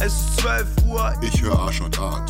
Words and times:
Es 0.00 0.12
ist 0.12 0.40
12 0.40 0.66
Uhr. 0.88 1.14
Ich 1.22 1.40
höre 1.40 1.58
Arsch 1.58 1.80
und 1.80 1.98
Art. 2.00 2.28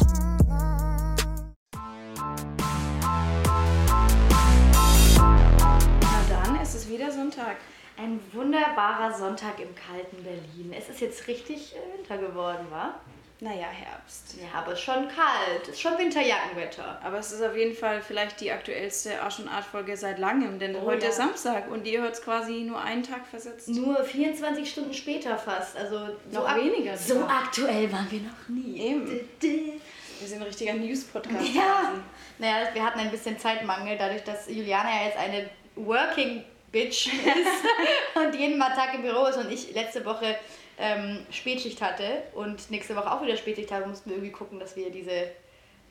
Na 5.16 6.24
dann, 6.28 6.56
es 6.62 6.74
ist 6.74 6.88
wieder 6.90 7.10
Sonntag. 7.10 7.56
Ein 7.96 8.20
wunderbarer 8.32 9.14
Sonntag 9.14 9.58
im 9.60 9.74
kalten 9.74 10.22
Berlin. 10.22 10.74
Es 10.76 10.88
ist 10.90 11.00
jetzt 11.00 11.26
richtig 11.26 11.74
äh, 11.74 11.98
Winter 11.98 12.18
geworden, 12.18 12.66
wa? 12.70 12.96
Naja, 13.44 13.66
Herbst. 13.66 14.36
Ja, 14.40 14.58
aber 14.60 14.72
es 14.72 14.78
ist 14.78 14.86
schon 14.86 15.06
kalt. 15.06 15.64
Es 15.64 15.68
ist 15.68 15.80
schon 15.82 15.98
Winterjackenwetter. 15.98 16.98
Aber 17.04 17.18
es 17.18 17.30
ist 17.30 17.42
auf 17.42 17.54
jeden 17.54 17.76
Fall 17.76 18.00
vielleicht 18.00 18.40
die 18.40 18.50
aktuellste 18.50 19.20
Arsch 19.20 19.38
und 19.38 19.48
Art 19.48 19.66
Folge 19.66 19.98
seit 19.98 20.18
langem, 20.18 20.58
denn 20.58 20.74
Oh 20.74 20.86
heute 20.86 21.02
ja. 21.02 21.10
ist 21.10 21.16
Samstag 21.18 21.70
und 21.70 21.86
ihr 21.86 22.00
hört 22.00 22.14
es 22.14 22.22
quasi 22.22 22.62
nur 22.62 22.80
einen 22.80 23.02
Tag 23.02 23.26
versetzt. 23.26 23.68
Nur 23.68 24.02
24 24.02 24.70
Stunden 24.70 24.94
später 24.94 25.36
fast. 25.36 25.76
Also 25.76 26.06
so 26.32 26.40
Noch 26.40 26.56
weniger 26.56 26.96
So 26.96 27.22
aktuell 27.22 27.92
waren 27.92 28.10
wir 28.10 28.20
noch 28.20 28.48
nie. 28.48 28.80
Eben. 28.80 29.20
Wir 29.40 30.26
sind 30.26 30.38
ein 30.38 30.44
richtiger 30.44 30.72
News-Podcast. 30.72 31.54
Ja. 31.54 31.80
quasi. 31.82 32.00
Naja, 32.38 32.68
wir 32.72 32.82
hatten 32.82 33.00
ein 33.00 33.10
bisschen 33.10 33.38
Zeitmangel, 33.38 33.98
dadurch, 33.98 34.24
dass 34.24 34.48
Juliana 34.48 34.88
ja 34.88 35.06
jetzt 35.08 35.18
eine 35.18 35.50
Working 35.76 36.44
Bitch 36.72 37.08
ist 37.12 37.14
und 38.14 38.34
jeden 38.34 38.58
Tag 38.58 38.94
im 38.94 39.02
Büro 39.02 39.26
ist 39.26 39.36
und 39.36 39.52
ich 39.52 39.74
letzte 39.74 40.02
Woche 40.06 40.34
ähm, 40.78 41.20
Spätschicht 41.30 41.80
hatte 41.80 42.22
und 42.34 42.70
nächste 42.70 42.96
Woche 42.96 43.10
auch 43.12 43.22
wieder 43.22 43.36
Spätschicht 43.36 43.70
habe, 43.72 43.86
mussten 43.86 44.10
wir 44.10 44.16
irgendwie 44.16 44.32
gucken, 44.32 44.58
dass 44.58 44.76
wir 44.76 44.90
diese, 44.90 45.30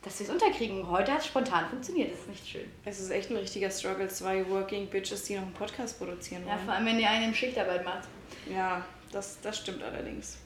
dass 0.02 0.20
wir 0.20 0.28
es 0.28 0.32
unterkriegen. 0.34 0.90
Heute 0.90 1.12
hat 1.14 1.22
es 1.22 1.28
spontan 1.28 1.70
funktioniert, 1.70 2.12
das 2.12 2.20
ist 2.20 2.30
nicht 2.30 2.48
schön. 2.48 2.72
Es 2.86 3.00
ist 3.00 3.10
echt 3.10 3.30
ein 3.30 3.38
richtiger 3.38 3.70
Struggle, 3.72 4.08
zwei 4.10 4.48
Working 4.50 4.88
Bitches, 4.88 5.24
die 5.24 5.36
noch 5.36 5.44
einen 5.44 5.54
Podcast 5.54 5.98
produzieren 6.00 6.44
Ja, 6.46 6.56
wollen. 6.56 6.66
vor 6.66 6.74
allem, 6.74 6.86
wenn 6.86 7.00
ihr 7.00 7.10
einen 7.10 7.34
Schichtarbeit 7.34 7.86
macht. 7.86 8.08
Ja, 8.54 8.86
das, 9.12 9.40
das 9.42 9.58
stimmt 9.60 9.84
allerdings. 9.84 10.38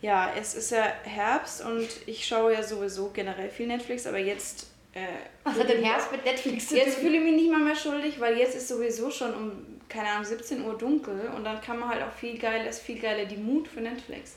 Ja, 0.00 0.32
es 0.38 0.54
ist 0.54 0.70
ja 0.70 0.84
Herbst 1.02 1.60
und 1.64 1.88
ich 2.06 2.24
schaue 2.26 2.52
ja 2.54 2.62
sowieso 2.62 3.10
generell 3.10 3.50
viel 3.50 3.66
Netflix, 3.66 4.06
aber 4.06 4.18
jetzt. 4.18 4.68
Äh, 4.94 5.00
Was 5.44 5.58
hat 5.58 5.68
denn 5.68 5.84
Herbst 5.84 6.10
mit 6.10 6.24
Netflix 6.24 6.68
zu 6.68 6.76
Jetzt 6.76 6.94
tun? 6.94 7.02
fühle 7.04 7.18
ich 7.18 7.24
mich 7.24 7.34
nicht 7.34 7.50
mal 7.50 7.60
mehr 7.60 7.76
schuldig, 7.76 8.18
weil 8.20 8.36
jetzt 8.38 8.54
ist 8.56 8.68
sowieso 8.68 9.10
schon 9.10 9.34
um, 9.34 9.80
keine 9.88 10.08
Ahnung, 10.10 10.24
17 10.24 10.64
Uhr 10.64 10.76
dunkel 10.76 11.30
und 11.36 11.44
dann 11.44 11.60
kann 11.60 11.78
man 11.78 11.88
halt 11.90 12.02
auch 12.02 12.12
viel 12.12 12.38
geiler, 12.38 12.68
ist 12.68 12.80
viel 12.82 12.98
geiler 12.98 13.24
die 13.26 13.36
Mut 13.36 13.68
für 13.68 13.80
Netflix. 13.80 14.36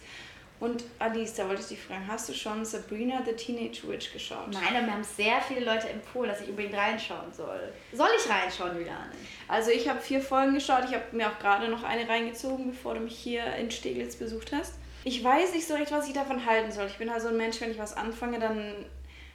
Und 0.59 0.83
Alice, 0.99 1.33
da 1.33 1.47
wollte 1.47 1.61
ich 1.63 1.69
dich 1.69 1.79
fragen, 1.81 2.05
hast 2.07 2.29
du 2.29 2.33
schon 2.33 2.63
Sabrina 2.63 3.23
the 3.25 3.33
Teenage 3.33 3.81
Witch 3.87 4.13
geschaut? 4.13 4.49
Nein, 4.51 4.61
aber 4.75 4.81
mir 4.85 4.93
haben 4.93 5.03
sehr 5.03 5.41
viele 5.41 5.61
Leute 5.65 5.89
empfohlen, 5.89 6.29
dass 6.29 6.41
ich 6.41 6.49
unbedingt 6.49 6.75
reinschauen 6.75 7.33
soll. 7.33 7.73
Soll 7.93 8.09
ich 8.23 8.29
reinschauen, 8.29 8.77
Juliane? 8.77 9.09
Also 9.47 9.71
ich 9.71 9.89
habe 9.89 9.99
vier 9.99 10.21
Folgen 10.21 10.53
geschaut, 10.53 10.83
ich 10.87 10.93
habe 10.93 11.03
mir 11.13 11.29
auch 11.29 11.39
gerade 11.39 11.67
noch 11.67 11.81
eine 11.81 12.07
reingezogen, 12.07 12.69
bevor 12.69 12.93
du 12.93 12.99
mich 12.99 13.17
hier 13.17 13.43
in 13.55 13.71
Steglitz 13.71 14.17
besucht 14.17 14.51
hast. 14.53 14.75
Ich 15.03 15.23
weiß 15.23 15.55
nicht 15.55 15.67
so 15.67 15.73
recht, 15.73 15.91
was 15.91 16.07
ich 16.07 16.13
davon 16.13 16.45
halten 16.45 16.71
soll. 16.71 16.85
Ich 16.85 16.97
bin 16.99 17.09
halt 17.11 17.23
so 17.23 17.29
ein 17.29 17.37
Mensch, 17.37 17.59
wenn 17.59 17.71
ich 17.71 17.79
was 17.79 17.97
anfange, 17.97 18.37
dann, 18.37 18.85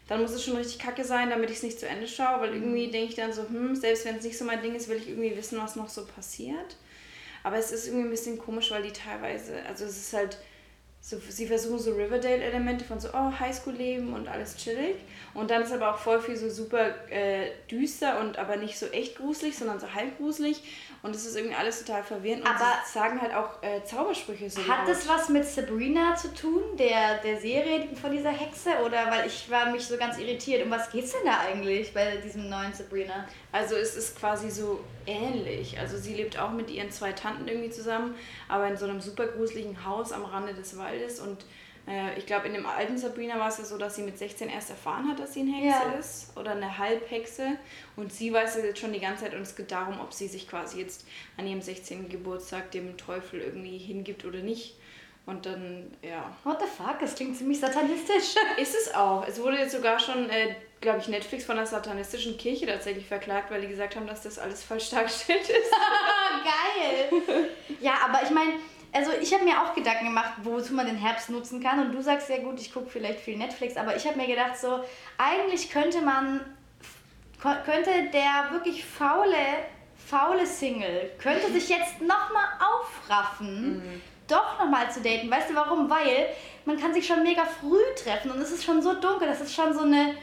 dann 0.07 0.23
muss 0.23 0.31
es 0.31 0.45
schon 0.45 0.57
richtig 0.57 0.79
kacke 0.79 1.05
sein, 1.05 1.31
damit 1.31 1.51
ich 1.51 1.57
es 1.57 1.63
nicht 1.63 1.81
zu 1.81 1.89
Ende 1.89 2.07
schaue, 2.07 2.41
weil 2.41 2.55
irgendwie 2.55 2.91
denke 2.91 3.09
ich 3.11 3.17
dann 3.17 3.33
so, 3.33 3.43
hm, 3.43 3.75
selbst 3.75 4.05
wenn 4.05 4.17
es 4.17 4.25
nicht 4.25 4.39
so 4.39 4.45
mein 4.45 4.63
Ding 4.63 4.75
ist, 4.75 4.89
will 4.89 4.99
ich 4.99 5.09
irgendwie 5.09 5.37
wissen, 5.37 5.59
was 5.59 5.77
noch 5.77 5.89
so 5.89 6.05
passiert. 6.07 6.77
Aber 7.43 7.57
es 7.57 7.73
ist 7.73 7.87
irgendwie 7.87 8.07
ein 8.07 8.11
bisschen 8.11 8.39
komisch, 8.39 8.71
weil 8.71 8.83
die 8.83 8.93
teilweise, 8.93 9.65
also 9.67 9.85
es 9.85 9.97
ist 9.97 10.13
halt 10.13 10.39
so, 11.09 11.21
sie 11.29 11.47
versuchen 11.47 11.79
so 11.79 11.93
Riverdale-Elemente 11.93 12.85
von 12.85 12.99
so, 12.99 13.11
oh, 13.13 13.31
Highschool-Leben 13.39 14.13
und 14.13 14.27
alles 14.27 14.57
chillig. 14.57 14.97
Und 15.35 15.53
dann 15.53 15.63
ist 15.63 15.71
aber 15.71 15.95
auch 15.95 15.99
voll 15.99 16.21
viel 16.21 16.37
so 16.37 16.51
super 16.51 16.89
äh, 17.09 17.53
düster 17.71 18.19
und 18.19 18.39
aber 18.39 18.57
nicht 18.57 18.77
so 18.77 18.87
echt 18.87 19.17
gruselig, 19.17 19.57
sondern 19.57 19.79
so 19.79 19.95
halb 19.95 20.17
gruselig. 20.17 20.65
Und 21.05 21.15
es 21.15 21.25
ist 21.25 21.37
irgendwie 21.37 21.55
alles 21.55 21.85
total 21.85 22.03
verwirrend. 22.03 22.41
Und 22.43 22.49
Aber- 22.49 22.81
sie 22.85 22.93
sagen 22.99 23.23
halt 23.23 23.33
auch 23.33 23.63
äh, 23.63 23.85
Zaubersprüche 23.85 24.51
so 24.51 24.67
Hat 24.67 24.89
das 24.89 25.09
was 25.09 25.29
mit 25.29 25.45
Sabrina 25.45 26.17
zu 26.17 26.35
tun, 26.35 26.63
der, 26.77 27.19
der 27.19 27.39
Serie 27.39 27.87
von 28.01 28.11
dieser 28.11 28.31
Hexe? 28.31 28.71
Oder 28.85 29.09
weil 29.09 29.29
ich 29.29 29.49
war 29.49 29.71
mich 29.71 29.87
so 29.87 29.97
ganz 29.97 30.19
irritiert. 30.19 30.65
Um 30.65 30.73
was 30.73 30.91
geht's 30.91 31.13
denn 31.13 31.25
da 31.25 31.39
eigentlich 31.39 31.95
bei 31.95 32.17
diesem 32.17 32.49
neuen 32.49 32.73
Sabrina? 32.73 33.29
Also 33.53 33.77
es 33.77 33.95
ist 33.95 34.19
quasi 34.19 34.51
so 34.51 34.81
ähnlich. 35.07 35.79
Also 35.79 35.97
sie 35.99 36.15
lebt 36.15 36.39
auch 36.39 36.51
mit 36.51 36.69
ihren 36.71 36.91
zwei 36.91 37.13
Tanten 37.13 37.47
irgendwie 37.47 37.71
zusammen, 37.71 38.15
aber 38.49 38.67
in 38.67 38.77
so 38.77 38.87
einem 38.87 39.01
super 39.01 39.27
gruseligen 39.29 39.85
Haus 39.85 40.11
am 40.13 40.25
Rande 40.25 40.53
des 40.53 40.77
Waldes. 40.77 40.96
Und 41.21 41.45
äh, 41.89 42.19
ich 42.19 42.27
glaube, 42.27 42.47
in 42.49 42.55
dem 42.55 42.67
alten 42.67 42.99
Sabrina 42.99 43.39
war 43.39 43.49
es 43.49 43.59
ja 43.59 43.65
so, 43.65 43.79
dass 43.79 43.97
sie 43.97 44.03
mit 44.03 44.19
16 44.19 44.49
erst 44.49 44.71
erfahren 44.71 45.09
hat, 45.09 45.19
dass 45.21 45.35
sie 45.35 45.41
eine 45.41 45.53
Hexe 45.53 45.69
Ja. 45.93 45.99
ist 45.99 46.37
oder 46.37 46.53
eine 46.53 46.79
Halbhexe. 46.79 47.59
Und 47.97 48.13
sie 48.13 48.33
weiß 48.33 48.57
es 48.57 48.65
jetzt 48.65 48.81
schon 48.81 48.93
die 48.93 49.01
ganze 49.01 49.25
Zeit 49.25 49.35
und 49.35 49.43
es 49.43 49.55
geht 49.57 49.71
darum, 49.71 50.01
ob 50.01 50.13
sie 50.13 50.29
sich 50.29 50.49
quasi 50.49 50.81
jetzt 50.81 51.07
an 51.37 51.47
ihrem 51.47 51.63
16. 51.63 52.09
Geburtstag 52.09 52.71
dem 52.73 52.97
Teufel 52.97 53.41
irgendwie 53.41 53.79
hingibt 53.79 54.25
oder 54.25 54.39
nicht. 54.41 54.77
Und 55.27 55.45
dann, 55.45 55.91
ja, 56.03 56.37
What 56.45 56.61
the 56.61 56.67
fuck? 56.69 57.01
Das 57.01 57.17
klingt 57.17 57.37
ziemlich 57.37 57.59
satanistisch. 57.59 58.37
ist 58.59 58.75
es 58.77 58.95
auch. 58.95 59.27
Es 59.27 59.41
wurde 59.43 59.59
jetzt 59.59 59.73
sogar 59.73 59.99
schon, 59.99 60.31
äh, 60.31 60.55
glaube 60.81 61.01
ich, 61.01 61.09
Netflix 61.09 61.45
von 61.45 61.57
der 61.57 61.67
satanistischen 61.67 62.39
Kirche 62.39 62.65
tatsächlich 62.67 63.07
verklagt, 63.07 63.51
weil 63.51 63.61
die 63.61 63.67
gesagt 63.67 63.97
haben, 63.97 64.07
dass 64.07 64.23
das 64.23 64.39
alles 64.39 64.63
falsch 64.63 64.89
dargestellt 64.91 65.41
ist. 65.49 65.73
Geil! 66.45 67.49
Ja, 67.81 67.95
aber 68.05 68.23
ich 68.23 68.31
meine, 68.31 68.53
also 68.97 69.13
ich 69.21 69.33
habe 69.35 69.45
mir 69.45 69.61
auch 69.61 69.75
Gedanken 69.75 70.07
gemacht, 70.07 70.33
wozu 70.43 70.73
man 70.73 70.87
den 70.87 70.97
Herbst 70.97 71.29
nutzen 71.29 71.63
kann. 71.63 71.81
Und 71.81 71.93
du 71.93 72.03
sagst 72.03 72.31
ja 72.31 72.39
gut, 72.39 72.59
ich 72.61 72.73
gucke 72.73 72.89
vielleicht 72.89 73.21
viel 73.21 73.37
Netflix, 73.37 73.77
aber 73.77 73.95
ich 73.95 74.07
habe 74.07 74.17
mir 74.17 74.27
gedacht, 74.27 74.57
so, 74.59 74.81
eigentlich 75.19 75.71
könnte 75.71 76.01
man, 76.01 76.41
könnte 77.43 77.91
der 78.13 78.51
wirklich 78.53 78.85
faule, 78.85 79.37
faule 80.07 80.47
Single, 80.47 81.11
könnte 81.19 81.53
sich 81.53 81.69
jetzt 81.69 82.01
nochmal 82.01 82.47
aufraffen, 82.59 84.01
doch 84.29 84.59
nochmal 84.59 84.91
zu 84.91 85.03
daten. 85.03 85.31
Weißt 85.31 85.51
du 85.51 85.55
warum? 85.55 85.91
Weil 85.91 86.29
man 86.65 86.81
kann 86.81 86.95
sich 86.95 87.07
schon 87.07 87.23
mega 87.23 87.45
früh 87.45 87.83
treffen 88.03 88.31
und 88.31 88.41
es 88.41 88.51
ist 88.51 88.65
schon 88.65 88.81
so 88.81 88.95
dunkel, 88.95 89.29
das 89.29 89.41
ist 89.41 89.55
schon 89.55 89.75
so 89.75 89.83
eine 89.83 90.15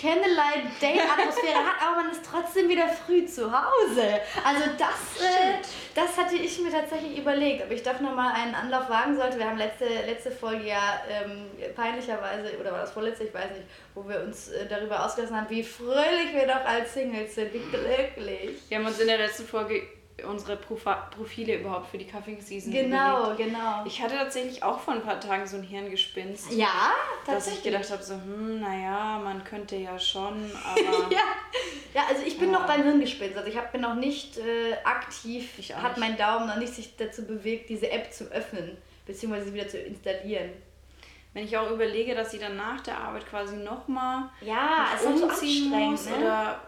Candlelight-Date-Atmosphäre 0.00 1.58
hat, 1.58 1.82
aber 1.82 2.02
man 2.02 2.10
ist 2.10 2.22
trotzdem 2.24 2.68
wieder 2.68 2.88
früh 2.88 3.26
zu 3.26 3.50
Hause. 3.50 4.20
Also 4.44 4.64
das, 4.78 5.22
äh, 5.22 5.58
das 5.94 6.16
hatte 6.16 6.36
ich 6.36 6.58
mir 6.60 6.70
tatsächlich 6.70 7.18
überlegt, 7.18 7.64
ob 7.64 7.70
ich 7.70 7.82
doch 7.82 8.00
nochmal 8.00 8.32
einen 8.34 8.54
Anlauf 8.54 8.88
wagen 8.88 9.16
sollte. 9.16 9.38
Wir 9.38 9.46
haben 9.48 9.58
letzte, 9.58 9.86
letzte 10.06 10.30
Folge 10.30 10.68
ja 10.68 11.00
ähm, 11.10 11.46
peinlicherweise, 11.74 12.58
oder 12.58 12.72
war 12.72 12.80
das 12.80 12.92
vorletzte, 12.92 13.24
ich 13.24 13.34
weiß 13.34 13.50
nicht, 13.50 13.66
wo 13.94 14.08
wir 14.08 14.20
uns 14.20 14.48
äh, 14.48 14.66
darüber 14.66 15.04
ausgelassen 15.04 15.36
haben, 15.36 15.50
wie 15.50 15.64
fröhlich 15.64 16.32
wir 16.32 16.46
doch 16.46 16.64
als 16.64 16.94
Singles 16.94 17.34
sind, 17.34 17.52
wie 17.52 17.58
glücklich. 17.58 18.62
Wir 18.68 18.78
haben 18.78 18.86
uns 18.86 19.00
in 19.00 19.08
der 19.08 19.18
letzten 19.18 19.46
Folge 19.46 19.82
unsere 20.26 20.56
Profa 20.56 20.94
Profile 21.16 21.60
überhaupt 21.60 21.90
für 21.90 21.98
die 21.98 22.06
Cuffing 22.06 22.40
Season 22.40 22.72
Genau, 22.72 23.32
überlegt. 23.32 23.38
genau. 23.52 23.84
Ich 23.86 24.02
hatte 24.02 24.16
tatsächlich 24.16 24.62
auch 24.62 24.78
vor 24.80 24.94
ein 24.94 25.02
paar 25.02 25.20
Tagen 25.20 25.46
so 25.46 25.56
ein 25.56 25.62
Hirngespinst, 25.62 26.52
ja, 26.52 26.66
dass 27.24 27.34
tatsächlich. 27.46 27.58
ich 27.66 27.72
gedacht 27.72 27.90
habe, 27.90 28.02
so, 28.02 28.14
hm, 28.14 28.60
naja, 28.60 29.20
man 29.22 29.44
könnte 29.44 29.76
ja 29.76 29.98
schon, 29.98 30.50
aber 30.64 30.80
Ja. 31.12 31.20
ja, 31.94 32.02
also 32.08 32.22
ich 32.26 32.38
bin 32.38 32.52
Ja. 32.52 32.58
noch 32.58 32.66
beim 32.66 32.82
Hirngespinst. 32.82 33.36
Also 33.36 33.48
ich 33.48 33.56
hab, 33.56 33.70
bin 33.72 33.80
noch 33.80 33.94
nicht 33.94 34.38
äh, 34.38 34.74
aktiv, 34.84 35.50
Ich 35.58 35.74
hat 35.74 35.96
nicht. 35.96 35.98
mein 35.98 36.16
Daumen 36.16 36.46
noch 36.48 36.56
nicht 36.56 36.74
sich 36.74 36.96
dazu 36.96 37.24
bewegt, 37.26 37.68
diese 37.70 37.90
App 37.90 38.12
zu 38.12 38.24
öffnen, 38.32 38.76
beziehungsweise 39.06 39.46
sie 39.46 39.54
wieder 39.54 39.68
zu 39.68 39.78
installieren. 39.78 40.50
wenn 41.34 41.44
ich 41.44 41.56
auch 41.56 41.70
überlege, 41.70 42.14
dass 42.16 42.32
ich 42.34 42.40
dann 42.40 42.56
nach 42.56 42.80
der 42.80 42.98
Arbeit 42.98 43.24
quasi 43.28 43.56
nochmal 43.56 44.30
Ja, 44.40 44.88
es 44.96 45.02
ist 45.02 45.18
so 45.18 45.28
anstrengend, 45.28 45.90
muss 45.92 46.06
ne? 46.06 46.16
oder, 46.16 46.60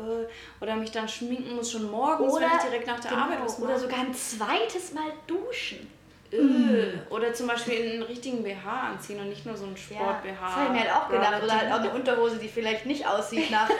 äh, 0.00 0.26
oder 0.62 0.76
mich 0.76 0.90
dann 0.90 1.08
schminken 1.08 1.54
muss, 1.56 1.72
schon 1.72 1.90
morgens, 1.90 2.34
wenn 2.34 2.48
ich 2.56 2.62
direkt 2.64 2.86
nach 2.86 3.00
der 3.00 3.10
genau, 3.10 3.22
Arbeit 3.24 3.38
was 3.44 3.60
Oder 3.60 3.78
sogar 3.78 3.98
ein 4.00 4.14
zweites 4.14 4.92
Mal 4.92 5.12
duschen. 5.26 5.90
Äh, 6.32 6.92
Oder 7.12 7.32
zum 7.32 7.48
Beispiel 7.48 7.90
einen 7.92 8.02
richtigen 8.04 8.44
BH 8.44 8.90
anziehen 8.92 9.18
und 9.18 9.30
nicht 9.30 9.44
nur 9.46 9.56
so 9.56 9.64
einen 9.64 9.74
Ja, 9.74 9.96
Sport-BH. 9.96 10.46
das 10.46 10.54
habe 10.54 10.64
ich 10.66 10.70
mir 10.70 10.80
halt 10.88 10.92
auch 11.02 11.08
gedacht. 11.08 11.42
Oder 11.42 11.58
halt 11.58 11.72
auch 11.72 11.78
eine 11.80 11.90
Unterhose, 11.90 12.36
die 12.36 12.46
vielleicht 12.46 12.86
nicht 12.86 13.04
aussieht 13.04 13.50
nach 13.50 13.68
äh, 13.68 13.74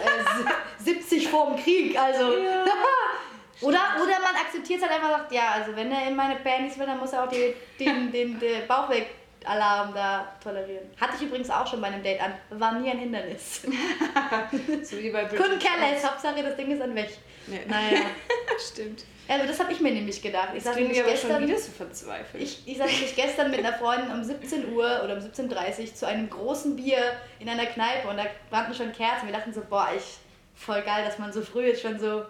si- 0.82 0.94
70 0.94 1.28
vorm 1.28 1.54
Krieg. 1.56 1.96
Also. 1.96 2.24
oder, 3.60 3.78
oder 4.02 4.14
man 4.20 4.34
akzeptiert 4.44 4.80
es 4.82 4.88
halt 4.88 4.96
einfach 4.96 5.10
und 5.14 5.18
sagt, 5.20 5.32
ja, 5.32 5.50
also 5.54 5.76
wenn 5.76 5.92
er 5.92 6.08
in 6.08 6.16
meine 6.16 6.36
Panties 6.36 6.76
will, 6.78 6.86
dann 6.86 6.98
muss 6.98 7.12
er 7.12 7.22
auch 7.24 7.28
die, 7.28 7.54
den, 7.78 8.10
den, 8.10 8.38
den 8.40 8.66
Bauchweg-Alarm 9.40 9.94
da 9.94 10.32
tolerieren. 10.42 10.90
Hatte 11.00 11.12
ich 11.16 11.22
übrigens 11.22 11.50
auch 11.50 11.66
schon 11.66 11.80
bei 11.80 11.88
einem 11.88 12.02
Date 12.02 12.20
an. 12.20 12.32
War 12.50 12.78
nie 12.78 12.90
ein 12.90 12.98
Hindernis. 12.98 13.62
So 14.82 14.98
wie 14.98 15.10
bei 15.10 15.24
Couldn't 15.24 15.58
care 15.58 15.80
less. 15.80 16.04
Hauptsache, 16.04 16.42
das 16.42 16.56
Ding 16.56 16.70
ist 16.70 16.80
an 16.80 16.94
weg. 16.94 17.10
Nee. 17.46 17.60
Naja. 17.68 18.00
Stimmt. 18.72 19.04
Also 19.28 19.46
das 19.46 19.60
habe 19.60 19.72
ich 19.72 19.80
mir 19.80 19.92
nämlich 19.92 20.20
gedacht. 20.20 20.50
Ich 20.54 20.64
saß 20.64 20.74
Klingen 20.74 20.92
nämlich 20.92 21.12
gestern... 21.12 21.42
wieder 21.42 21.58
so 21.58 21.70
verzweifelt. 21.70 22.42
Ich, 22.42 22.66
ich 22.66 22.78
saß 22.78 22.90
nämlich 22.90 23.14
gestern 23.14 23.50
mit 23.50 23.60
einer 23.60 23.74
Freundin 23.74 24.10
um 24.10 24.24
17 24.24 24.72
Uhr 24.72 25.02
oder 25.04 25.14
um 25.14 25.20
17.30 25.20 25.80
Uhr 25.80 25.94
zu 25.94 26.06
einem 26.06 26.28
großen 26.28 26.76
Bier 26.76 26.98
in 27.38 27.48
einer 27.48 27.66
Kneipe 27.66 28.08
und 28.08 28.16
da 28.16 28.26
brannten 28.50 28.74
schon 28.74 28.92
Kerzen. 28.92 29.26
Wir 29.26 29.34
dachten 29.34 29.52
so, 29.52 29.62
boah, 29.68 29.88
ich, 29.96 30.18
voll 30.54 30.82
geil, 30.82 31.04
dass 31.04 31.18
man 31.18 31.32
so 31.32 31.42
früh 31.42 31.66
jetzt 31.66 31.82
schon 31.82 31.98
so. 31.98 32.24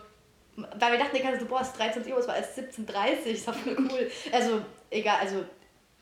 Weil 0.57 0.93
wir 0.93 0.99
dachten, 0.99 1.17
die 1.17 1.23
ganze 1.23 1.41
so, 1.41 1.47
boah, 1.47 1.61
es 1.63 1.69
ist 1.69 1.79
13 1.79 2.13
Uhr, 2.13 2.19
es 2.19 2.29
war 2.29 2.37
erst 2.37 2.59
17.30 2.59 2.87
Uhr, 2.87 3.27
ist 3.27 3.49
doch 3.49 3.55
voll 3.55 3.77
cool. 3.79 4.11
Also, 4.33 4.61
egal, 4.91 5.19
also 5.21 5.45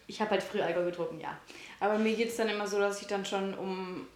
ich 0.08 0.20
habe 0.20 0.30
halt 0.32 0.42
früh 0.42 0.60
Alkohol 0.60 0.86
getrunken, 0.86 1.20
ja. 1.20 1.38
aber 1.78 1.98
mir 1.98 2.16
geht 2.16 2.28
es 2.28 2.36
dann 2.36 2.48
immer 2.48 2.66
so, 2.66 2.80
dass 2.80 3.00
ich 3.00 3.06
dann 3.06 3.24
schon 3.24 3.54
um 3.54 4.08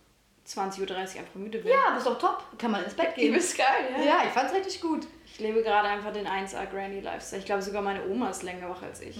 20.30 0.49 0.81
Uhr 0.81 0.97
einfach 0.97 1.35
müde 1.35 1.59
bin. 1.59 1.71
Ja, 1.71 1.89
aber 1.89 1.99
ist 1.99 2.07
doch 2.07 2.19
top. 2.19 2.43
Kann 2.59 2.73
man 2.73 2.83
ins 2.83 2.95
Bett 2.95 3.15
gehen. 3.15 3.29
Übelst 3.29 3.57
geil, 3.57 3.67
ja. 3.97 4.05
Ja, 4.05 4.17
ich 4.27 4.31
fand's 4.31 4.53
richtig 4.53 4.81
gut. 4.81 5.07
Ich 5.27 5.39
lebe 5.39 5.63
gerade 5.63 5.89
einfach 5.89 6.13
den 6.13 6.27
1A 6.27 6.67
Granny 6.67 7.01
Lifestyle. 7.01 7.41
Ich 7.41 7.47
glaube 7.47 7.63
sogar 7.63 7.83
meine 7.83 8.05
Oma 8.07 8.31
ist 8.31 8.43
länger 8.43 8.69
wach 8.69 8.83
als 8.83 9.01
ich. 9.01 9.17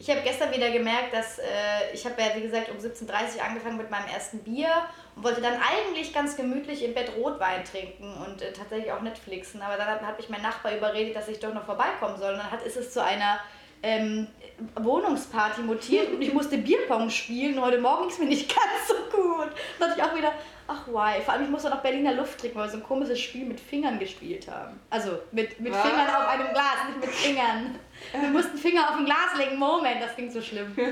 Ich 0.00 0.08
habe 0.10 0.20
gestern 0.20 0.52
wieder 0.52 0.70
gemerkt, 0.70 1.12
dass 1.12 1.38
äh, 1.38 1.92
ich 1.92 2.04
habe 2.04 2.20
ja, 2.22 2.28
wie 2.36 2.42
gesagt, 2.42 2.68
um 2.70 2.76
17.30 2.76 3.36
Uhr 3.36 3.44
angefangen 3.44 3.78
mit 3.78 3.90
meinem 3.90 4.06
ersten 4.06 4.38
Bier 4.40 4.68
und 5.16 5.24
wollte 5.24 5.40
dann 5.40 5.54
eigentlich 5.54 6.12
ganz 6.12 6.36
gemütlich 6.36 6.84
im 6.84 6.94
Bett 6.94 7.10
Rotwein 7.16 7.64
trinken 7.64 8.14
und 8.24 8.42
äh, 8.42 8.52
tatsächlich 8.52 8.92
auch 8.92 9.00
Netflixen. 9.00 9.60
Aber 9.60 9.76
dann 9.76 9.88
hat, 9.88 10.02
hat 10.02 10.18
mich 10.18 10.28
mein 10.28 10.42
Nachbar 10.42 10.76
überredet, 10.76 11.16
dass 11.16 11.26
ich 11.26 11.40
doch 11.40 11.52
noch 11.52 11.64
vorbeikommen 11.64 12.16
soll. 12.16 12.34
Und 12.34 12.38
dann 12.38 12.50
hat, 12.50 12.62
ist 12.62 12.76
es 12.76 12.92
zu 12.92 13.02
einer 13.02 13.40
ähm, 13.82 14.26
Wohnungsparty 14.74 15.62
mutiert 15.62 16.12
und 16.12 16.20
ich 16.20 16.32
musste 16.32 16.58
Bierpong 16.58 17.10
spielen. 17.10 17.60
Heute 17.60 17.78
Morgen 17.78 18.02
ging 18.02 18.10
es 18.10 18.18
mir 18.18 18.26
nicht 18.26 18.48
ganz 18.54 18.88
so 18.88 18.94
gut. 19.16 19.50
Da 19.78 19.86
dachte 19.86 20.00
ich 20.00 20.04
auch 20.04 20.16
wieder, 20.16 20.32
ach 20.66 20.86
why. 20.88 21.22
Vor 21.22 21.34
allem, 21.34 21.44
ich 21.44 21.50
musste 21.50 21.70
noch 21.70 21.80
Berliner 21.80 22.14
Luft 22.14 22.40
trinken, 22.40 22.58
weil 22.58 22.66
wir 22.66 22.70
so 22.70 22.76
ein 22.78 22.82
komisches 22.82 23.20
Spiel 23.20 23.46
mit 23.46 23.60
Fingern 23.60 23.98
gespielt 23.98 24.48
haben. 24.50 24.80
Also 24.90 25.18
mit, 25.32 25.60
mit 25.60 25.74
Fingern 25.74 26.08
auf 26.08 26.28
einem 26.28 26.48
Glas, 26.52 26.88
nicht 26.88 27.00
mit 27.00 27.10
Fingern. 27.10 27.78
Wir 28.12 28.30
mussten 28.30 28.58
Finger 28.58 28.90
auf 28.90 28.96
ein 28.96 29.04
Glas 29.04 29.36
legen. 29.36 29.56
Moment, 29.56 30.02
das 30.02 30.16
ging 30.16 30.30
so 30.30 30.40
schlimm. 30.42 30.76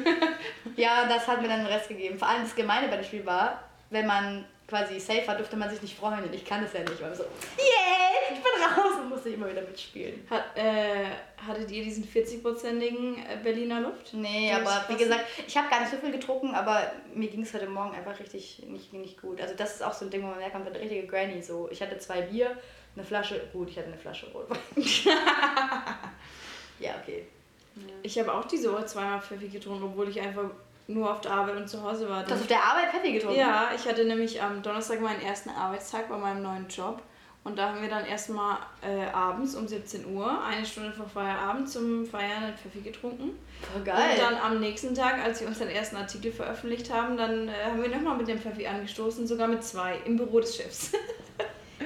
Ja, 0.76 1.06
das 1.08 1.26
hat 1.26 1.40
mir 1.40 1.48
dann 1.48 1.60
den 1.60 1.68
Rest 1.68 1.88
gegeben. 1.88 2.18
Vor 2.18 2.28
allem 2.28 2.42
das 2.42 2.54
Gemeine 2.54 2.88
bei 2.88 2.96
dem 2.96 3.04
Spiel 3.04 3.24
war, 3.24 3.62
wenn 3.88 4.06
man 4.06 4.44
quasi 4.66 4.98
safe 4.98 5.26
war, 5.26 5.36
durfte 5.36 5.56
man 5.56 5.70
sich 5.70 5.80
nicht 5.82 5.96
freuen 5.96 6.24
und 6.24 6.34
ich 6.34 6.44
kann 6.44 6.62
das 6.62 6.72
ja 6.72 6.80
nicht. 6.80 7.00
Weil 7.00 7.14
so, 7.14 7.22
yeah, 7.22 8.32
ich 8.32 8.36
bin 8.36 8.62
raus 8.62 8.98
und 9.00 9.08
musste 9.08 9.30
immer 9.30 9.48
wieder 9.48 9.62
mitspielen. 9.62 10.26
Hat, 10.28 10.56
äh, 10.56 11.06
hattet 11.46 11.70
ihr 11.70 11.84
diesen 11.84 12.04
40-prozentigen 12.04 13.16
äh, 13.16 13.36
Berliner 13.42 13.80
Luft? 13.80 14.12
Nee, 14.14 14.50
Das 14.50 14.66
aber 14.66 14.88
wie 14.94 15.02
gesagt, 15.02 15.24
ich 15.46 15.56
habe 15.56 15.68
gar 15.68 15.80
nicht 15.80 15.90
so 15.90 15.98
viel 15.98 16.10
getrunken, 16.12 16.54
aber 16.54 16.90
mir 17.14 17.28
ging 17.28 17.42
es 17.42 17.54
heute 17.54 17.68
Morgen 17.68 17.94
einfach 17.94 18.18
richtig 18.18 18.64
nicht, 18.66 18.92
nicht 18.92 19.20
gut. 19.20 19.40
Also 19.40 19.54
das 19.54 19.76
ist 19.76 19.82
auch 19.82 19.92
so 19.92 20.04
ein 20.04 20.10
Ding, 20.10 20.22
wo 20.22 20.28
man 20.28 20.38
merkt, 20.38 20.54
man 20.54 20.64
wird 20.64 20.74
eine 20.74 20.84
richtige 20.84 21.06
Granny. 21.06 21.42
So, 21.42 21.68
ich 21.70 21.80
hatte 21.80 21.98
zwei 21.98 22.22
Bier, 22.22 22.56
eine 22.94 23.04
Flasche, 23.04 23.40
gut, 23.52 23.70
ich 23.70 23.76
hatte 23.78 23.88
eine 23.88 23.98
Flasche 23.98 24.26
Rotwein. 24.32 24.58
ja, 26.80 26.94
okay. 27.02 27.26
Ich 28.02 28.18
habe 28.18 28.32
auch 28.32 28.46
diese 28.46 28.72
Woche 28.72 28.86
zweimal 28.86 29.20
Pfeffi 29.20 29.48
getrunken, 29.48 29.84
obwohl 29.84 30.08
ich 30.08 30.18
einfach 30.18 30.50
nur 30.88 31.10
auf 31.10 31.20
der 31.20 31.32
Arbeit 31.32 31.56
und 31.56 31.68
zu 31.68 31.82
Hause 31.82 32.08
war. 32.08 32.22
Du 32.24 32.32
hast 32.32 32.42
auf 32.42 32.46
der 32.46 32.62
Arbeit 32.62 32.90
Pfeffi 32.90 33.12
getrunken? 33.12 33.38
Ja, 33.38 33.70
ich 33.74 33.86
hatte 33.86 34.04
nämlich 34.04 34.40
am 34.40 34.62
Donnerstag 34.62 35.00
meinen 35.00 35.20
ersten 35.20 35.50
Arbeitstag 35.50 36.08
bei 36.08 36.16
meinem 36.16 36.42
neuen 36.42 36.68
Job. 36.68 37.02
Und 37.46 37.56
da 37.56 37.68
haben 37.68 37.80
wir 37.80 37.88
dann 37.88 38.04
erstmal 38.04 38.58
äh, 38.82 39.06
abends 39.12 39.54
um 39.54 39.68
17 39.68 40.04
Uhr, 40.12 40.42
eine 40.44 40.66
Stunde 40.66 40.90
vor 40.90 41.08
Feierabend, 41.08 41.70
zum 41.70 42.04
Feiern 42.04 42.42
einen 42.42 42.56
Pfeffi 42.56 42.80
getrunken. 42.80 43.38
Voll 43.72 43.84
geil. 43.84 44.10
Und 44.10 44.20
dann 44.20 44.34
am 44.34 44.58
nächsten 44.58 44.96
Tag, 44.96 45.22
als 45.22 45.40
wir 45.40 45.46
unseren 45.46 45.68
ersten 45.68 45.94
Artikel 45.94 46.32
veröffentlicht 46.32 46.92
haben, 46.92 47.16
dann 47.16 47.48
äh, 47.48 47.52
haben 47.64 47.80
wir 47.80 47.88
nochmal 47.88 48.16
mit 48.16 48.26
dem 48.26 48.40
Pfeffi 48.40 48.66
angestoßen, 48.66 49.28
sogar 49.28 49.46
mit 49.46 49.62
zwei, 49.62 49.96
im 50.04 50.16
Büro 50.16 50.40
des 50.40 50.56
Chefs. 50.56 50.90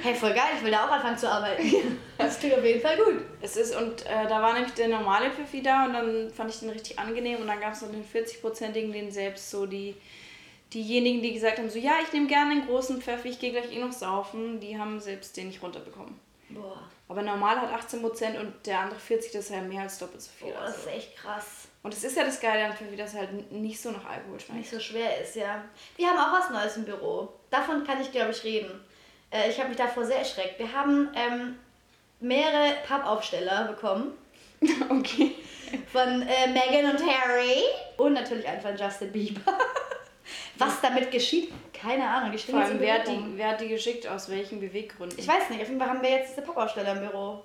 hey, 0.03 0.15
voll 0.15 0.33
geil, 0.33 0.51
ich 0.57 0.65
will 0.65 0.71
da 0.71 0.87
auch 0.87 0.91
anfangen 0.91 1.19
zu 1.19 1.31
arbeiten. 1.31 1.99
Das 2.19 2.39
tut 2.39 2.53
auf 2.53 2.65
jeden 2.65 2.81
Fall 2.81 2.97
gut. 2.97 3.23
Es 3.41 3.57
ist, 3.57 3.75
und 3.75 4.05
äh, 4.07 4.27
da 4.29 4.43
war 4.43 4.53
nämlich 4.53 4.73
der 4.75 4.89
normale 4.89 5.31
Pfeffi 5.31 5.63
da 5.63 5.87
und 5.87 5.93
dann 5.95 6.31
fand 6.31 6.51
ich 6.51 6.61
den 6.61 6.71
richtig 6.71 6.99
angenehm 6.99 7.41
und 7.41 7.47
dann 7.47 7.61
gab 7.61 7.73
es 7.73 7.83
noch 7.83 7.91
den 7.91 8.05
40-prozentigen, 8.05 8.93
den 8.93 9.11
selbst 9.11 9.51
so 9.51 9.67
die, 9.67 9.97
diejenigen, 10.73 11.23
die 11.23 11.33
gesagt 11.35 11.59
haben, 11.59 11.71
so 11.71 11.79
ja, 11.79 11.95
ich 12.05 12.13
nehme 12.13 12.27
gerne 12.27 12.53
einen 12.53 12.67
großen 12.67 13.01
Pfeffi, 13.01 13.29
ich 13.29 13.39
gehe 13.39 13.53
gleich 13.53 13.73
eh 13.73 13.79
noch 13.79 13.93
saufen, 13.93 14.61
die 14.61 14.79
haben 14.79 15.01
selbst 15.01 15.37
den 15.37 15.49
nicht 15.49 15.63
runterbekommen. 15.63 16.19
Boah, 16.51 16.83
Aber 17.09 17.23
normal 17.23 17.61
hat 17.61 17.73
18 17.73 18.01
Prozent 18.03 18.39
und 18.39 18.53
der 18.67 18.81
andere 18.81 18.99
40, 18.99 19.33
das 19.33 19.45
ist 19.47 19.51
ja 19.55 19.63
mehr 19.63 19.83
als 19.83 19.99
doppelt 19.99 20.21
so 20.23 20.31
viel. 20.37 20.53
boah 20.53 20.61
das 20.63 20.77
Also. 20.77 20.89
ist 20.91 20.97
echt 20.97 21.17
krass. 21.17 21.69
Und 21.83 21.95
es 21.95 22.05
ist 22.05 22.17
ja 22.17 22.25
das 22.25 22.41
Geile 22.41 22.67
an 22.67 22.77
Pfeffi, 22.77 22.97
dass 22.97 23.15
halt 23.15 23.51
nicht 23.53 23.81
so 23.81 23.91
nach 23.91 24.05
Alkohol 24.05 24.39
schmeckt. 24.39 24.59
Nicht 24.59 24.71
so 24.71 24.79
schwer 24.81 25.19
ist, 25.23 25.37
ja. 25.37 25.65
Wir 25.97 26.09
haben 26.09 26.19
auch 26.19 26.39
was 26.39 26.51
Neues 26.51 26.77
im 26.77 26.85
Büro. 26.85 27.29
Davon 27.49 27.85
kann 27.85 28.01
ich, 28.03 28.13
glaube 28.13 28.33
ich, 28.33 28.45
reden. 28.45 28.71
Äh, 29.31 29.51
ich 29.51 29.59
habe 29.59 29.69
mich 29.69 29.79
davor 29.79 30.05
sehr 30.05 30.19
erschreckt. 30.19 30.59
Wir 30.59 30.73
haben 30.73 31.09
ähm, 31.15 31.59
mehrere 32.21 32.77
Pappaufsteller 32.87 33.65
bekommen. 33.65 34.13
Okay. 34.91 35.37
Von 35.93 36.23
äh, 36.23 36.49
Meghan 36.49 36.91
und 36.91 37.01
Harry. 37.01 37.63
Und 37.97 38.13
natürlich 38.13 38.47
einen 38.47 38.61
von 38.61 38.77
Justin 38.77 39.13
Bieber. 39.13 39.41
Was 40.59 40.81
damit 40.83 41.11
geschieht, 41.11 41.51
keine 41.73 42.07
Ahnung. 42.07 42.37
Vor 42.37 42.61
allem, 42.61 42.81
wer 42.81 42.95
hat, 42.95 43.09
die, 43.09 43.19
wer 43.37 43.51
hat 43.51 43.61
die 43.61 43.69
geschickt, 43.69 44.07
aus 44.07 44.29
welchen 44.29 44.61
Beweggründen? 44.61 45.19
Ich 45.19 45.27
weiß 45.27 45.49
nicht, 45.49 45.63
auf 45.63 45.69
jeden 45.69 45.81
Fall 45.81 45.89
haben 45.89 46.03
wir 46.03 46.11
jetzt 46.11 46.33
diese 46.33 46.43
Pappaufsteller 46.43 46.93
im 46.93 47.09
Büro. 47.09 47.45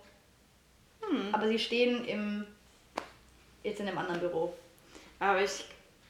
Hm. 1.02 1.34
Aber 1.34 1.48
sie 1.48 1.58
stehen 1.58 2.04
im, 2.06 2.46
jetzt 3.64 3.80
in 3.80 3.88
einem 3.88 3.98
anderen 3.98 4.20
Büro. 4.20 4.54
Aber 5.20 5.42
ich 5.42 5.64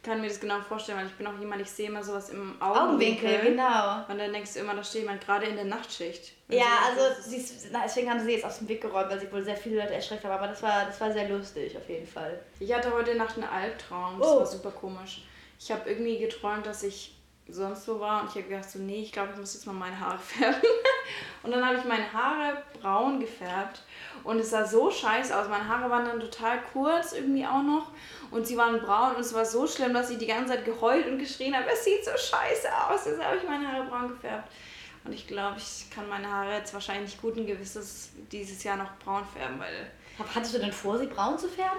kann 0.06 0.20
mir 0.22 0.28
das 0.28 0.40
genau 0.40 0.60
vorstellen, 0.60 0.96
weil 0.98 1.06
ich 1.06 1.12
bin 1.14 1.26
auch 1.26 1.38
jemand, 1.38 1.60
ich 1.60 1.70
sehe 1.70 1.88
immer 1.88 2.02
sowas 2.02 2.30
im 2.30 2.60
Augenwinkel, 2.62 3.26
Augenwinkel. 3.28 3.50
genau. 3.50 4.04
Und 4.08 4.18
dann 4.18 4.32
denkst 4.32 4.54
du 4.54 4.60
immer, 4.60 4.74
da 4.74 4.82
steht 4.82 5.02
jemand 5.02 5.20
gerade 5.22 5.46
in 5.46 5.56
der 5.56 5.64
Nachtschicht. 5.66 6.32
Ja, 6.48 6.64
Also, 6.88 7.20
sie 7.28 7.36
ist, 7.36 7.66
na, 7.72 7.80
deswegen 7.84 8.08
haben 8.08 8.20
sie 8.24 8.30
jetzt 8.32 8.44
aus 8.44 8.58
dem 8.58 8.68
Weg 8.68 8.80
geräumt, 8.80 9.10
weil 9.10 9.20
sie 9.20 9.30
wohl 9.32 9.42
sehr 9.44 9.56
viele 9.56 9.80
Leute 9.82 9.94
erschreckt 9.94 10.24
haben. 10.24 10.32
Aber 10.32 10.46
das 10.46 10.62
war, 10.62 10.86
das 10.86 11.00
war 11.00 11.12
sehr 11.12 11.28
lustig, 11.28 11.76
auf 11.76 11.88
jeden 11.88 12.06
Fall. 12.06 12.38
Ich 12.60 12.72
hatte 12.72 12.92
heute 12.94 13.14
Nacht 13.16 13.34
einen 13.36 13.48
Albtraum. 13.48 14.18
Das 14.20 14.28
Oh. 14.28 14.38
war 14.38 14.46
super 14.46 14.70
komisch. 14.70 15.22
Ich 15.58 15.70
habe 15.72 15.88
irgendwie 15.90 16.18
geträumt, 16.18 16.64
dass 16.66 16.82
ich 16.84 17.15
sonst 17.48 17.86
wo 17.88 18.00
war 18.00 18.22
und 18.22 18.28
ich 18.30 18.36
habe 18.36 18.48
gedacht 18.48 18.68
so, 18.70 18.78
nee, 18.78 19.02
ich 19.02 19.12
glaube, 19.12 19.30
ich 19.32 19.38
muss 19.38 19.54
jetzt 19.54 19.66
mal 19.66 19.72
meine 19.72 19.98
Haare 19.98 20.18
färben. 20.20 20.60
und 21.42 21.50
dann 21.52 21.64
habe 21.64 21.78
ich 21.78 21.84
meine 21.84 22.12
Haare 22.12 22.62
braun 22.80 23.20
gefärbt 23.20 23.82
und 24.24 24.38
es 24.38 24.50
sah 24.50 24.64
so 24.64 24.90
scheiße 24.90 25.36
aus. 25.36 25.48
Meine 25.48 25.68
Haare 25.68 25.90
waren 25.90 26.04
dann 26.04 26.20
total 26.20 26.60
kurz 26.72 27.12
irgendwie 27.12 27.46
auch 27.46 27.62
noch 27.62 27.92
und 28.30 28.46
sie 28.46 28.56
waren 28.56 28.80
braun 28.80 29.14
und 29.14 29.20
es 29.20 29.32
war 29.34 29.44
so 29.44 29.66
schlimm, 29.66 29.94
dass 29.94 30.10
ich 30.10 30.18
die 30.18 30.26
ganze 30.26 30.54
Zeit 30.54 30.64
geheult 30.64 31.06
und 31.06 31.18
geschrien 31.18 31.56
habe, 31.56 31.70
es 31.72 31.84
sieht 31.84 32.04
so 32.04 32.10
scheiße 32.10 32.68
aus. 32.88 33.06
Jetzt 33.06 33.22
habe 33.22 33.36
ich 33.36 33.48
meine 33.48 33.70
Haare 33.70 33.86
braun 33.86 34.08
gefärbt. 34.08 34.50
Und 35.04 35.12
ich 35.12 35.28
glaube, 35.28 35.56
ich 35.58 35.88
kann 35.88 36.08
meine 36.08 36.28
Haare 36.28 36.54
jetzt 36.54 36.74
wahrscheinlich 36.74 37.20
guten 37.20 37.46
Gewisses 37.46 38.10
dieses 38.32 38.64
Jahr 38.64 38.76
noch 38.76 38.90
braun 39.04 39.24
färben, 39.24 39.60
weil 39.60 39.86
Hattest 40.34 40.54
du 40.54 40.58
denn 40.58 40.72
vor, 40.72 40.98
sie 40.98 41.06
braun 41.06 41.38
zu 41.38 41.46
färben? 41.48 41.78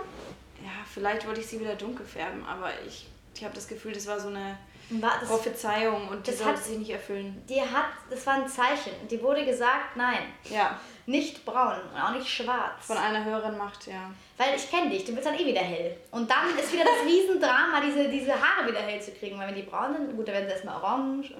ja, 0.64 0.72
vielleicht 0.92 1.28
wollte 1.28 1.42
ich 1.42 1.48
sie 1.48 1.60
wieder 1.60 1.76
dunkel 1.76 2.06
färben, 2.06 2.46
aber 2.46 2.70
ich, 2.86 3.08
ich 3.38 3.44
habe 3.46 3.56
das 3.56 3.68
Gefühl, 3.68 3.94
das 3.94 4.08
war 4.08 4.20
so 4.20 4.28
eine 4.30 4.58
War 4.90 5.18
das, 5.20 5.30
Prophezeiung 5.30 6.08
und 6.10 6.26
die 6.26 6.32
das 6.32 6.40
sollte 6.40 6.58
hat- 6.58 6.64
sich 6.64 6.78
nicht 6.78 6.90
erfüllen. 6.92 7.44
die 7.48 7.62
hat, 7.62 7.86
das 8.10 8.26
war 8.26 8.34
ein 8.36 8.48
Zeichen. 8.48 8.92
Die 9.10 9.22
wurde 9.22 9.46
gesagt, 9.46 9.96
nein, 9.96 10.20
Ja, 10.50 10.80
nicht 11.06 11.46
braun 11.46 11.76
und 11.94 12.02
auch 12.02 12.12
nicht 12.12 12.28
schwarz. 12.28 12.86
von 12.86 12.98
einer 12.98 13.24
höheren 13.24 13.58
Macht, 13.58 13.88
ja. 13.88 14.12
Weil 14.38 14.56
ich 14.56 14.70
kenne 14.70 14.90
dich, 14.90 15.04
du 15.06 15.14
bist 15.14 15.26
dann 15.26 15.36
eh 15.36 15.46
wieder 15.46 15.62
hell. 15.62 15.96
Und 16.12 16.30
dann 16.30 16.58
ist 16.58 16.72
wieder 16.74 16.84
das 16.84 17.06
Riesendrama, 17.06 17.82
diese, 17.86 18.08
diese 18.10 18.34
Haare 18.34 18.68
wieder 18.68 18.80
hell 18.82 19.02
zu 19.02 19.12
kriegen. 19.12 19.38
Weil 19.40 19.48
wenn 19.50 19.56
die 19.56 19.64
braun 19.64 19.94
sind, 19.96 20.16
gut, 20.16 20.28
dann 20.28 20.36
werden 20.36 20.46
sie 20.48 20.54
erstmal 20.54 20.76
orange. 20.82 21.32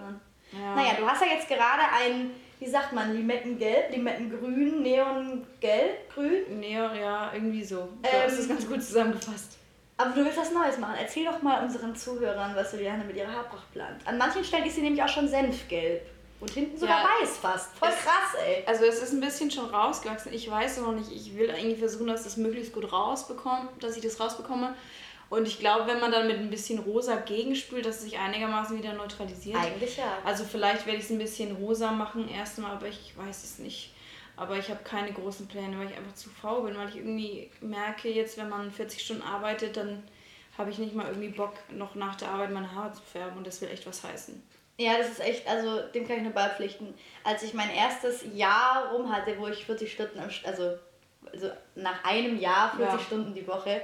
Ja. 0.54 0.76
Naja, 0.76 0.94
du 0.98 1.06
hast 1.08 1.22
ja 1.22 1.28
jetzt 1.34 1.48
gerade 1.48 1.82
ein, 2.02 2.32
wie 2.60 2.68
sagt 2.68 2.94
man, 2.94 3.14
Limettengelb, 3.14 3.92
Limettengrün, 3.92 4.82
Neongelb, 4.82 6.10
grün. 6.14 6.60
Neo, 6.60 6.92
ja, 6.94 7.32
irgendwie 7.34 7.64
so. 7.64 7.90
Du 8.02 8.10
Ähm, 8.10 8.24
hast 8.26 8.40
es 8.40 8.48
ganz 8.48 8.68
gut 8.68 8.82
zusammengefasst. 8.82 9.57
Aber 9.98 10.12
du 10.12 10.24
willst 10.24 10.38
was 10.38 10.52
Neues 10.52 10.78
machen. 10.78 10.96
Erzähl 11.00 11.26
doch 11.26 11.42
mal 11.42 11.64
unseren 11.64 11.96
Zuhörern, 11.96 12.56
was 12.56 12.72
Juliane 12.74 13.04
mit 13.04 13.16
ihrer 13.16 13.32
Haarpracht 13.32 13.72
plant. 13.74 14.00
An 14.06 14.18
manchen 14.18 14.44
Stellen 14.44 14.66
ist 14.66 14.76
sie 14.76 14.82
nämlich 14.82 15.02
auch 15.02 15.10
schon 15.10 15.28
senfgelb. 15.28 16.02
Und 16.40 16.52
hinten 16.52 16.78
sogar 16.78 17.00
Ja. 17.02 17.08
weiß 17.24 17.38
fast. 17.38 17.76
Voll 17.78 17.90
Es- 17.90 18.04
krass, 18.04 18.40
ey. 18.46 18.64
Also 18.68 18.86
es 18.86 19.02
ist 19.02 19.12
ein 19.12 19.22
bisschen 19.22 19.50
schon 19.50 19.66
rausgewachsen. 19.74 20.32
Ich 20.34 20.50
weiß 20.52 20.78
noch 20.82 20.92
nicht, 20.92 21.12
ich 21.12 21.36
will 21.36 21.50
eigentlich 21.50 21.80
versuchen, 21.80 22.06
dass 22.06 22.26
das 22.26 22.38
möglichst 22.38 22.74
gut 22.74 22.92
rausbekommt, 22.92 23.82
dass 23.82 23.98
ich 23.98 24.04
das 24.04 24.20
rausbekomme. 24.20 24.76
Und 25.32 25.48
ich 25.48 25.60
glaube, 25.60 25.88
wenn 25.88 26.00
man 26.00 26.12
dann 26.12 26.28
mit 26.28 26.38
ein 26.38 26.52
bisschen 26.52 26.78
rosa 26.80 27.16
gegenspült, 27.16 27.88
dass 27.88 27.96
es 27.98 28.02
sich 28.04 28.20
einigermaßen 28.20 28.78
wieder 28.78 28.94
neutralisiert. 28.94 29.58
Eigentlich 29.60 29.98
ja. 29.98 30.20
Also 30.24 30.44
vielleicht 30.46 30.86
werde 30.86 31.00
ich 31.00 31.06
es 31.06 31.10
ein 31.10 31.18
bisschen 31.18 31.56
rosa 31.56 31.92
machen 31.92 32.30
erstmal, 32.30 32.72
aber 32.74 32.86
ich 32.88 33.14
weiß 33.18 33.44
es 33.44 33.58
nicht. 33.58 33.94
Aber 34.38 34.56
ich 34.58 34.70
habe 34.70 34.84
keine 34.84 35.12
großen 35.12 35.48
Pläne, 35.48 35.78
weil 35.78 35.88
ich 35.90 35.98
einfach 35.98 36.14
zu 36.14 36.30
faul 36.30 36.64
bin, 36.68 36.78
weil 36.78 36.90
ich 36.90 36.96
irgendwie 36.98 37.50
merke, 37.60 38.10
jetzt 38.10 38.38
wenn 38.38 38.50
man 38.50 38.72
40 38.72 39.04
Stunden 39.04 39.24
arbeitet, 39.24 39.76
dann 39.76 40.04
habe 40.58 40.70
ich 40.70 40.78
nicht 40.78 40.96
mal 40.96 41.08
irgendwie 41.08 41.30
Bock, 41.30 41.54
noch 41.70 41.96
nach 41.96 42.16
der 42.16 42.30
Arbeit 42.30 42.52
meine 42.52 42.72
Haare 42.74 42.94
zu 42.94 43.02
färben 43.02 43.38
und 43.38 43.48
das 43.48 43.60
will 43.62 43.70
echt 43.70 43.86
was 43.88 44.04
heißen. 44.04 44.42
Ja, 44.80 44.98
das 44.98 45.10
ist 45.10 45.20
echt, 45.20 45.48
also 45.48 45.82
dem 45.94 46.08
kann 46.08 46.18
ich 46.18 46.24
nur 46.24 46.34
beipflichten. 46.34 46.94
Als 47.24 47.42
ich 47.42 47.56
mein 47.56 47.72
erstes 47.72 48.24
Jahr 48.34 48.92
rum 48.94 49.12
hatte, 49.12 49.36
wo 49.40 49.48
ich 49.48 49.66
40 49.66 49.92
Stunden, 49.92 50.20
also, 50.20 50.78
also 51.32 51.50
nach 51.74 52.04
einem 52.04 52.40
Jahr 52.40 52.76
40 52.78 52.94
Ja. 52.94 53.00
Stunden 53.00 53.34
die 53.34 53.48
Woche, 53.48 53.82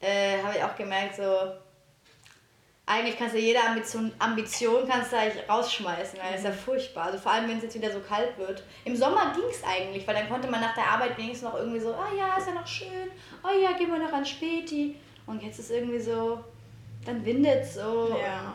äh, 0.00 0.42
habe 0.42 0.56
ich 0.56 0.64
auch 0.64 0.74
gemerkt, 0.74 1.16
so, 1.16 1.22
eigentlich 2.84 3.16
kannst 3.16 3.34
du 3.34 3.38
jede 3.38 3.60
Ambition, 3.62 4.12
Ambition 4.18 4.88
kannst 4.88 5.12
du 5.12 5.16
eigentlich 5.16 5.48
rausschmeißen, 5.48 6.18
weil 6.18 6.32
das 6.32 6.40
ist 6.40 6.46
ja 6.46 6.52
furchtbar. 6.52 7.04
Also 7.04 7.18
vor 7.18 7.32
allem, 7.32 7.48
wenn 7.48 7.58
es 7.58 7.62
jetzt 7.62 7.74
wieder 7.76 7.92
so 7.92 8.00
kalt 8.00 8.36
wird. 8.38 8.64
Im 8.84 8.96
Sommer 8.96 9.32
ging 9.34 9.44
es 9.50 9.62
eigentlich, 9.64 10.06
weil 10.06 10.16
dann 10.16 10.28
konnte 10.28 10.48
man 10.48 10.60
nach 10.60 10.74
der 10.74 10.90
Arbeit 10.90 11.16
wenigstens 11.16 11.48
noch 11.48 11.56
irgendwie 11.56 11.80
so, 11.80 11.94
ah 11.94 12.10
ja, 12.16 12.36
ist 12.36 12.48
ja 12.48 12.54
noch 12.54 12.66
schön, 12.66 13.10
oh 13.44 13.62
ja, 13.62 13.72
gehen 13.76 13.90
wir 13.90 13.98
noch 13.98 14.12
an 14.12 14.26
Späti. 14.26 14.96
Und 15.26 15.42
jetzt 15.42 15.60
ist 15.60 15.70
irgendwie 15.70 16.00
so, 16.00 16.42
dann 17.06 17.24
windet 17.24 17.62
es 17.62 17.74
so. 17.74 18.18
Ja. 18.20 18.54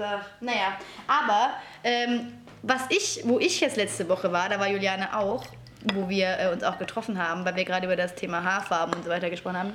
Ach, 0.00 0.26
naja, 0.40 0.78
aber 1.06 1.54
ähm, 1.82 2.32
was 2.62 2.82
ich, 2.88 3.20
wo 3.24 3.38
ich 3.38 3.60
jetzt 3.60 3.76
letzte 3.76 4.08
Woche 4.08 4.32
war, 4.32 4.48
da 4.48 4.58
war 4.58 4.68
Juliane 4.68 5.16
auch, 5.16 5.44
wo 5.92 6.08
wir 6.08 6.38
äh, 6.38 6.52
uns 6.52 6.64
auch 6.64 6.78
getroffen 6.78 7.18
haben, 7.18 7.44
weil 7.44 7.54
wir 7.56 7.64
gerade 7.64 7.86
über 7.86 7.96
das 7.96 8.14
Thema 8.14 8.42
Haarfarben 8.42 8.94
und 8.94 9.04
so 9.04 9.10
weiter 9.10 9.30
gesprochen 9.30 9.58
haben. 9.58 9.72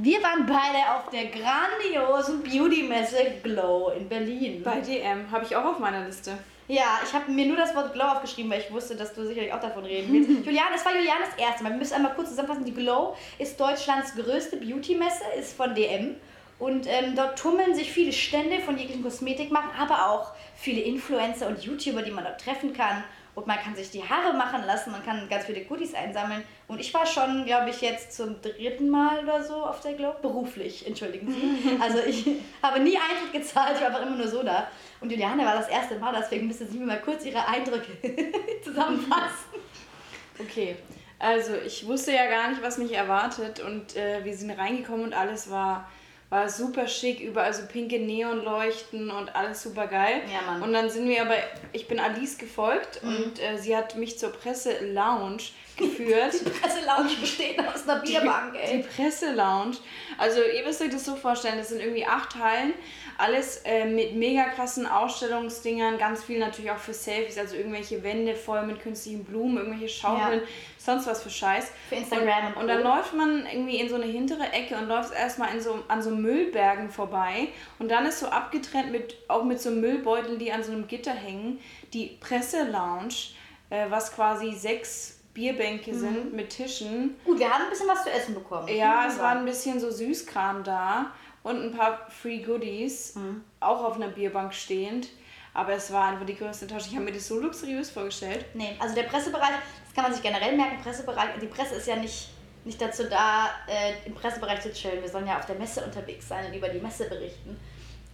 Wir 0.00 0.22
waren 0.22 0.46
beide 0.46 0.94
auf 0.94 1.10
der 1.10 1.24
grandiosen 1.24 2.44
Beauty-Messe 2.44 3.40
Glow 3.42 3.90
in 3.90 4.08
Berlin. 4.08 4.62
Bei 4.62 4.80
DM 4.80 5.28
habe 5.28 5.44
ich 5.44 5.56
auch 5.56 5.64
auf 5.64 5.80
meiner 5.80 6.06
Liste. 6.06 6.38
Ja, 6.68 7.00
ich 7.04 7.12
habe 7.12 7.32
mir 7.32 7.46
nur 7.46 7.56
das 7.56 7.74
Wort 7.74 7.92
Glow 7.94 8.04
aufgeschrieben, 8.04 8.48
weil 8.48 8.60
ich 8.60 8.70
wusste, 8.70 8.94
dass 8.94 9.12
du 9.12 9.26
sicherlich 9.26 9.52
auch 9.52 9.58
davon 9.58 9.84
reden 9.84 10.12
willst. 10.12 10.28
Juliane, 10.46 10.76
es 10.76 10.84
war 10.84 10.94
Julianes 10.94 11.30
erste 11.36 11.64
Mal. 11.64 11.70
Wir 11.70 11.78
müssen 11.78 11.94
einmal 11.94 12.14
kurz 12.14 12.28
zusammenfassen. 12.28 12.64
Die 12.64 12.74
Glow 12.74 13.16
ist 13.40 13.58
Deutschlands 13.58 14.14
größte 14.14 14.58
Beauty-Messe, 14.58 15.24
ist 15.36 15.56
von 15.56 15.74
DM. 15.74 16.14
Und 16.60 16.86
ähm, 16.86 17.16
dort 17.16 17.36
tummeln 17.36 17.74
sich 17.74 17.90
viele 17.90 18.12
Stände 18.12 18.60
von 18.60 18.78
jeglichen 18.78 19.02
Kosmetikmarken, 19.02 19.72
aber 19.80 20.10
auch 20.10 20.32
viele 20.54 20.80
Influencer 20.80 21.48
und 21.48 21.60
YouTuber, 21.64 22.02
die 22.02 22.12
man 22.12 22.22
dort 22.22 22.40
treffen 22.40 22.72
kann. 22.72 23.02
Und 23.38 23.46
man 23.46 23.56
kann 23.56 23.76
sich 23.76 23.92
die 23.92 24.02
Haare 24.02 24.36
machen 24.36 24.64
lassen, 24.66 24.90
man 24.90 25.04
kann 25.04 25.28
ganz 25.28 25.44
viele 25.44 25.64
Goodies 25.64 25.94
einsammeln. 25.94 26.42
Und 26.66 26.80
ich 26.80 26.92
war 26.92 27.06
schon, 27.06 27.44
glaube 27.44 27.70
ich, 27.70 27.80
jetzt 27.80 28.12
zum 28.12 28.42
dritten 28.42 28.88
Mal 28.88 29.20
oder 29.22 29.44
so 29.44 29.54
auf 29.54 29.80
der 29.80 29.92
Globe. 29.92 30.18
Beruflich, 30.20 30.84
entschuldigen 30.84 31.30
Sie. 31.30 31.78
Also 31.80 32.00
ich 32.00 32.26
habe 32.60 32.80
nie 32.80 32.96
Eintritt 32.96 33.32
gezahlt, 33.32 33.76
ich 33.76 33.80
war 33.80 33.90
einfach 33.90 34.02
immer 34.02 34.16
nur 34.16 34.26
so 34.26 34.42
da. 34.42 34.66
Und 35.00 35.12
Juliane 35.12 35.44
war 35.44 35.54
das 35.54 35.68
erste 35.68 36.00
Mal, 36.00 36.12
deswegen 36.18 36.48
müsste 36.48 36.66
sie 36.66 36.78
mir 36.78 36.86
mal 36.86 37.00
kurz 37.00 37.24
ihre 37.24 37.46
Eindrücke 37.46 37.92
zusammenfassen. 38.64 39.54
Okay, 40.40 40.74
also 41.20 41.52
ich 41.64 41.86
wusste 41.86 42.12
ja 42.12 42.26
gar 42.26 42.50
nicht, 42.50 42.60
was 42.60 42.78
mich 42.78 42.92
erwartet 42.92 43.60
und 43.60 43.96
äh, 43.96 44.24
wir 44.24 44.36
sind 44.36 44.50
reingekommen 44.50 45.04
und 45.04 45.12
alles 45.12 45.48
war 45.48 45.88
war 46.30 46.48
super 46.48 46.86
schick, 46.86 47.20
überall 47.20 47.54
so 47.54 47.62
pinke 47.66 47.98
Neonleuchten 47.98 49.10
und 49.10 49.34
alles 49.34 49.62
super 49.62 49.86
geil. 49.86 50.20
Ja, 50.32 50.42
Mann. 50.52 50.62
Und 50.62 50.72
dann 50.74 50.90
sind 50.90 51.08
wir 51.08 51.22
aber, 51.22 51.36
ich 51.72 51.88
bin 51.88 51.98
Alice 51.98 52.36
gefolgt 52.36 53.02
Mhm. 53.02 53.16
und 53.16 53.42
äh, 53.42 53.56
sie 53.58 53.74
hat 53.76 53.96
mich 53.96 54.18
zur 54.18 54.30
Presse-Lounge 54.32 55.42
geführt. 55.76 56.34
Die 56.44 56.50
Presselounge 56.50 57.14
besteht 57.20 57.58
aus 57.60 57.88
einer 57.88 58.00
Bierbank, 58.02 58.52
Die 58.54 58.58
ey. 58.58 58.82
Presse-Lounge. 58.82 59.76
Also 60.18 60.40
ihr 60.42 60.64
müsst 60.66 60.82
euch 60.82 60.90
das 60.90 61.04
so 61.04 61.16
vorstellen, 61.16 61.56
das 61.56 61.68
sind 61.70 61.80
irgendwie 61.80 62.04
acht 62.04 62.34
Hallen, 62.36 62.74
alles 63.16 63.62
äh, 63.64 63.84
mit 63.86 64.14
mega 64.14 64.44
krassen 64.50 64.86
Ausstellungsdingern, 64.86 65.98
ganz 65.98 66.24
viel 66.24 66.38
natürlich 66.38 66.70
auch 66.70 66.78
für 66.78 66.94
Selfies, 66.94 67.38
also 67.38 67.56
irgendwelche 67.56 68.02
Wände 68.02 68.34
voll 68.34 68.62
mit 68.66 68.80
künstlichen 68.82 69.24
Blumen, 69.24 69.56
irgendwelche 69.58 69.88
Schaukeln, 69.88 70.40
Ja. 70.40 70.46
Sonst 70.88 71.06
was 71.06 71.22
für 71.22 71.30
Scheiß. 71.30 71.70
Für 71.88 71.94
Instagram 71.96 72.48
und 72.48 72.54
und, 72.56 72.62
und 72.62 72.68
dann 72.68 72.82
läuft 72.82 73.14
man 73.14 73.46
irgendwie 73.46 73.76
in 73.76 73.88
so 73.88 73.94
eine 73.96 74.06
hintere 74.06 74.50
Ecke 74.52 74.76
und 74.76 74.88
läuft 74.88 75.12
erstmal 75.14 75.54
in 75.54 75.60
so, 75.60 75.82
an 75.88 76.02
so 76.02 76.10
Müllbergen 76.10 76.90
vorbei 76.90 77.48
und 77.78 77.90
dann 77.90 78.06
ist 78.06 78.20
so 78.20 78.26
abgetrennt 78.26 78.90
mit, 78.90 79.16
auch 79.28 79.44
mit 79.44 79.60
so 79.60 79.70
Müllbeuteln, 79.70 80.38
die 80.38 80.50
an 80.52 80.62
so 80.62 80.72
einem 80.72 80.86
Gitter 80.88 81.12
hängen, 81.12 81.60
die 81.92 82.18
Presse-Lounge, 82.20 83.14
äh, 83.70 83.86
was 83.90 84.12
quasi 84.14 84.52
sechs 84.52 85.20
Bierbänke 85.34 85.92
Mhm. 85.92 85.98
sind 85.98 86.32
mit 86.34 86.50
Tischen. 86.50 87.16
Gut, 87.24 87.38
wir 87.38 87.48
haben 87.48 87.64
ein 87.64 87.70
bisschen 87.70 87.86
was 87.88 88.02
zu 88.02 88.10
essen 88.10 88.34
bekommen. 88.34 88.66
Ja, 88.68 89.06
es 89.06 89.18
war 89.18 89.36
ein 89.36 89.44
bisschen 89.44 89.78
so 89.78 89.90
Süßkram 89.90 90.64
da 90.64 91.12
und 91.44 91.62
ein 91.62 91.72
paar 91.72 92.06
Free 92.10 92.38
Goodies, 92.38 93.14
Mhm. 93.14 93.42
auch 93.60 93.84
auf 93.84 93.96
einer 93.96 94.08
Bierbank 94.08 94.52
stehend. 94.54 95.08
Aber 95.54 95.72
es 95.72 95.92
war 95.92 96.08
einfach 96.08 96.26
die 96.26 96.36
größte 96.36 96.66
Enttäuschung. 96.66 96.88
Ich 96.90 96.94
habe 96.96 97.04
mir 97.06 97.12
das 97.12 97.26
so 97.26 97.40
luxuriös 97.40 97.90
vorgestellt. 97.90 98.44
Nee, 98.54 98.76
also 98.78 98.94
der 98.94 99.04
Pressebereich, 99.04 99.50
das 99.88 99.94
kann 99.94 100.04
man 100.04 100.12
sich 100.12 100.22
generell 100.22 100.54
merken, 100.54 100.82
Pressebereich, 100.82 101.30
die 101.40 101.46
Presse 101.46 101.76
ist 101.76 101.88
ja 101.88 101.96
nicht, 101.96 102.28
nicht 102.64 102.80
dazu 102.80 103.04
da, 103.08 103.48
äh, 103.66 104.06
im 104.06 104.14
Pressebereich 104.14 104.60
zu 104.60 104.70
chillen. 104.70 105.00
Wir 105.00 105.08
sollen 105.08 105.26
ja 105.26 105.38
auf 105.38 105.46
der 105.46 105.56
Messe 105.56 105.82
unterwegs 105.82 106.28
sein 106.28 106.46
und 106.46 106.54
über 106.54 106.68
die 106.68 106.78
Messe 106.78 107.08
berichten. 107.08 107.58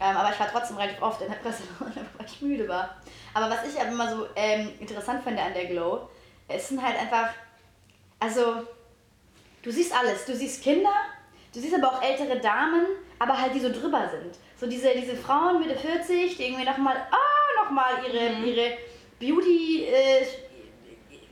Ähm, 0.01 0.17
aber 0.17 0.33
ich 0.33 0.39
war 0.39 0.49
trotzdem 0.51 0.77
relativ 0.77 1.03
oft 1.03 1.21
in 1.21 1.29
der 1.29 1.39
Presse, 1.39 1.65
weil 1.81 2.27
ich 2.27 2.41
müde 2.41 2.69
war. 2.69 2.97
Aber 3.33 3.51
was 3.51 3.67
ich 3.67 3.81
aber 3.81 3.91
immer 3.91 4.09
so 4.09 4.27
ähm, 4.37 4.71
interessant 4.79 5.25
finde 5.25 5.43
an 5.43 5.53
der 5.53 5.67
Glow, 5.67 6.09
es 6.47 6.69
sind 6.69 6.81
halt 6.81 6.97
einfach, 6.97 7.31
also 8.21 8.63
du 9.63 9.71
siehst 9.73 9.93
alles. 9.97 10.27
Du 10.27 10.35
siehst 10.35 10.63
Kinder, 10.63 10.95
du 11.53 11.61
siehst 11.61 11.75
aber 11.75 11.93
auch 11.93 12.03
ältere 12.03 12.39
Damen, 12.39 12.87
aber 13.19 13.41
halt 13.41 13.53
die 13.55 13.61
so 13.61 13.73
drüber 13.73 14.09
sind. 14.09 14.37
So 14.57 14.67
diese, 14.67 14.95
diese 14.95 15.17
Frauen 15.17 15.59
Mitte 15.59 15.77
40, 15.77 16.37
die 16.37 16.45
irgendwie 16.45 16.65
nochmal, 16.65 16.97
ah, 17.11 17.65
nochmal 17.65 17.95
ihre, 18.07 18.33
ihre 18.47 18.79
Beauty, 19.19 19.85
äh, 19.85 20.27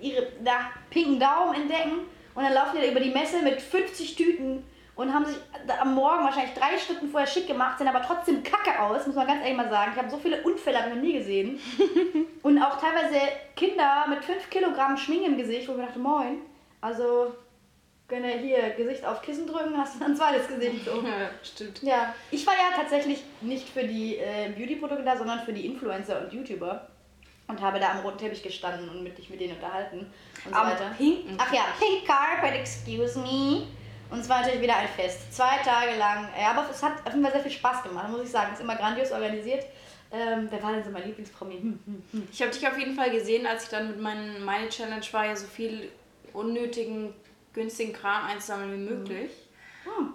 ihre 0.03 0.27
na, 0.43 0.71
pinken 0.91 1.19
Daumen 1.19 1.55
entdecken 1.55 2.01
und 2.35 2.43
dann 2.43 2.53
laufen 2.53 2.77
die 2.77 2.83
da 2.87 2.91
über 2.91 3.01
die 3.01 3.11
Messe 3.11 3.43
mit 3.43 3.61
50 3.61 4.17
Tüten 4.17 4.65
und 4.95 5.13
haben 5.13 5.25
sich 5.25 5.37
am 5.81 5.95
Morgen 5.95 6.25
wahrscheinlich 6.25 6.55
drei 6.55 6.77
Stunden 6.77 7.09
vorher 7.09 7.27
schick 7.27 7.47
gemacht, 7.47 7.79
sehen 7.79 7.89
aber 7.89 8.03
trotzdem 8.03 8.43
kacke 8.43 8.79
aus, 8.81 9.07
muss 9.07 9.17
man 9.17 9.27
ganz 9.27 9.41
ehrlich 9.43 9.57
mal 9.57 9.71
sagen. 9.71 9.93
Ich 9.95 9.99
habe 9.99 10.11
so 10.11 10.19
viele 10.19 10.43
Unfälle 10.43 10.79
hab 10.79 10.89
ich 10.89 10.95
noch 10.95 11.03
nie 11.03 11.15
gesehen. 11.15 11.59
und 12.43 12.63
auch 12.63 12.79
teilweise 12.79 13.19
Kinder 13.57 14.07
mit 14.09 14.25
5 14.25 14.51
Kilogramm 14.51 14.97
Schminke 14.97 15.27
im 15.27 15.39
Gesicht, 15.39 15.67
wo 15.67 15.73
ich 15.73 15.79
mir 15.79 15.87
dachte, 15.87 15.99
moin, 15.99 16.43
also 16.81 17.33
wenn 18.09 18.25
er 18.25 18.37
hier 18.39 18.71
Gesicht 18.77 19.05
auf 19.07 19.23
Kissen 19.23 19.47
drücken, 19.47 19.77
hast 19.77 19.99
du 19.99 20.05
ein 20.05 20.15
zweites 20.15 20.47
Gesicht. 20.47 20.85
So. 20.85 20.93
Ja, 21.03 21.31
stimmt. 21.43 21.83
Ja, 21.83 22.15
ich 22.31 22.47
war 22.47 22.53
ja 22.53 22.77
tatsächlich 22.77 23.25
nicht 23.41 23.69
für 23.69 23.85
die 23.85 24.19
äh, 24.19 24.51
Beauty-Produkte 24.55 25.03
da, 25.03 25.17
sondern 25.17 25.41
für 25.41 25.55
die 25.55 25.65
Influencer 25.65 26.21
und 26.21 26.33
YouTuber. 26.33 26.89
Und 27.49 27.61
habe 27.61 27.79
da 27.79 27.91
am 27.91 27.99
roten 28.01 28.19
Teppich 28.19 28.43
gestanden 28.43 28.89
und 28.89 29.03
mich 29.03 29.29
mit 29.29 29.41
denen 29.41 29.55
unterhalten 29.55 30.07
und 30.45 30.55
so 30.55 30.61
Am 30.61 30.71
weiter. 30.71 30.91
pinken 30.97 31.37
Ach 31.39 31.53
ja, 31.53 31.67
Pink 31.79 32.07
Carpet, 32.07 32.55
excuse 32.61 33.19
me. 33.19 33.67
Und 34.11 34.21
es 34.21 34.29
war 34.29 34.41
natürlich 34.41 34.63
wieder 34.63 34.77
ein 34.77 34.89
Fest. 34.89 35.33
Zwei 35.35 35.57
Tage 35.59 35.97
lang. 35.99 36.29
Ja, 36.39 36.51
aber 36.51 36.71
es 36.71 36.83
hat 36.83 36.99
auf 37.05 37.13
jeden 37.13 37.23
Fall 37.23 37.33
sehr 37.33 37.43
viel 37.43 37.51
Spaß 37.51 37.83
gemacht, 37.83 38.11
muss 38.11 38.23
ich 38.23 38.31
sagen. 38.31 38.51
Es 38.53 38.59
ist 38.59 38.65
immer 38.65 38.77
grandios 38.77 39.11
organisiert. 39.11 39.65
Ähm, 40.11 40.49
wer 40.51 40.63
war 40.63 40.73
denn 40.73 40.85
so 40.85 40.91
mein 40.91 41.07
Lieblingspromi? 41.07 41.55
Hm, 41.55 41.79
hm, 41.87 42.03
hm. 42.13 42.29
Ich 42.31 42.43
habe 42.43 42.53
dich 42.53 42.67
auf 42.67 42.79
jeden 42.79 42.95
Fall 42.95 43.11
gesehen, 43.11 43.47
als 43.47 43.65
ich 43.65 43.71
dann 43.71 43.89
mit 43.89 44.01
meinen 44.01 44.45
meine 44.45 44.69
Challenge 44.69 45.05
war, 45.13 45.27
ja 45.27 45.35
so 45.35 45.47
viel 45.47 45.91
unnötigen, 46.35 47.15
günstigen 47.55 47.95
Kram 47.95 48.27
einzusammeln 48.27 48.73
wie 48.73 48.95
möglich. 48.95 49.31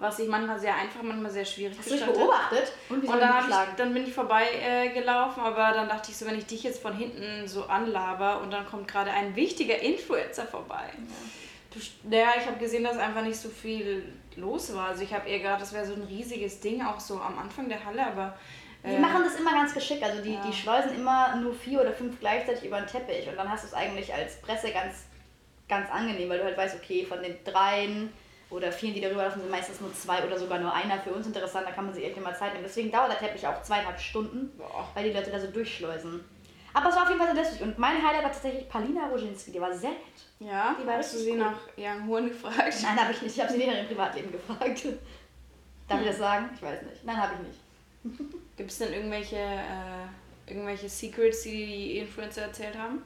Was 0.00 0.18
ich 0.18 0.28
manchmal 0.28 0.58
sehr 0.58 0.74
einfach, 0.76 1.02
manchmal 1.02 1.30
sehr 1.30 1.44
schwierig 1.44 1.76
Hast 1.78 1.88
du 1.88 1.92
mich 1.94 2.00
gestalte. 2.00 2.20
beobachtet? 2.20 2.72
Und 2.88 3.02
wie 3.02 3.06
Und 3.08 3.20
dann, 3.20 3.44
ich 3.48 3.54
dann 3.76 3.94
bin 3.94 4.06
ich 4.06 4.14
vorbei 4.14 4.44
äh, 4.62 4.88
gelaufen, 4.90 5.40
aber 5.40 5.72
dann 5.72 5.88
dachte 5.88 6.10
ich 6.10 6.16
so, 6.16 6.26
wenn 6.26 6.38
ich 6.38 6.46
dich 6.46 6.62
jetzt 6.62 6.80
von 6.82 6.94
hinten 6.94 7.46
so 7.48 7.64
anlaber 7.64 8.40
und 8.40 8.52
dann 8.52 8.66
kommt 8.66 8.86
gerade 8.88 9.10
ein 9.10 9.34
wichtiger 9.36 9.78
Influencer 9.78 10.46
vorbei. 10.46 10.84
Du, 11.72 11.80
ja, 12.16 12.28
ich 12.40 12.46
habe 12.46 12.58
gesehen, 12.58 12.84
dass 12.84 12.96
einfach 12.96 13.22
nicht 13.22 13.36
so 13.36 13.48
viel 13.48 14.04
los 14.36 14.74
war. 14.74 14.88
Also 14.88 15.02
ich 15.02 15.12
habe 15.12 15.28
eher 15.28 15.40
gerade, 15.40 15.60
das 15.60 15.72
wäre 15.72 15.84
so 15.84 15.94
ein 15.94 16.02
riesiges 16.04 16.60
Ding, 16.60 16.82
auch 16.84 17.00
so 17.00 17.20
am 17.20 17.38
Anfang 17.38 17.68
der 17.68 17.84
Halle, 17.84 18.06
aber 18.06 18.36
Die 18.84 18.90
äh, 18.94 18.98
machen 19.00 19.22
das 19.24 19.34
immer 19.34 19.52
ganz 19.52 19.74
geschickt. 19.74 20.02
Also 20.02 20.22
die, 20.22 20.34
Ja. 20.34 20.40
die 20.46 20.52
schleusen 20.52 20.94
immer 20.94 21.36
nur 21.36 21.52
vier 21.54 21.80
oder 21.80 21.92
fünf 21.92 22.18
gleichzeitig 22.20 22.64
über 22.64 22.78
den 22.80 22.86
Teppich. 22.86 23.28
Und 23.28 23.36
dann 23.36 23.50
hast 23.50 23.64
du 23.64 23.68
es 23.68 23.74
eigentlich 23.74 24.14
als 24.14 24.40
Presse 24.40 24.70
ganz, 24.70 25.04
ganz 25.68 25.90
angenehm, 25.90 26.28
weil 26.30 26.38
du 26.38 26.44
halt 26.44 26.56
weißt, 26.56 26.76
okay, 26.76 27.04
von 27.04 27.22
den 27.22 27.36
dreien 27.44 28.12
oder 28.50 28.72
vielen, 28.72 28.94
die 28.94 29.00
darüber 29.00 29.24
laufen, 29.24 29.40
sind 29.40 29.50
meistens 29.50 29.80
nur 29.80 29.92
zwei 29.94 30.24
oder 30.26 30.38
sogar 30.38 30.58
nur 30.58 30.72
einer 30.72 30.98
für 31.00 31.10
uns 31.12 31.26
interessant. 31.26 31.66
Da 31.66 31.72
kann 31.72 31.84
man 31.84 31.94
sich 31.94 32.04
echt 32.04 32.16
immer 32.16 32.34
Zeit 32.34 32.52
nehmen. 32.52 32.64
Deswegen 32.64 32.90
dauert 32.90 33.10
der 33.10 33.18
Teppich 33.18 33.46
auch 33.46 33.62
zweieinhalb 33.62 34.00
Stunden, 34.00 34.50
boah. 34.56 34.88
weil 34.94 35.04
die 35.04 35.10
Leute 35.12 35.30
da 35.30 35.38
so 35.38 35.48
durchschleusen. 35.48 36.24
Aber 36.74 36.88
es 36.90 36.96
war 36.96 37.02
auf 37.02 37.08
jeden 37.08 37.20
Fall 37.20 37.34
sehr 37.34 37.42
lustig. 37.44 37.62
Und 37.62 37.78
mein 37.78 37.96
Highlight 37.96 38.24
war 38.24 38.32
tatsächlich 38.32 38.68
Paulina 38.68 39.06
Roginski. 39.08 39.52
Die 39.52 39.60
war 39.60 39.72
sehr 39.72 39.90
nett. 39.90 39.98
ja, 40.40 40.76
Die 40.80 40.86
war 40.86 40.98
hast 40.98 41.14
du 41.14 41.18
sie 41.18 41.30
cool. 41.32 41.38
nach 41.38 41.58
Young 41.76 42.06
Horn 42.08 42.28
gefragt? 42.28 42.74
Nein, 42.82 43.00
habe 43.00 43.12
ich 43.12 43.22
nicht. 43.22 43.34
Ich 43.36 43.40
habe 43.42 43.50
sie 43.52 43.58
nicht 43.58 43.68
nach 43.68 43.76
ihrem 43.76 43.86
Privatleben 43.88 44.32
gefragt. 44.32 44.84
Darf 45.88 46.00
ich 46.00 46.06
das 46.06 46.18
sagen? 46.18 46.50
Ich 46.54 46.62
weiß 46.62 46.82
nicht. 46.82 47.04
Nein, 47.04 47.16
habe 47.16 47.32
ich 47.34 47.48
nicht. 47.48 48.18
Gibt 48.56 48.70
es 48.70 48.78
denn 48.78 48.92
irgendwelche, 48.92 49.36
äh, 49.36 50.06
irgendwelche 50.46 50.88
Secrets, 50.88 51.42
die 51.42 51.50
die 51.66 51.98
Influencer 51.98 52.42
erzählt 52.42 52.76
haben? 52.78 53.02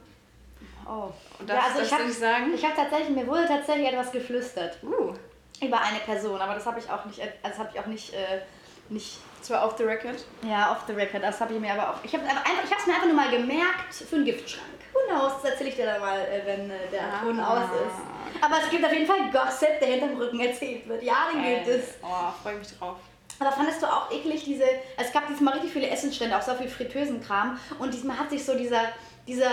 Oh. 0.85 1.11
Und 1.39 1.49
darfst 1.49 1.69
also 1.71 1.81
ich 1.83 1.89
das 1.89 1.99
hab- 1.99 2.05
nicht 2.07 2.19
sagen? 2.19 2.53
Ich 2.53 2.63
habe 2.63 2.75
tatsächlich, 2.75 3.09
mir 3.15 3.25
wurde 3.27 3.47
tatsächlich 3.47 3.87
etwas 3.87 4.11
geflüstert 4.11 4.77
Uh, 4.83 5.13
über 5.61 5.79
eine 5.81 5.99
Person, 5.99 6.39
aber 6.41 6.55
das 6.55 6.65
habe 6.65 6.79
ich 6.79 6.89
auch 6.89 7.05
nicht, 7.05 7.19
also 7.21 7.33
das 7.43 7.57
habe 7.59 7.69
ich 7.73 7.79
auch 7.79 7.85
nicht, 7.85 8.13
äh, 8.13 8.41
nicht, 8.89 9.17
zwar 9.41 9.65
off 9.65 9.75
the 9.77 9.83
record. 9.83 10.15
ja, 10.47 10.71
off 10.71 10.79
the 10.87 10.93
record, 10.93 11.23
das 11.23 11.39
habe 11.39 11.53
ich 11.53 11.59
mir 11.59 11.73
aber 11.73 11.89
auch, 11.91 12.03
ich 12.03 12.13
habe 12.13 12.23
einfach, 12.23 12.43
ich 12.63 12.69
habe 12.71 12.79
es 12.81 12.87
mir 12.87 12.93
einfach 12.93 13.07
nur 13.07 13.15
mal 13.15 13.29
gemerkt 13.31 13.93
für 13.93 14.15
einen 14.15 14.25
Giftschrank. 14.25 14.67
Who 14.93 14.99
knows, 15.09 15.33
das 15.41 15.51
erzähle 15.51 15.69
ich 15.69 15.75
dir 15.75 15.85
dann 15.85 16.01
mal, 16.01 16.19
äh, 16.19 16.41
wenn 16.45 16.69
äh, 16.69 16.87
der 16.91 17.01
Ah. 17.03 17.19
Ton 17.23 17.39
aus 17.39 17.63
ist. 17.63 18.43
Aber 18.43 18.55
es 18.63 18.69
gibt 18.69 18.85
auf 18.85 18.91
jeden 18.91 19.07
Fall 19.07 19.31
Gossip, 19.31 19.79
der 19.79 19.87
hinterm 19.87 20.17
Rücken 20.17 20.39
erzählt 20.39 20.87
wird. 20.87 21.01
Ja, 21.03 21.29
den 21.33 21.43
gibt 21.43 21.67
Äh, 21.67 21.77
es. 21.79 21.95
Oh, 22.03 22.31
freue 22.43 22.55
mich 22.55 22.67
drauf. 22.77 22.97
Aber 23.39 23.51
fandest 23.51 23.81
du 23.81 23.87
auch 23.87 24.11
eklig 24.11 24.43
diese, 24.45 24.63
es 24.97 25.11
gab 25.11 25.27
diesmal 25.27 25.53
richtig 25.55 25.73
viele 25.73 25.87
Essensstände, 25.89 26.37
auch 26.37 26.41
so 26.41 26.53
viel 26.53 26.67
Fritteusenkram 26.69 27.59
und 27.79 27.91
diesmal 27.93 28.17
hat 28.19 28.29
sich 28.29 28.45
so 28.45 28.55
dieser, 28.55 28.81
dieser, 29.27 29.49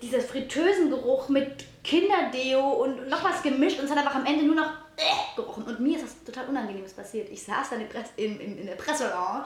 dieser 0.00 0.20
Fritteusengeruch 0.20 1.28
mit 1.28 1.64
Kinderdeo 1.82 2.60
und 2.60 3.08
noch 3.08 3.24
was 3.24 3.42
gemischt 3.42 3.78
und 3.80 3.86
es 3.86 3.90
hat 3.90 3.98
einfach 3.98 4.14
am 4.14 4.24
Ende 4.26 4.44
nur 4.44 4.54
noch 4.54 4.70
äh, 4.96 5.36
gerochen. 5.36 5.64
Und 5.64 5.80
mir 5.80 5.96
ist 5.98 6.04
das 6.04 6.24
total 6.24 6.48
Unangenehmes 6.48 6.92
passiert. 6.92 7.28
Ich 7.30 7.42
saß 7.42 7.70
dann 7.70 7.80
in, 8.16 8.40
in, 8.40 8.58
in, 8.58 8.66
der 8.66 8.74
Presselounge 8.76 9.44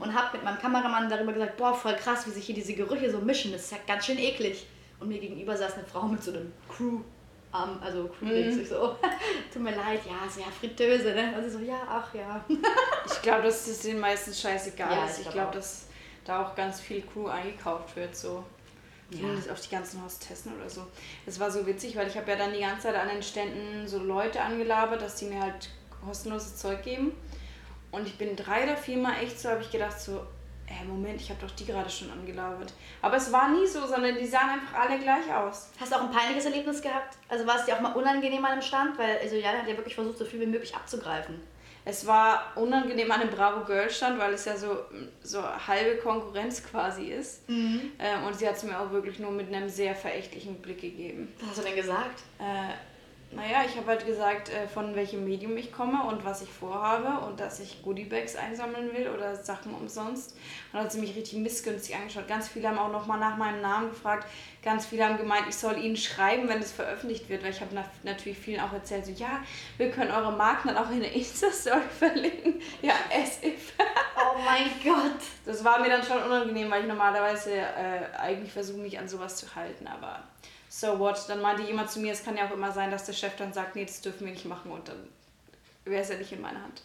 und 0.00 0.14
habe 0.14 0.36
mit 0.36 0.44
meinem 0.44 0.58
Kameramann 0.58 1.08
darüber 1.08 1.32
gesagt, 1.32 1.56
boah, 1.56 1.74
voll 1.74 1.94
krass, 1.96 2.26
wie 2.26 2.30
sich 2.30 2.44
hier 2.46 2.54
diese 2.54 2.74
Gerüche 2.74 3.10
so 3.10 3.18
mischen, 3.18 3.52
das 3.52 3.62
ist 3.62 3.72
ja 3.72 3.78
ganz 3.86 4.06
schön 4.06 4.18
eklig. 4.18 4.66
Und 5.00 5.08
mir 5.08 5.18
gegenüber 5.18 5.56
saß 5.56 5.74
eine 5.74 5.84
Frau 5.86 6.02
mit 6.02 6.22
so 6.22 6.32
einem 6.32 6.52
Crew. 6.68 7.00
Arm, 7.50 7.78
also 7.84 8.08
Crew 8.08 8.24
Mhm. 8.26 8.60
ich 8.62 8.68
so, 8.68 8.96
tut 9.52 9.62
mir 9.62 9.74
leid, 9.76 10.00
ja, 10.06 10.12
ja, 10.40 10.50
Fritteuse, 10.58 11.12
ne? 11.12 11.34
Also 11.36 11.58
so, 11.58 11.64
ja, 11.64 11.82
ach 11.86 12.14
ja. 12.14 12.42
Ich 13.06 13.20
glaube, 13.20 13.42
dass 13.42 13.66
das 13.66 13.80
den 13.80 13.98
meisten 14.00 14.32
scheißegal 14.32 14.90
Ja, 14.90 15.04
ist. 15.04 15.18
ich 15.20 15.26
Ich 15.26 15.32
glaub 15.32 15.34
glaube, 15.34 15.48
auch. 15.48 15.54
dass 15.54 15.86
da 16.24 16.42
auch 16.46 16.54
ganz 16.54 16.80
viel 16.80 17.02
Crew 17.02 17.26
eingekauft 17.26 17.94
wird, 17.96 18.16
so. 18.16 18.42
Ja. 19.12 19.20
Zumindest 19.20 19.50
auf 19.50 19.60
die 19.60 19.70
ganzen 19.70 20.02
Hostessen 20.02 20.54
oder 20.56 20.68
so. 20.68 20.86
Das 21.26 21.38
war 21.38 21.50
so 21.50 21.66
witzig, 21.66 21.96
weil 21.96 22.08
ich 22.08 22.16
habe 22.16 22.30
ja 22.30 22.36
dann 22.36 22.52
die 22.52 22.60
ganze 22.60 22.88
Zeit 22.88 22.96
an 22.96 23.08
den 23.08 23.22
Ständen 23.22 23.86
so 23.86 23.98
Leute 23.98 24.40
angelabert, 24.40 25.02
dass 25.02 25.16
die 25.16 25.26
mir 25.26 25.40
halt 25.40 25.68
kostenloses 26.04 26.56
Zeug 26.56 26.82
geben. 26.82 27.12
Und 27.90 28.06
ich 28.06 28.16
bin 28.16 28.34
drei 28.36 28.64
oder 28.64 28.76
viermal 28.76 29.22
echt 29.22 29.38
so, 29.38 29.50
habe 29.50 29.60
ich 29.60 29.70
gedacht 29.70 30.00
so, 30.00 30.26
ey, 30.66 30.86
Moment, 30.86 31.20
ich 31.20 31.28
habe 31.28 31.40
doch 31.44 31.50
die 31.50 31.66
gerade 31.66 31.90
schon 31.90 32.10
angelabert. 32.10 32.72
Aber 33.02 33.16
es 33.16 33.30
war 33.30 33.50
nie 33.50 33.66
so, 33.66 33.86
sondern 33.86 34.16
die 34.16 34.26
sahen 34.26 34.50
einfach 34.50 34.80
alle 34.80 34.98
gleich 34.98 35.32
aus. 35.34 35.68
Hast 35.78 35.92
du 35.92 35.96
auch 35.96 36.02
ein 36.02 36.10
peinliches 36.10 36.46
Erlebnis 36.46 36.80
gehabt? 36.80 37.16
Also 37.28 37.46
war 37.46 37.56
es 37.56 37.66
dir 37.66 37.76
auch 37.76 37.80
mal 37.80 37.92
unangenehm 37.92 38.44
an 38.44 38.58
dem 38.58 38.62
Stand? 38.62 38.98
Weil 38.98 39.18
also 39.18 39.36
Jan 39.36 39.58
hat 39.58 39.68
ja 39.68 39.76
wirklich 39.76 39.94
versucht, 39.94 40.18
so 40.18 40.24
viel 40.24 40.40
wie 40.40 40.46
möglich 40.46 40.74
abzugreifen. 40.74 41.40
Es 41.84 42.06
war 42.06 42.52
unangenehm 42.54 43.10
an 43.10 43.20
dem 43.20 43.30
Bravo 43.30 43.64
Girl 43.64 43.90
stand, 43.90 44.18
weil 44.18 44.34
es 44.34 44.44
ja 44.44 44.56
so, 44.56 44.78
so 45.22 45.42
halbe 45.42 45.96
Konkurrenz 45.96 46.62
quasi 46.62 47.06
ist. 47.06 47.48
Mhm. 47.48 47.92
Ähm, 47.98 48.24
und 48.24 48.38
sie 48.38 48.46
hat 48.46 48.56
es 48.56 48.62
mir 48.62 48.78
auch 48.78 48.90
wirklich 48.92 49.18
nur 49.18 49.32
mit 49.32 49.52
einem 49.52 49.68
sehr 49.68 49.94
verächtlichen 49.94 50.56
Blick 50.56 50.80
gegeben. 50.80 51.32
Was 51.40 51.50
hast 51.50 51.58
du 51.58 51.62
denn 51.62 51.76
gesagt? 51.76 52.22
Äh, 52.38 52.74
naja, 53.34 53.64
ich 53.66 53.76
habe 53.76 53.86
halt 53.86 54.04
gesagt, 54.04 54.50
äh, 54.50 54.68
von 54.68 54.94
welchem 54.94 55.24
Medium 55.24 55.56
ich 55.56 55.72
komme 55.72 56.02
und 56.04 56.24
was 56.24 56.42
ich 56.42 56.50
vorhabe 56.50 57.24
und 57.26 57.40
dass 57.40 57.60
ich 57.60 57.82
Goodiebags 57.82 58.36
einsammeln 58.36 58.92
will 58.92 59.08
oder 59.08 59.36
Sachen 59.36 59.74
umsonst. 59.74 60.32
Und 60.32 60.38
dann 60.74 60.84
hat 60.84 60.92
sie 60.92 61.00
mich 61.00 61.16
richtig 61.16 61.38
missgünstig 61.38 61.96
angeschaut. 61.96 62.28
Ganz 62.28 62.48
viele 62.48 62.68
haben 62.68 62.78
auch 62.78 62.92
nochmal 62.92 63.18
nach 63.18 63.38
meinem 63.38 63.62
Namen 63.62 63.90
gefragt. 63.90 64.26
Ganz 64.62 64.84
viele 64.84 65.06
haben 65.06 65.16
gemeint, 65.16 65.44
ich 65.48 65.56
soll 65.56 65.78
ihnen 65.78 65.96
schreiben, 65.96 66.48
wenn 66.48 66.58
es 66.58 66.72
veröffentlicht 66.72 67.28
wird, 67.28 67.42
weil 67.42 67.50
ich 67.50 67.60
habe 67.60 67.74
natürlich 68.02 68.38
vielen 68.38 68.60
auch 68.60 68.72
erzählt, 68.72 69.06
so 69.06 69.12
ja, 69.12 69.40
wir 69.78 69.90
können 69.90 70.10
eure 70.10 70.32
Marken 70.32 70.68
dann 70.68 70.76
auch 70.76 70.90
in 70.90 71.00
der 71.00 71.12
Insta-Story 71.12 71.80
verlinken. 71.98 72.60
Ja, 72.82 72.94
as 73.10 73.42
if. 73.42 73.72
oh 74.18 74.38
mein 74.44 74.70
Gott. 74.84 75.20
Das 75.46 75.64
war 75.64 75.80
mir 75.80 75.88
dann 75.88 76.02
schon 76.02 76.22
unangenehm, 76.22 76.70
weil 76.70 76.82
ich 76.82 76.88
normalerweise 76.88 77.54
äh, 77.54 78.16
eigentlich 78.18 78.52
versuche, 78.52 78.78
mich 78.78 78.98
an 78.98 79.08
sowas 79.08 79.36
zu 79.36 79.54
halten, 79.54 79.86
aber 79.86 80.22
so 80.72 80.98
what? 80.98 81.22
Dann 81.28 81.42
meinte 81.42 81.62
jemand 81.62 81.90
zu 81.90 82.00
mir, 82.00 82.12
es 82.12 82.24
kann 82.24 82.36
ja 82.36 82.46
auch 82.46 82.52
immer 82.52 82.72
sein, 82.72 82.90
dass 82.90 83.04
der 83.04 83.12
Chef 83.12 83.36
dann 83.36 83.52
sagt, 83.52 83.76
nee, 83.76 83.84
das 83.84 84.00
dürfen 84.00 84.26
wir 84.26 84.32
nicht 84.32 84.46
machen 84.46 84.70
und 84.72 84.88
dann 84.88 85.06
wäre 85.84 86.02
es 86.02 86.08
ja 86.08 86.16
nicht 86.16 86.32
in 86.32 86.40
meiner 86.40 86.62
Hand. 86.62 86.82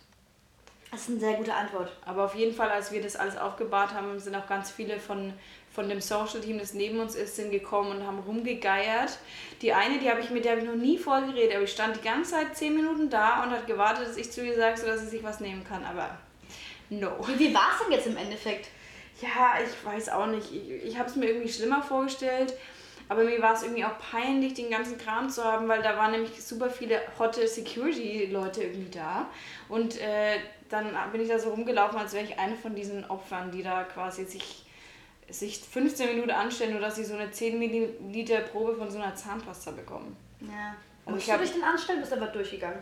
Das 0.91 1.01
ist 1.01 1.09
eine 1.09 1.19
sehr 1.19 1.33
gute 1.33 1.53
Antwort. 1.53 1.91
Aber 2.05 2.25
auf 2.25 2.35
jeden 2.35 2.53
Fall, 2.53 2.69
als 2.69 2.91
wir 2.91 3.01
das 3.01 3.15
alles 3.15 3.37
aufgebahrt 3.37 3.93
haben, 3.93 4.19
sind 4.19 4.35
auch 4.35 4.47
ganz 4.47 4.71
viele 4.71 4.99
von, 4.99 5.33
von 5.73 5.87
dem 5.87 6.01
Social-Team, 6.01 6.59
das 6.59 6.73
neben 6.73 6.99
uns 6.99 7.15
ist, 7.15 7.37
sind 7.37 7.51
gekommen 7.51 7.91
und 7.91 8.07
haben 8.07 8.19
rumgegeiert. 8.19 9.17
Die 9.61 9.71
eine, 9.71 9.99
die 9.99 10.09
habe 10.09 10.19
ich 10.19 10.31
mit 10.31 10.43
der 10.43 10.53
habe 10.53 10.61
ich 10.61 10.67
noch 10.67 10.75
nie 10.75 10.97
vorgeredet, 10.97 11.55
aber 11.55 11.63
ich 11.63 11.71
stand 11.71 11.95
die 11.95 12.01
ganze 12.01 12.31
Zeit 12.31 12.57
zehn 12.57 12.75
Minuten 12.75 13.09
da 13.09 13.43
und 13.43 13.51
hat 13.51 13.67
gewartet, 13.67 14.07
dass 14.07 14.17
ich 14.17 14.31
zu 14.31 14.45
ihr 14.45 14.55
sage, 14.55 14.77
sodass 14.77 15.01
sie 15.01 15.07
sich 15.07 15.23
was 15.23 15.39
nehmen 15.39 15.63
kann. 15.63 15.85
Aber 15.85 16.09
no. 16.89 17.11
Wie, 17.25 17.39
wie 17.39 17.53
war 17.53 17.69
es 17.73 17.83
denn 17.85 17.93
jetzt 17.93 18.07
im 18.07 18.17
Endeffekt? 18.17 18.69
Ja, 19.21 19.55
ich 19.63 19.85
weiß 19.85 20.09
auch 20.09 20.27
nicht. 20.27 20.51
Ich, 20.53 20.69
ich 20.69 20.97
habe 20.97 21.09
es 21.09 21.15
mir 21.15 21.27
irgendwie 21.27 21.51
schlimmer 21.51 21.81
vorgestellt. 21.81 22.53
Aber 23.09 23.23
mir 23.23 23.41
war 23.41 23.53
es 23.53 23.63
irgendwie 23.63 23.85
auch 23.85 23.97
peinlich, 23.99 24.53
den 24.53 24.69
ganzen 24.69 24.97
Kram 24.97 25.29
zu 25.29 25.43
haben, 25.43 25.67
weil 25.67 25.81
da 25.81 25.95
waren 25.97 26.11
nämlich 26.11 26.43
super 26.43 26.69
viele 26.69 27.01
hotte 27.17 27.47
Security-Leute 27.47 28.63
irgendwie 28.63 28.91
da. 28.91 29.27
Und 29.69 29.99
äh, 30.01 30.39
dann 30.69 30.93
bin 31.11 31.21
ich 31.21 31.29
da 31.29 31.39
so 31.39 31.51
rumgelaufen, 31.51 31.97
als 31.97 32.13
wäre 32.13 32.25
ich 32.25 32.37
eine 32.37 32.55
von 32.55 32.75
diesen 32.75 33.09
Opfern, 33.09 33.51
die 33.51 33.63
da 33.63 33.83
quasi 33.85 34.25
sich, 34.25 34.65
sich 35.29 35.59
15 35.59 36.09
Minuten 36.09 36.31
anstellen, 36.31 36.71
nur 36.71 36.81
dass 36.81 36.95
sie 36.95 37.05
so 37.05 37.15
eine 37.15 37.31
10 37.31 37.57
Milliliter 37.57 38.39
Probe 38.41 38.75
von 38.75 38.91
so 38.91 38.99
einer 38.99 39.15
Zahnpasta 39.15 39.71
bekommen. 39.71 40.17
Ja. 40.41 40.75
Also 41.05 41.15
Musst 41.15 41.29
du 41.29 41.37
dich 41.37 41.53
denn 41.53 41.63
anstellen, 41.63 42.01
bist 42.01 42.11
aber 42.11 42.27
durchgegangen? 42.27 42.79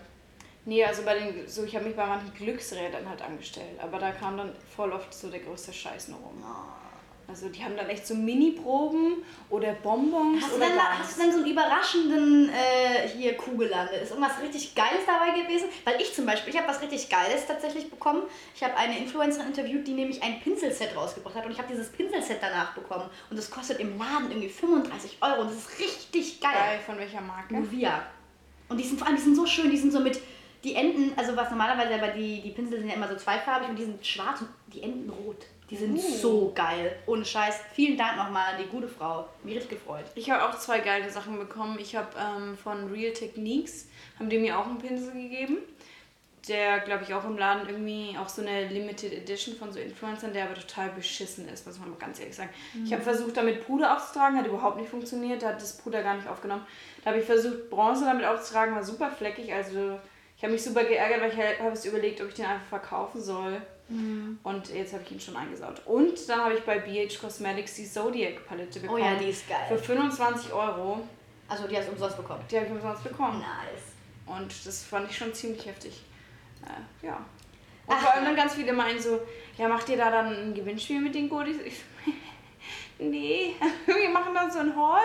Nee, 0.68 0.84
also 0.84 1.04
bei 1.04 1.20
den, 1.20 1.48
so 1.48 1.64
ich 1.64 1.76
habe 1.76 1.86
mich 1.86 1.96
bei 1.96 2.08
manchen 2.08 2.34
Glücksrädern 2.34 3.08
halt 3.08 3.22
angestellt, 3.22 3.80
aber 3.80 4.00
da 4.00 4.12
kam 4.12 4.36
dann 4.36 4.52
voll 4.76 4.92
oft 4.92 5.14
so 5.14 5.30
der 5.30 5.42
größte 5.42 5.72
Scheiß 5.72 6.08
nur 6.08 6.18
rum. 6.18 6.44
Oh. 6.44 6.85
Also 7.28 7.50
die 7.50 7.64
haben 7.64 7.76
dann 7.76 7.90
echt 7.90 8.06
so 8.06 8.14
Mini-Proben 8.14 9.24
oder 9.50 9.74
Bonbons 9.74 10.44
hast 10.44 10.54
oder 10.54 10.66
du 10.66 10.72
denn, 10.72 11.00
Hast 11.00 11.18
du 11.18 11.22
denn 11.22 11.32
so 11.32 11.38
einen 11.40 11.52
überraschenden 11.52 12.50
äh, 12.50 13.08
hier 13.08 13.36
Kugellander? 13.36 14.00
Ist 14.00 14.12
irgendwas 14.12 14.40
richtig 14.42 14.76
Geiles 14.76 15.06
dabei 15.06 15.42
gewesen? 15.42 15.68
Weil 15.84 16.00
ich 16.00 16.14
zum 16.14 16.26
Beispiel, 16.26 16.54
ich 16.54 16.60
habe 16.60 16.70
was 16.70 16.82
richtig 16.82 17.10
Geiles 17.10 17.48
tatsächlich 17.48 17.90
bekommen. 17.90 18.24
Ich 18.56 18.64
habe 18.64 18.76
eine 18.78 18.98
Influencerin 19.00 19.48
interviewt, 19.48 19.88
die 19.88 19.94
nämlich 19.94 20.22
ein 20.22 20.40
Pinselset 20.40 20.96
rausgebracht 20.96 21.36
hat 21.36 21.46
und 21.46 21.52
ich 21.52 21.58
habe 21.58 21.68
dieses 21.72 21.90
Pinselset 21.90 22.38
danach 22.42 22.74
bekommen 22.74 23.10
und 23.30 23.38
das 23.38 23.50
kostet 23.50 23.80
im 23.80 23.98
Laden 23.98 24.30
irgendwie 24.30 24.50
35 24.50 25.18
Euro 25.22 25.42
und 25.42 25.50
das 25.50 25.58
ist 25.58 25.80
richtig 25.80 26.40
geil. 26.40 26.52
Geil, 26.54 26.80
von 26.86 26.98
welcher 26.98 27.22
Marke? 27.22 27.56
Nuvia. 27.56 28.04
Und 28.70 28.78
die 28.80 28.84
sind 28.84 28.98
vor 28.98 29.08
allem, 29.08 29.18
die 29.18 29.24
sind 29.24 29.36
so 29.36 29.46
schön, 29.46 29.70
die 29.70 29.78
sind 29.78 29.92
so 29.92 30.00
mit 30.00 30.20
die 30.64 30.76
Enden, 30.76 31.14
also 31.16 31.36
was 31.36 31.50
normalerweise 31.50 31.94
aber 31.94 32.08
die, 32.08 32.42
die 32.42 32.50
Pinsel 32.50 32.80
sind 32.80 32.90
ja 32.90 32.96
immer 32.96 33.08
so 33.08 33.16
zweifarbig 33.16 33.70
und 33.70 33.78
die 33.78 33.86
sind 33.86 34.06
schwarz 34.06 34.42
und 34.42 34.50
die 34.74 34.82
Enden 34.82 35.10
rot. 35.10 35.46
Die 35.70 35.76
sind 35.76 35.98
uh. 35.98 36.02
so 36.02 36.52
geil. 36.54 36.96
Ohne 37.08 37.26
Scheiß. 37.26 37.60
Vielen 37.74 37.98
Dank 37.98 38.18
nochmal 38.18 38.54
an 38.54 38.62
die 38.62 38.70
gute 38.70 38.88
Frau. 38.88 39.28
Mir 39.44 39.56
richtig 39.56 39.80
gefreut. 39.80 40.06
Ich 40.16 40.30
habe 40.30 40.44
auch 40.44 40.58
zwei 40.60 40.80
geile 40.80 41.10
Sachen 41.10 41.40
bekommen. 41.40 41.80
Ich 41.80 41.96
habe 41.96 42.10
ähm, 42.20 42.58
von 42.58 42.92
Real 42.92 43.14
Techniques, 43.14 43.88
haben 44.20 44.30
die 44.30 44.38
mir 44.38 44.60
auch 44.60 44.68
einen 44.68 44.78
Pinsel 44.78 45.14
gegeben. 45.14 45.58
Der, 46.48 46.80
glaube 46.82 47.04
ich, 47.04 47.12
auch 47.12 47.26
im 47.26 47.40
Laden 47.40 47.68
irgendwie 47.68 48.16
auch 48.22 48.30
so 48.30 48.44
eine 48.44 48.68
Limited 48.68 49.12
Edition 49.12 49.56
von 49.56 49.74
so 49.74 49.80
Influencern, 49.80 50.32
der 50.32 50.46
aber 50.46 50.54
total 50.54 50.90
beschissen 50.90 51.50
ist, 51.50 51.66
muss 51.66 51.80
man 51.80 51.90
mal 51.90 51.98
ganz 51.98 52.20
ehrlich 52.20 52.36
sagen. 52.36 52.52
Mhm. 52.76 52.86
Ich 52.86 52.94
habe 52.94 53.02
versucht, 53.02 53.36
damit 53.36 53.66
Puder 53.66 53.98
aufzutragen, 53.98 54.38
hat 54.38 54.46
überhaupt 54.46 54.78
nicht 54.78 54.92
funktioniert, 54.92 55.42
da 55.42 55.48
hat 55.48 55.62
das 55.62 55.76
Puder 55.78 56.04
gar 56.04 56.16
nicht 56.16 56.28
aufgenommen. 56.28 56.64
Da 57.04 57.10
habe 57.10 57.20
ich 57.20 57.26
versucht, 57.26 57.72
Bronze 57.72 58.06
damit 58.06 58.26
aufzutragen, 58.26 58.76
war 58.76 58.84
super 58.84 59.10
fleckig, 59.10 59.52
also 59.52 60.00
ich 60.38 60.44
habe 60.44 60.54
mich 60.54 60.64
super 60.64 60.84
geärgert, 60.84 61.22
weil 61.22 61.32
ich 61.32 61.60
habe 61.60 61.74
es 61.74 61.84
überlegt, 61.84 62.22
ob 62.22 62.28
ich 62.28 62.36
den 62.36 62.46
einfach 62.46 62.68
verkaufen 62.68 63.20
soll. 63.20 63.60
Mhm. 63.88 64.40
Und 64.44 64.70
jetzt 64.74 64.94
habe 64.94 65.04
ich 65.04 65.12
ihn 65.12 65.20
schon 65.20 65.36
eingesaut. 65.36 65.82
Und 65.86 66.28
dann 66.28 66.40
habe 66.40 66.56
ich 66.56 66.64
bei 66.64 66.80
BH 66.80 67.20
Cosmetics 67.20 67.76
die 67.76 67.86
Zodiac 67.86 68.46
Palette 68.48 68.80
bekommen. 68.80 69.02
Oh 69.02 69.06
ja, 69.06 69.16
die 69.16 69.30
ist 69.30 69.48
geil. 69.48 69.66
Für 69.68 69.78
25 69.78 70.52
Euro. 70.52 71.02
Also 71.48 71.68
die 71.68 71.78
hast 71.78 71.88
du 71.88 71.92
umsonst 71.92 72.18
bekommen? 72.18 72.44
Die 72.50 72.56
habe 72.56 72.66
ich 72.66 72.72
umsonst 72.72 73.04
bekommen. 73.04 73.40
Nice. 73.40 73.96
Und 74.26 74.66
das 74.66 74.84
fand 74.84 75.10
ich 75.10 75.18
schon 75.18 75.34
ziemlich 75.34 75.66
heftig. 75.66 76.02
Äh, 76.64 77.06
ja. 77.06 77.18
Und 77.86 77.96
Ach. 77.96 78.02
vor 78.02 78.14
allem 78.14 78.26
dann 78.26 78.36
ganz 78.36 78.56
viele 78.56 78.74
meinen 78.74 79.00
so, 79.00 79.22
ja, 79.58 79.68
macht 79.68 79.88
ihr 79.90 79.98
da 79.98 80.10
dann 80.10 80.34
ein 80.34 80.54
Gewinnspiel 80.56 81.00
mit 81.00 81.14
den 81.14 81.30
Goodies? 81.30 81.58
Ich 81.64 81.78
so, 81.78 81.84
nee, 83.04 83.54
wir 83.86 84.10
machen 84.10 84.34
dann 84.34 84.50
so 84.50 84.60
ein 84.60 84.76
Haul. 84.76 84.98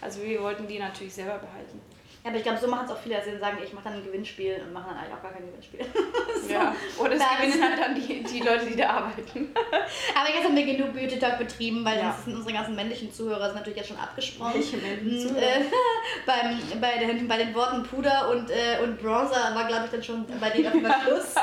Also 0.00 0.22
wir 0.22 0.40
wollten 0.40 0.68
die 0.68 0.78
natürlich 0.78 1.14
selber 1.14 1.38
behalten. 1.38 1.80
Ja, 2.24 2.30
aber 2.30 2.36
ich 2.38 2.44
glaube, 2.44 2.58
so 2.58 2.68
machen 2.68 2.84
es 2.84 2.92
auch 2.92 3.00
viele, 3.00 3.16
dass 3.16 3.24
sie 3.24 3.36
sagen, 3.36 3.58
ich 3.64 3.72
mache 3.72 3.84
dann 3.84 3.94
ein 3.94 4.04
Gewinnspiel 4.04 4.62
und 4.64 4.72
machen 4.72 4.86
dann 4.90 4.98
eigentlich 4.98 5.14
auch 5.14 5.22
gar 5.22 5.32
kein 5.32 5.44
Gewinnspiel. 5.44 5.80
so. 6.46 6.52
Ja, 6.52 6.72
oder 6.96 7.14
es 7.14 7.22
gewinnen 7.36 7.62
halt 7.62 7.80
dann 7.80 7.94
die, 7.96 8.22
die 8.22 8.40
Leute, 8.40 8.66
die 8.66 8.76
da 8.76 8.90
arbeiten. 8.90 9.52
aber 10.14 10.32
jetzt 10.32 10.44
haben 10.44 10.54
wir 10.54 10.64
genug 10.64 10.92
Beauty 10.92 11.18
Talk 11.18 11.38
betrieben, 11.38 11.84
weil 11.84 11.98
ja. 11.98 12.16
sind 12.24 12.36
unsere 12.36 12.52
ganzen 12.52 12.76
männlichen 12.76 13.12
Zuhörer 13.12 13.46
sind 13.46 13.56
natürlich 13.56 13.78
jetzt 13.78 13.88
schon 13.88 13.98
abgesprochen. 13.98 14.54
Welche 14.54 14.76
männlichen 14.76 15.28
Zuhörer? 15.28 15.42
Äh, 15.42 15.64
beim, 16.26 16.80
bei, 16.80 16.98
den, 16.98 17.26
bei 17.26 17.38
den 17.38 17.54
Worten 17.56 17.82
Puder 17.82 18.30
und, 18.30 18.50
äh, 18.50 18.80
und 18.84 19.02
Bronzer 19.02 19.52
war, 19.56 19.66
glaube 19.66 19.86
ich, 19.86 19.90
dann 19.90 20.02
schon 20.04 20.24
bei 20.40 20.50
denen 20.50 20.66
auf 20.66 20.72
dem 20.74 20.92
Schluss. 21.04 21.34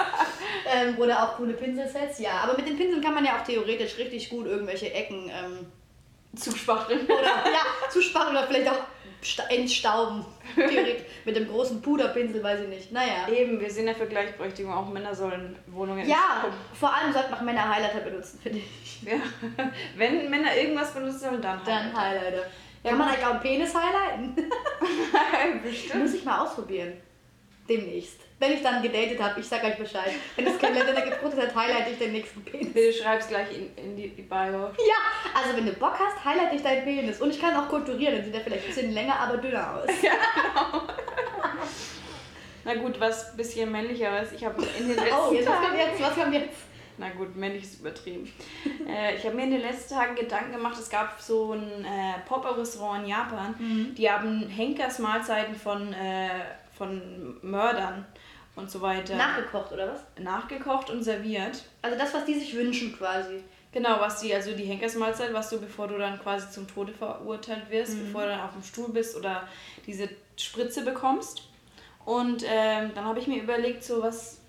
ähm, 0.73 0.97
oder 0.97 1.23
auch 1.23 1.35
coole 1.35 1.53
Pinselsets, 1.55 2.19
ja. 2.19 2.39
Aber 2.43 2.55
mit 2.55 2.65
den 2.65 2.77
Pinseln 2.77 3.03
kann 3.03 3.15
man 3.15 3.25
ja 3.25 3.37
auch 3.37 3.43
theoretisch 3.43 3.97
richtig 3.97 4.29
gut 4.29 4.45
irgendwelche 4.45 4.93
Ecken 4.93 5.29
ähm, 5.29 5.67
zuspachteln. 6.37 7.03
Oder, 7.03 7.51
ja, 7.51 7.89
zuspachteln 7.91 8.37
oder 8.37 8.47
vielleicht 8.47 8.69
auch 8.69 8.79
entstauben. 9.49 10.25
Mit 11.25 11.35
dem 11.35 11.47
großen 11.47 11.81
Puderpinsel, 11.81 12.41
weiß 12.41 12.61
ich 12.61 12.67
nicht. 12.69 12.91
Naja. 12.91 13.27
Eben, 13.31 13.59
wir 13.59 13.69
sind 13.69 13.87
ja 13.87 13.93
für 13.93 14.07
Gleichberechtigung. 14.07 14.73
Auch 14.73 14.89
Männer 14.89 15.13
sollen 15.13 15.57
Wohnungen 15.67 16.07
Ja, 16.07 16.45
vor 16.73 16.93
allem 16.93 17.11
sollten 17.11 17.33
auch 17.33 17.41
Männer 17.41 17.67
Highlighter 17.67 17.99
benutzen, 17.99 18.39
finde 18.41 18.59
ich. 18.59 19.03
Ja. 19.03 19.19
Wenn 19.95 20.29
Männer 20.29 20.55
irgendwas 20.55 20.93
benutzen 20.93 21.19
sollen, 21.19 21.41
dann 21.41 21.59
Highlighter. 21.65 21.91
Dann 21.91 22.01
Highlighter. 22.01 22.45
Ja, 22.83 22.89
Kann 22.91 22.99
man 22.99 23.09
eigentlich 23.09 23.25
auch 23.25 23.31
einen 23.31 23.41
Penis 23.41 23.73
highlighten? 23.75 24.35
Bestimmt. 25.63 26.03
Muss 26.03 26.13
ich 26.13 26.23
mal 26.23 26.45
ausprobieren. 26.45 26.93
Demnächst. 27.67 28.21
Wenn 28.39 28.53
ich 28.53 28.63
dann 28.63 28.81
gedatet 28.81 29.21
habe, 29.21 29.37
ich 29.39 29.45
sag 29.45 29.63
euch 29.65 29.77
Bescheid. 29.77 30.13
Wenn 30.37 30.47
es 30.47 30.57
kein 30.57 30.73
Länder 30.73 31.01
gefruchtet 31.01 31.41
hat, 31.41 31.55
highlight 31.55 31.91
ich 31.91 31.97
den 31.97 32.13
nächsten 32.13 32.41
Penis. 32.43 32.71
Bitte 32.71 32.93
schreib's 32.93 33.27
gleich 33.27 33.47
in, 33.51 33.75
in 33.75 33.97
die, 33.97 34.09
die 34.09 34.21
Bio. 34.21 34.69
Ja, 34.77 35.35
also 35.35 35.57
wenn 35.57 35.65
du 35.65 35.73
Bock 35.73 35.99
hast, 35.99 36.23
highlight 36.23 36.53
ich 36.53 36.63
deinen 36.63 36.85
Penis. 36.85 37.19
Und 37.19 37.31
ich 37.31 37.41
kann 37.41 37.53
auch 37.57 37.67
kulturieren, 37.67 38.15
dann 38.15 38.23
sieht 38.23 38.33
er 38.33 38.39
vielleicht 38.39 38.63
ein 38.63 38.73
bisschen 38.73 38.93
länger, 38.93 39.19
aber 39.19 39.37
dünner 39.37 39.75
aus. 39.75 39.89
Ja, 40.01 40.13
genau. 40.13 40.83
Na 42.63 42.75
gut, 42.75 42.99
was 42.99 43.31
ein 43.31 43.37
bisschen 43.37 43.71
männlicher 43.71 44.21
ist. 44.21 44.33
Ich 44.33 44.45
habe 44.45 44.63
in 44.77 44.87
den 44.87 44.95
letzten 44.95 45.13
Oh, 45.29 45.33
jetzt, 45.33 45.47
was 45.47 45.59
kommt 45.59 45.77
jetzt? 45.77 46.01
Was 46.01 46.15
kommt 46.15 46.33
jetzt? 46.33 46.57
Na 46.97 47.09
gut, 47.09 47.35
männlich 47.35 47.63
ist 47.63 47.81
übertrieben. 47.81 48.31
äh, 48.87 49.15
ich 49.15 49.25
habe 49.25 49.35
mir 49.35 49.43
in 49.43 49.51
den 49.51 49.61
letzten 49.61 49.95
Tagen 49.95 50.15
Gedanken 50.15 50.53
gemacht, 50.53 50.77
es 50.79 50.89
gab 50.89 51.19
so 51.19 51.53
ein 51.53 51.83
äh, 51.83 52.19
Pop-Up-Restaurant 52.27 53.03
in 53.03 53.09
Japan, 53.09 53.55
mhm. 53.57 53.95
die 53.95 54.09
haben 54.09 54.47
Henkers 54.47 54.99
Mahlzeiten 54.99 55.55
von, 55.55 55.93
äh, 55.93 56.29
von 56.77 57.37
Mördern 57.41 58.05
und 58.55 58.69
so 58.69 58.81
weiter. 58.81 59.15
Nachgekocht 59.15 59.71
oder 59.71 59.93
was? 59.93 60.23
Nachgekocht 60.23 60.89
und 60.89 61.03
serviert. 61.03 61.63
Also 61.81 61.97
das, 61.97 62.13
was 62.13 62.25
die 62.25 62.35
sich 62.35 62.55
wünschen 62.55 62.95
quasi. 62.97 63.43
Genau, 63.71 63.99
was 63.99 64.21
die, 64.21 64.33
also 64.33 64.53
die 64.53 64.65
Henkersmahlzeit, 64.65 65.31
was 65.31 65.49
du, 65.49 65.59
bevor 65.59 65.87
du 65.87 65.97
dann 65.97 66.19
quasi 66.19 66.49
zum 66.49 66.67
Tode 66.67 66.91
verurteilt 66.91 67.69
wirst, 67.69 67.93
mhm. 67.93 68.05
bevor 68.07 68.23
du 68.23 68.29
dann 68.29 68.41
auf 68.41 68.53
dem 68.53 68.63
Stuhl 68.63 68.89
bist 68.89 69.15
oder 69.15 69.47
diese 69.85 70.09
Spritze 70.37 70.83
bekommst. 70.83 71.43
Und 72.05 72.43
ähm, 72.47 72.91
dann 72.95 73.05
habe 73.05 73.19
ich 73.19 73.27
mir 73.27 73.43
überlegt, 73.43 73.83
so 73.83 74.01
was, 74.01 74.39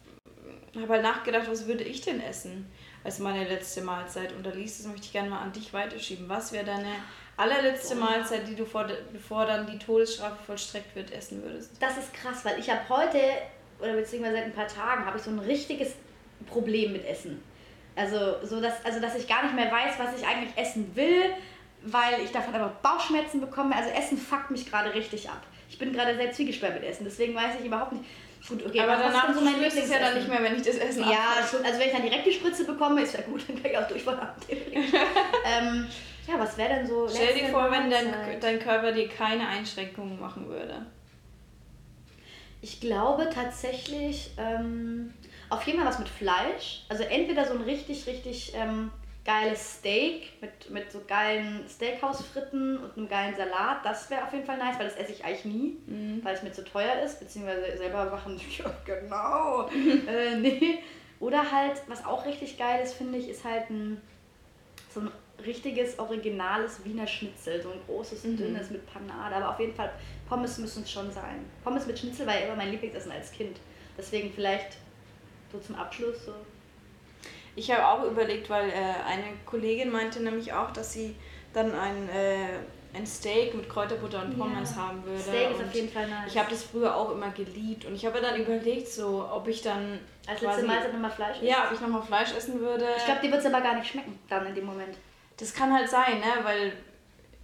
habe 0.74 0.88
halt 0.88 1.02
nachgedacht, 1.02 1.50
was 1.50 1.66
würde 1.66 1.84
ich 1.84 2.00
denn 2.00 2.20
essen 2.22 2.70
als 3.04 3.18
meine 3.18 3.46
letzte 3.46 3.82
Mahlzeit? 3.82 4.32
Und 4.32 4.46
da 4.46 4.50
liest 4.50 4.80
es 4.80 4.86
möchte 4.86 5.06
ich 5.06 5.12
gerne 5.12 5.28
mal 5.28 5.40
an 5.40 5.52
dich 5.52 5.74
weiterschieben. 5.74 6.26
Was 6.28 6.52
wäre 6.52 6.64
deine 6.64 6.94
allerletzte 7.36 7.96
Boah. 7.96 8.04
Mahlzeit, 8.04 8.48
die 8.48 8.54
du 8.54 8.64
vor, 8.64 8.86
bevor 9.12 9.44
dann 9.44 9.66
die 9.66 9.78
Todesstrafe 9.78 10.42
vollstreckt 10.46 10.94
wird, 10.96 11.12
essen 11.12 11.42
würdest? 11.42 11.72
Das 11.80 11.98
ist 11.98 12.14
krass, 12.14 12.44
weil 12.44 12.58
ich 12.58 12.70
habe 12.70 12.88
heute 12.88 13.18
oder 13.80 13.94
beziehungsweise 13.94 14.36
seit 14.36 14.44
ein 14.44 14.52
paar 14.52 14.68
Tagen 14.68 15.04
habe 15.04 15.18
ich 15.18 15.22
so 15.22 15.30
ein 15.30 15.38
richtiges 15.38 15.94
Problem 16.46 16.92
mit 16.92 17.06
Essen. 17.06 17.42
Also, 17.96 18.36
so 18.42 18.60
dass, 18.60 18.84
also, 18.84 19.00
dass 19.00 19.16
ich 19.16 19.28
gar 19.28 19.42
nicht 19.42 19.54
mehr 19.54 19.70
weiß, 19.70 19.94
was 19.98 20.18
ich 20.18 20.26
eigentlich 20.26 20.56
essen 20.56 20.94
will, 20.94 21.24
weil 21.82 22.20
ich 22.24 22.30
davon 22.30 22.54
aber 22.54 22.72
Bauchschmerzen 22.82 23.40
bekomme. 23.40 23.74
Also 23.74 23.90
Essen 23.90 24.18
fuckt 24.18 24.50
mich 24.50 24.70
gerade 24.70 24.94
richtig 24.94 25.28
ab. 25.28 25.42
Ich 25.68 25.78
bin 25.78 25.92
gerade 25.92 26.16
sehr 26.16 26.32
zwiegesperrt 26.32 26.74
mit 26.74 26.84
Essen, 26.84 27.04
deswegen 27.04 27.34
weiß 27.34 27.54
ich 27.58 27.66
überhaupt 27.66 27.92
nicht. 27.92 28.04
Gut, 28.48 28.64
okay, 28.64 28.80
aber 28.80 28.94
ist 28.94 29.02
danach 29.02 29.26
denn 29.26 29.34
so 29.34 29.40
mein 29.42 29.62
es 29.62 29.90
ja 29.90 29.98
dann 29.98 30.14
nicht 30.14 30.28
mehr, 30.28 30.42
wenn 30.42 30.56
ich 30.56 30.62
das 30.62 30.76
Essen 30.76 31.02
Ja, 31.02 31.46
schon, 31.48 31.62
also 31.62 31.78
wenn 31.78 31.88
ich 31.88 31.92
dann 31.92 32.02
direkt 32.02 32.26
die 32.26 32.32
Spritze 32.32 32.64
bekomme, 32.64 33.02
ist 33.02 33.14
ja 33.14 33.20
gut, 33.20 33.42
dann 33.46 33.60
kann 33.60 33.70
ich 33.70 33.78
auch 33.78 33.86
Durchfall 33.86 34.16
haben. 34.16 34.40
ähm, 34.48 35.86
ja, 36.26 36.38
was 36.38 36.56
wäre 36.56 36.76
denn 36.76 36.86
so 36.86 37.06
Stell 37.08 37.34
dir 37.34 37.48
vor, 37.48 37.70
wenn 37.70 37.90
dein, 37.90 38.40
dein 38.40 38.58
Körper 38.58 38.92
dir 38.92 39.08
keine 39.08 39.46
Einschränkungen 39.46 40.18
machen 40.18 40.48
würde. 40.48 40.86
Ich 42.62 42.80
glaube 42.80 43.28
tatsächlich 43.32 44.30
ähm, 44.36 45.12
auf 45.48 45.62
jeden 45.66 45.78
Fall 45.78 45.88
was 45.88 45.98
mit 45.98 46.08
Fleisch. 46.08 46.84
Also 46.88 47.04
entweder 47.04 47.46
so 47.46 47.54
ein 47.54 47.62
richtig, 47.62 48.06
richtig 48.06 48.52
ähm, 48.54 48.90
geiles 49.24 49.74
Steak 49.78 50.32
mit, 50.40 50.70
mit 50.70 50.90
so 50.92 51.00
geilen 51.06 51.64
Steakhouse-Fritten 51.68 52.78
und 52.78 52.96
einem 52.96 53.08
geilen 53.08 53.34
Salat. 53.36 53.78
Das 53.84 54.10
wäre 54.10 54.24
auf 54.24 54.32
jeden 54.32 54.44
Fall 54.44 54.58
nice, 54.58 54.78
weil 54.78 54.86
das 54.86 54.96
esse 54.96 55.12
ich 55.12 55.24
eigentlich 55.24 55.44
nie, 55.44 55.76
weil 56.22 56.34
es 56.34 56.42
mir 56.42 56.52
zu 56.52 56.64
teuer 56.64 57.02
ist, 57.04 57.18
beziehungsweise 57.20 57.76
selber 57.76 58.06
machen. 58.06 58.40
Ja, 58.58 58.70
genau. 58.84 59.68
äh, 60.08 60.36
nee. 60.36 60.78
Oder 61.18 61.50
halt, 61.52 61.82
was 61.86 62.04
auch 62.04 62.24
richtig 62.26 62.58
geil 62.58 62.82
ist, 62.82 62.94
finde 62.94 63.18
ich, 63.18 63.28
ist 63.28 63.44
halt 63.44 63.68
ein 63.70 64.00
so 64.92 65.00
ein 65.00 65.10
richtiges, 65.44 65.98
originales 65.98 66.84
Wiener 66.84 67.06
Schnitzel. 67.06 67.62
So 67.62 67.70
ein 67.70 67.80
großes, 67.86 68.24
Mhm. 68.24 68.36
dünnes 68.36 68.70
mit 68.70 68.82
Panade. 68.92 69.36
Aber 69.36 69.50
auf 69.50 69.60
jeden 69.60 69.74
Fall, 69.74 69.90
Pommes 70.30 70.56
müssen 70.58 70.84
es 70.84 70.90
schon 70.90 71.12
sein. 71.12 71.44
Pommes 71.62 71.86
mit 71.86 71.98
Schnitzel 71.98 72.26
war 72.26 72.34
ja 72.34 72.46
immer 72.46 72.56
mein 72.56 72.70
Lieblingsessen 72.70 73.12
als 73.12 73.30
Kind. 73.32 73.58
Deswegen 73.98 74.32
vielleicht 74.32 74.78
so 75.52 75.58
zum 75.58 75.74
Abschluss 75.74 76.24
so. 76.24 76.32
Ich 77.56 77.70
habe 77.70 77.86
auch 77.86 78.04
überlegt, 78.10 78.48
weil 78.48 78.70
äh, 78.70 78.72
eine 79.06 79.24
Kollegin 79.44 79.90
meinte 79.90 80.22
nämlich 80.22 80.52
auch, 80.52 80.70
dass 80.70 80.92
sie 80.92 81.16
dann 81.52 81.74
ein, 81.74 82.08
äh, 82.08 82.96
ein 82.96 83.04
Steak 83.06 83.54
mit 83.54 83.68
Kräuterbutter 83.68 84.22
und 84.22 84.38
Pommes 84.38 84.70
Ja. 84.76 84.82
haben 84.86 85.04
würde. 85.04 85.20
Steak 85.20 85.50
ist 85.50 85.60
auf 85.64 85.74
jeden 85.74 85.88
Fall 85.88 86.08
nice. 86.08 86.30
Ich 86.32 86.38
habe 86.38 86.48
das 86.48 86.62
früher 86.62 86.94
auch 86.94 87.10
immer 87.10 87.30
geliebt 87.30 87.84
und 87.84 87.94
ich 87.96 88.06
habe 88.06 88.20
dann 88.20 88.40
überlegt, 88.40 88.86
so, 88.88 89.28
ob 89.30 89.48
ich 89.48 89.62
dann 89.62 89.98
Als 90.28 90.40
letzte 90.40 90.62
Mahlzeit 90.64 90.92
nochmal 90.92 91.10
Fleisch 91.10 91.36
essen. 91.38 91.46
ja, 91.46 91.66
ob 91.66 91.74
ich 91.74 91.80
nochmal 91.80 92.02
Fleisch 92.02 92.32
essen 92.36 92.60
würde. 92.60 92.86
Ich 92.96 93.04
glaube, 93.04 93.20
dir 93.20 93.32
wird 93.32 93.40
es 93.40 93.46
aber 93.52 93.60
gar 93.60 93.74
nicht 93.74 93.88
schmecken 93.90 94.16
dann 94.28 94.46
in 94.46 94.54
dem 94.54 94.64
Moment. 94.66 94.96
das 95.36 95.52
kann 95.52 95.74
halt 95.74 95.88
sein, 95.90 96.20
ne? 96.20 96.44
Weil 96.44 96.72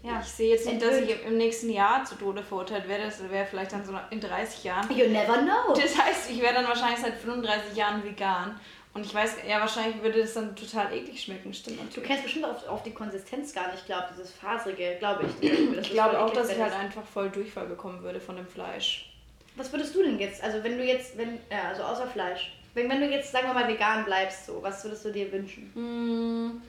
Ja. 0.07 0.21
ich 0.21 0.29
sehe 0.29 0.51
jetzt 0.51 0.67
nicht, 0.67 0.81
dass 0.83 0.97
ich 0.97 1.25
im 1.25 1.37
nächsten 1.37 1.71
Jahr 1.71 2.05
zu 2.05 2.15
Tode 2.15 2.43
verurteilt 2.43 2.89
werde. 2.89 3.05
Das 3.05 3.21
wäre 3.31 3.47
vielleicht 3.47 3.73
dann 3.73 3.85
so 3.85 3.93
in 4.11 4.21
30 4.21 4.65
Jahren. 4.65 4.97
You 4.97 5.09
never 5.09 5.39
know. 5.39 5.75
Das 5.75 5.99
heißt, 5.99 6.31
ich 6.31 6.41
wäre 6.41 6.55
dann 6.55 6.67
wahrscheinlich 6.67 7.01
seit 7.01 7.15
35 7.15 7.77
Jahren 7.77 8.05
vegan. 8.05 8.59
Und 8.95 9.05
ich 9.05 9.15
weiß, 9.15 9.37
ja, 9.47 9.61
wahrscheinlich 9.61 10.03
würde 10.03 10.21
das 10.21 10.33
dann 10.33 10.57
total 10.57 10.91
eklig 10.91 11.21
schmecken, 11.21 11.53
stimmt 11.53 11.79
Du 11.81 11.85
natürlich. 11.85 12.09
kennst 12.09 12.23
bestimmt 12.23 12.47
auf, 12.47 12.67
auf 12.67 12.83
die 12.83 12.93
Konsistenz 12.95 13.53
gar 13.53 13.71
nicht, 13.71 13.85
glaube 13.85 14.07
dieses 14.15 14.33
faserige, 14.33 14.97
glaube 14.99 15.27
ich. 15.41 15.51
Ich 15.83 15.91
glaube 15.91 16.19
auch, 16.19 16.31
dass 16.31 16.49
ich 16.49 16.59
halt 16.59 16.73
einfach 16.73 17.05
voll 17.05 17.29
Durchfall 17.29 17.67
bekommen 17.67 18.03
würde 18.03 18.21
von 18.21 18.37
dem 18.37 18.47
Fleisch. 18.47 19.13
Was 19.57 19.71
würdest 19.71 19.95
du 19.95 20.03
denn 20.03 20.19
jetzt, 20.19 20.43
also 20.43 20.65
wenn 20.65 20.79
du 20.79 20.85
jetzt, 20.85 21.19
wenn, 21.19 21.39
ja, 21.51 21.69
also 21.69 21.83
außer 21.83 22.07
Fleisch, 22.07 22.57
wenn, 22.73 22.89
wenn 22.89 23.01
du 23.01 23.11
jetzt, 23.11 23.33
sagen 23.33 23.49
wir 23.49 23.55
mal, 23.55 23.69
vegan 23.69 24.07
bleibst, 24.07 24.47
so, 24.47 24.63
was 24.63 24.83
würdest 24.83 25.05
du 25.05 25.13
dir 25.13 25.31
wünschen? 25.31 25.71
Hm. 25.75 26.63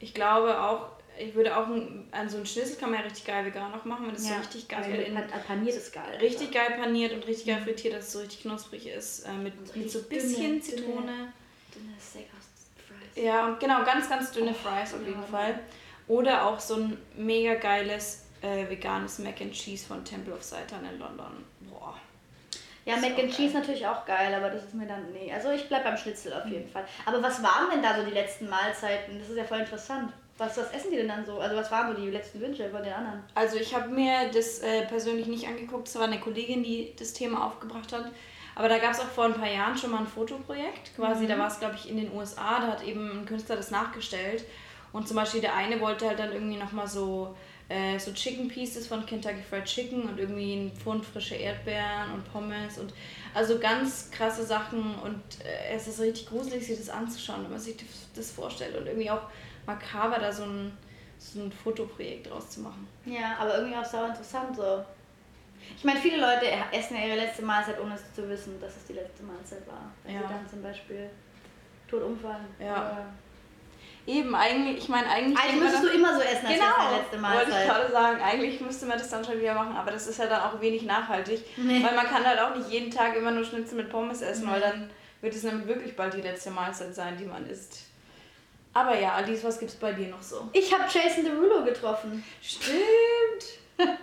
Ich 0.00 0.12
glaube 0.12 0.60
auch, 0.60 0.88
ich 1.18 1.34
würde 1.34 1.56
auch 1.56 1.66
ein, 1.66 2.08
an 2.12 2.28
so 2.28 2.36
einen 2.36 2.46
Schnitzel 2.46 2.76
kann 2.76 2.90
man 2.90 3.00
ja 3.00 3.04
richtig 3.06 3.24
geil 3.26 3.44
vegan 3.44 3.72
auch 3.74 3.84
machen, 3.84 4.06
wenn 4.06 4.14
das 4.14 4.24
so 4.26 4.34
richtig 4.34 4.68
geil 4.68 4.82
also 4.84 4.94
in, 5.02 5.14
pan 5.14 5.28
paniert 5.46 5.76
ist 5.76 5.92
geil. 5.92 6.16
richtig 6.20 6.50
geil 6.52 6.72
paniert 6.78 7.12
und 7.12 7.26
richtig 7.26 7.46
geil 7.46 7.60
frittiert, 7.62 7.94
dass 7.94 8.06
es 8.06 8.12
so 8.12 8.18
richtig 8.20 8.42
knusprig 8.42 8.86
ist. 8.86 9.20
Äh, 9.26 9.32
mit, 9.32 9.54
Und 9.58 9.76
mit 9.76 9.90
so 9.90 9.98
richtig 9.98 10.08
bisschen 10.18 10.52
dünne- 10.52 10.60
Zitrone. 10.60 11.32
Dünne 11.74 11.94
Steakhouse-Fries. 12.00 13.24
Ja, 13.24 13.46
und 13.46 13.60
genau, 13.60 13.84
ganz, 13.84 14.08
ganz 14.08 14.30
dünne 14.32 14.50
Oh, 14.52 14.68
Fries 14.68 14.94
auf 14.94 15.00
jeden 15.06 15.20
ja. 15.20 15.26
Fall. 15.26 15.58
Oder 16.06 16.46
auch 16.46 16.58
so 16.60 16.74
ein 16.76 16.96
mega 17.16 17.54
geiles 17.56 18.24
äh, 18.40 18.68
veganes 18.68 19.18
Mac 19.18 19.40
and 19.40 19.52
Cheese 19.52 19.86
von 19.86 20.04
Temple 20.04 20.32
of 20.34 20.42
Satan 20.42 20.84
in 20.84 20.98
London. 20.98 21.44
Boah. 21.68 21.94
Ja, 22.86 22.96
Mac 22.96 23.18
and 23.18 23.30
Cheese 23.34 23.52
geil. 23.52 23.60
natürlich 23.60 23.86
auch 23.86 24.06
geil, 24.06 24.32
aber 24.32 24.48
das 24.48 24.64
ist 24.64 24.74
mir 24.74 24.86
dann, 24.86 25.12
nee. 25.12 25.30
Also 25.30 25.50
ich 25.50 25.68
bleib 25.68 25.84
beim 25.84 25.96
Schnitzel 25.98 26.32
auf 26.32 26.44
Mhm. 26.46 26.52
jeden 26.52 26.68
Fall. 26.70 26.86
Aber 27.04 27.22
was 27.22 27.42
waren 27.42 27.68
denn 27.70 27.82
da 27.82 27.94
so 27.98 28.04
die 28.06 28.12
letzten 28.14 28.48
Mahlzeiten? 28.48 29.18
Das 29.18 29.28
ist 29.28 29.36
ja 29.36 29.44
voll 29.44 29.58
interessant. 29.58 30.12
Was, 30.38 30.56
was 30.56 30.70
essen 30.72 30.90
die 30.92 30.96
denn 30.98 31.08
dann 31.08 31.26
so? 31.26 31.38
Also 31.40 31.56
was 31.56 31.70
waren 31.70 31.94
so 31.94 32.00
die 32.00 32.10
letzten 32.10 32.40
Wünsche 32.40 32.70
von 32.70 32.82
den 32.82 32.92
anderen? 32.92 33.22
Also 33.34 33.56
ich 33.56 33.74
habe 33.74 33.88
mir 33.88 34.30
das 34.32 34.60
äh, 34.60 34.86
persönlich 34.86 35.26
nicht 35.26 35.46
angeguckt, 35.48 35.88
es 35.88 35.96
war 35.96 36.04
eine 36.04 36.20
Kollegin, 36.20 36.62
die 36.62 36.92
das 36.96 37.12
Thema 37.12 37.44
aufgebracht 37.46 37.92
hat. 37.92 38.06
Aber 38.54 38.68
da 38.68 38.78
gab 38.78 38.92
es 38.92 39.00
auch 39.00 39.04
vor 39.08 39.24
ein 39.24 39.34
paar 39.34 39.50
Jahren 39.50 39.76
schon 39.76 39.90
mal 39.90 39.98
ein 39.98 40.06
Fotoprojekt. 40.06 40.94
Quasi, 40.96 41.24
Mhm. 41.24 41.28
da 41.28 41.38
war 41.38 41.48
es, 41.48 41.58
glaube 41.58 41.74
ich, 41.76 41.88
in 41.90 41.96
den 41.96 42.12
USA, 42.12 42.60
da 42.60 42.68
hat 42.68 42.84
eben 42.84 43.20
ein 43.20 43.26
Künstler 43.26 43.56
das 43.56 43.70
nachgestellt. 43.70 44.44
Und 44.92 45.06
zum 45.06 45.16
Beispiel 45.16 45.40
der 45.40 45.54
eine 45.54 45.80
wollte 45.80 46.06
halt 46.08 46.18
dann 46.18 46.32
irgendwie 46.32 46.56
nochmal 46.56 46.88
so, 46.88 47.36
äh, 47.68 47.98
so 47.98 48.12
Chicken 48.12 48.48
Pieces 48.48 48.86
von 48.86 49.04
Kentucky 49.04 49.42
Fried 49.48 49.64
Chicken 49.66 50.02
und 50.08 50.18
irgendwie 50.18 50.54
ein 50.54 50.72
Pfund 50.72 51.04
frische 51.04 51.34
Erdbeeren 51.34 52.14
und 52.14 52.32
Pommes 52.32 52.78
und 52.78 52.94
also 53.34 53.58
ganz 53.58 54.10
krasse 54.10 54.44
Sachen 54.44 54.94
und 55.04 55.20
äh, 55.44 55.74
es 55.76 55.86
ist 55.86 56.00
richtig 56.00 56.28
gruselig, 56.28 56.66
sich 56.66 56.78
das 56.78 56.88
anzuschauen, 56.88 57.42
wenn 57.44 57.50
man 57.50 57.60
sich 57.60 57.76
das- 57.76 57.86
das 58.16 58.30
vorstellt 58.30 58.76
und 58.76 58.86
irgendwie 58.86 59.10
auch 59.10 59.20
makaber 59.68 60.18
da 60.18 60.32
so 60.32 60.42
ein, 60.44 60.76
so 61.18 61.40
ein 61.42 61.52
Fotoprojekt 61.52 62.28
draus 62.30 62.50
zu 62.50 62.60
machen. 62.60 62.88
Ja, 63.04 63.36
aber 63.38 63.56
irgendwie 63.58 63.76
auch 63.76 63.84
sau 63.84 64.04
interessant 64.06 64.56
so. 64.56 64.84
Ich 65.76 65.84
meine, 65.84 66.00
viele 66.00 66.16
Leute 66.20 66.46
essen 66.72 66.96
ja 66.96 67.06
ihre 67.06 67.16
letzte 67.16 67.42
Mahlzeit, 67.44 67.78
ohne 67.80 67.94
es 67.94 68.14
zu 68.14 68.28
wissen, 68.28 68.60
dass 68.60 68.76
es 68.76 68.86
die 68.86 68.94
letzte 68.94 69.22
Mahlzeit 69.24 69.66
war. 69.66 69.92
Wenn 70.04 70.14
Ja. 70.14 70.22
sie 70.22 70.28
dann 70.28 70.48
zum 70.48 70.62
Beispiel 70.62 71.10
tot 71.88 72.02
umfallen. 72.02 72.46
Ja. 72.58 73.06
Eben, 74.06 74.34
eigentlich, 74.34 74.78
ich 74.78 74.88
meine, 74.88 75.06
eigentlich. 75.10 75.38
Eigentlich 75.38 75.60
müsstest 75.60 75.84
du 75.84 75.88
immer 75.88 76.14
so 76.14 76.20
essen, 76.22 76.46
als 76.46 76.54
Genau, 76.54 76.76
deine 76.78 76.96
letzte 76.96 77.22
wollte 77.22 77.50
ich 77.50 77.68
gerade 77.68 77.92
sagen. 77.92 78.22
Eigentlich 78.22 78.60
müsste 78.62 78.86
man 78.86 78.98
das 78.98 79.10
dann 79.10 79.22
schon 79.24 79.38
wieder 79.38 79.52
machen, 79.54 79.76
aber 79.76 79.90
das 79.90 80.06
ist 80.06 80.18
ja 80.18 80.26
dann 80.26 80.40
auch 80.42 80.58
wenig 80.62 80.84
nachhaltig. 80.84 81.44
Nee. 81.58 81.82
Weil 81.84 81.94
man 81.94 82.06
kann 82.06 82.24
halt 82.24 82.40
auch 82.40 82.54
nicht 82.56 82.70
jeden 82.70 82.90
Tag 82.90 83.14
immer 83.16 83.32
nur 83.32 83.44
Schnitzel 83.44 83.76
mit 83.76 83.90
Pommes 83.90 84.22
essen, 84.22 84.46
Nee. 84.46 84.52
weil 84.52 84.60
dann 84.62 84.90
wird 85.20 85.34
es 85.34 85.42
nämlich 85.42 85.66
wirklich 85.66 85.94
bald 85.94 86.14
die 86.14 86.22
letzte 86.22 86.50
Mahlzeit 86.50 86.94
sein, 86.94 87.18
die 87.18 87.26
man 87.26 87.44
isst. 87.50 87.87
Aber 88.74 88.98
ja, 88.98 89.14
Alice, 89.14 89.42
was 89.44 89.58
gibt's 89.58 89.74
bei 89.76 89.92
dir 89.92 90.08
noch 90.08 90.22
so? 90.22 90.48
Ich 90.52 90.72
habe 90.72 90.84
Jason 90.92 91.24
Derulo 91.24 91.64
getroffen. 91.64 92.22
Stimmt! 92.42 92.78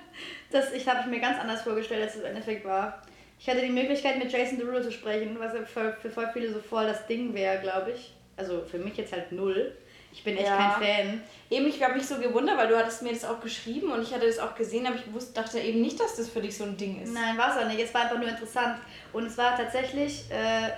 Das 0.52 0.72
ich 0.72 0.88
habe 0.88 1.02
ich 1.02 1.06
mir 1.08 1.20
ganz 1.20 1.38
anders 1.40 1.64
vorgestellt, 1.64 2.04
als 2.04 2.16
es 2.16 2.22
im 2.22 2.28
Endeffekt 2.28 2.64
war. 2.64 3.02
Ich 3.40 3.50
hatte 3.50 3.62
die 3.62 3.72
Möglichkeit, 3.72 4.18
mit 4.18 4.32
Jason 4.32 4.58
Derulo 4.58 4.82
zu 4.82 4.92
sprechen, 4.92 5.38
was 5.38 5.52
für, 5.68 5.92
für 5.94 6.10
voll 6.10 6.30
viele 6.32 6.54
so 6.54 6.60
voll 6.60 6.86
das 6.88 7.06
Ding 7.08 7.34
wäre, 7.34 7.60
glaube 7.62 7.92
ich. 7.92 8.14
Also 8.38 8.62
für 8.64 8.78
mich 8.78 8.96
jetzt 8.96 9.12
halt 9.12 9.32
null. 9.34 9.76
Ich 10.14 10.24
bin 10.24 10.38
echt 10.38 10.48
Ja. 10.48 10.56
kein 10.56 10.84
Fan. 10.84 11.24
Eben, 11.50 11.68
ich 11.68 11.84
habe 11.84 11.96
mich 11.96 12.06
so 12.08 12.18
gewundert, 12.20 12.58
weil 12.58 12.70
du 12.70 12.78
hattest 12.78 13.02
mir 13.02 13.12
das 13.12 13.26
auch 13.26 13.42
geschrieben 13.42 13.92
und 13.92 14.02
ich 14.02 14.14
hatte 14.14 14.28
das 14.28 14.40
auch 14.40 14.56
gesehen, 14.56 14.88
aber 14.88 14.96
ich 14.96 15.14
wusste, 15.14 15.34
dachte 15.34 15.60
eben 15.60 15.82
nicht, 15.82 16.00
dass 16.00 16.16
das 16.16 16.30
für 16.30 16.42
dich 16.42 16.56
so 16.56 16.64
ein 16.64 16.78
Ding 16.78 17.02
ist. 17.04 17.14
Nein, 17.14 17.38
war 17.38 17.50
es 17.58 17.62
auch 17.62 17.68
nicht. 17.68 17.82
Es 17.82 17.94
war 17.94 18.04
einfach 18.04 18.18
nur 18.18 18.30
interessant. 18.30 18.78
Und 19.12 19.26
es 19.26 19.38
war 19.38 19.58
tatsächlich, 19.58 20.24
äh, 20.32 20.70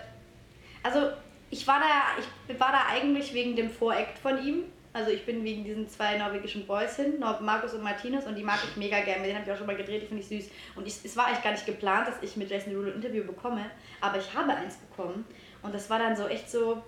also 0.81 1.11
ich 1.49 1.67
war 1.67 1.79
da, 1.79 2.21
ich 2.51 2.59
war 2.59 2.71
da 2.71 2.85
eigentlich 2.91 3.33
wegen 3.33 3.55
dem 3.55 3.69
Voreact 3.69 4.17
von 4.19 4.45
ihm. 4.45 4.63
Also 4.93 5.11
ich 5.11 5.25
bin 5.25 5.43
wegen 5.43 5.63
diesen 5.63 5.87
zwei 5.87 6.17
norwegischen 6.17 6.65
Boys 6.65 6.95
hin, 6.95 7.19
Markus 7.19 7.73
und 7.73 7.83
Martinez, 7.83 8.25
und 8.25 8.35
die 8.35 8.43
mag 8.43 8.59
ich 8.63 8.75
mega 8.77 8.99
gerne. 9.01 9.19
Mit 9.19 9.29
denen 9.29 9.39
habe 9.39 9.45
ich 9.47 9.53
auch 9.53 9.57
schon 9.57 9.67
mal 9.67 9.75
gedreht, 9.75 10.01
die 10.01 10.07
finde 10.07 10.23
ich 10.23 10.27
süß. 10.27 10.51
Und 10.75 10.87
ich, 10.87 10.95
es 11.03 11.15
war 11.15 11.27
eigentlich 11.27 11.43
gar 11.43 11.51
nicht 11.51 11.67
geplant, 11.67 12.07
dass 12.07 12.15
ich 12.21 12.35
mit 12.35 12.49
Jason 12.49 12.71
Derulo 12.71 12.89
ein 12.89 12.95
Interview 12.95 13.23
bekomme, 13.23 13.69
aber 14.01 14.17
ich 14.17 14.33
habe 14.33 14.53
eins 14.53 14.77
bekommen. 14.77 15.25
Und 15.61 15.75
das 15.75 15.89
war 15.91 15.99
dann 15.99 16.15
so 16.15 16.27
echt 16.27 16.49
so, 16.49 16.81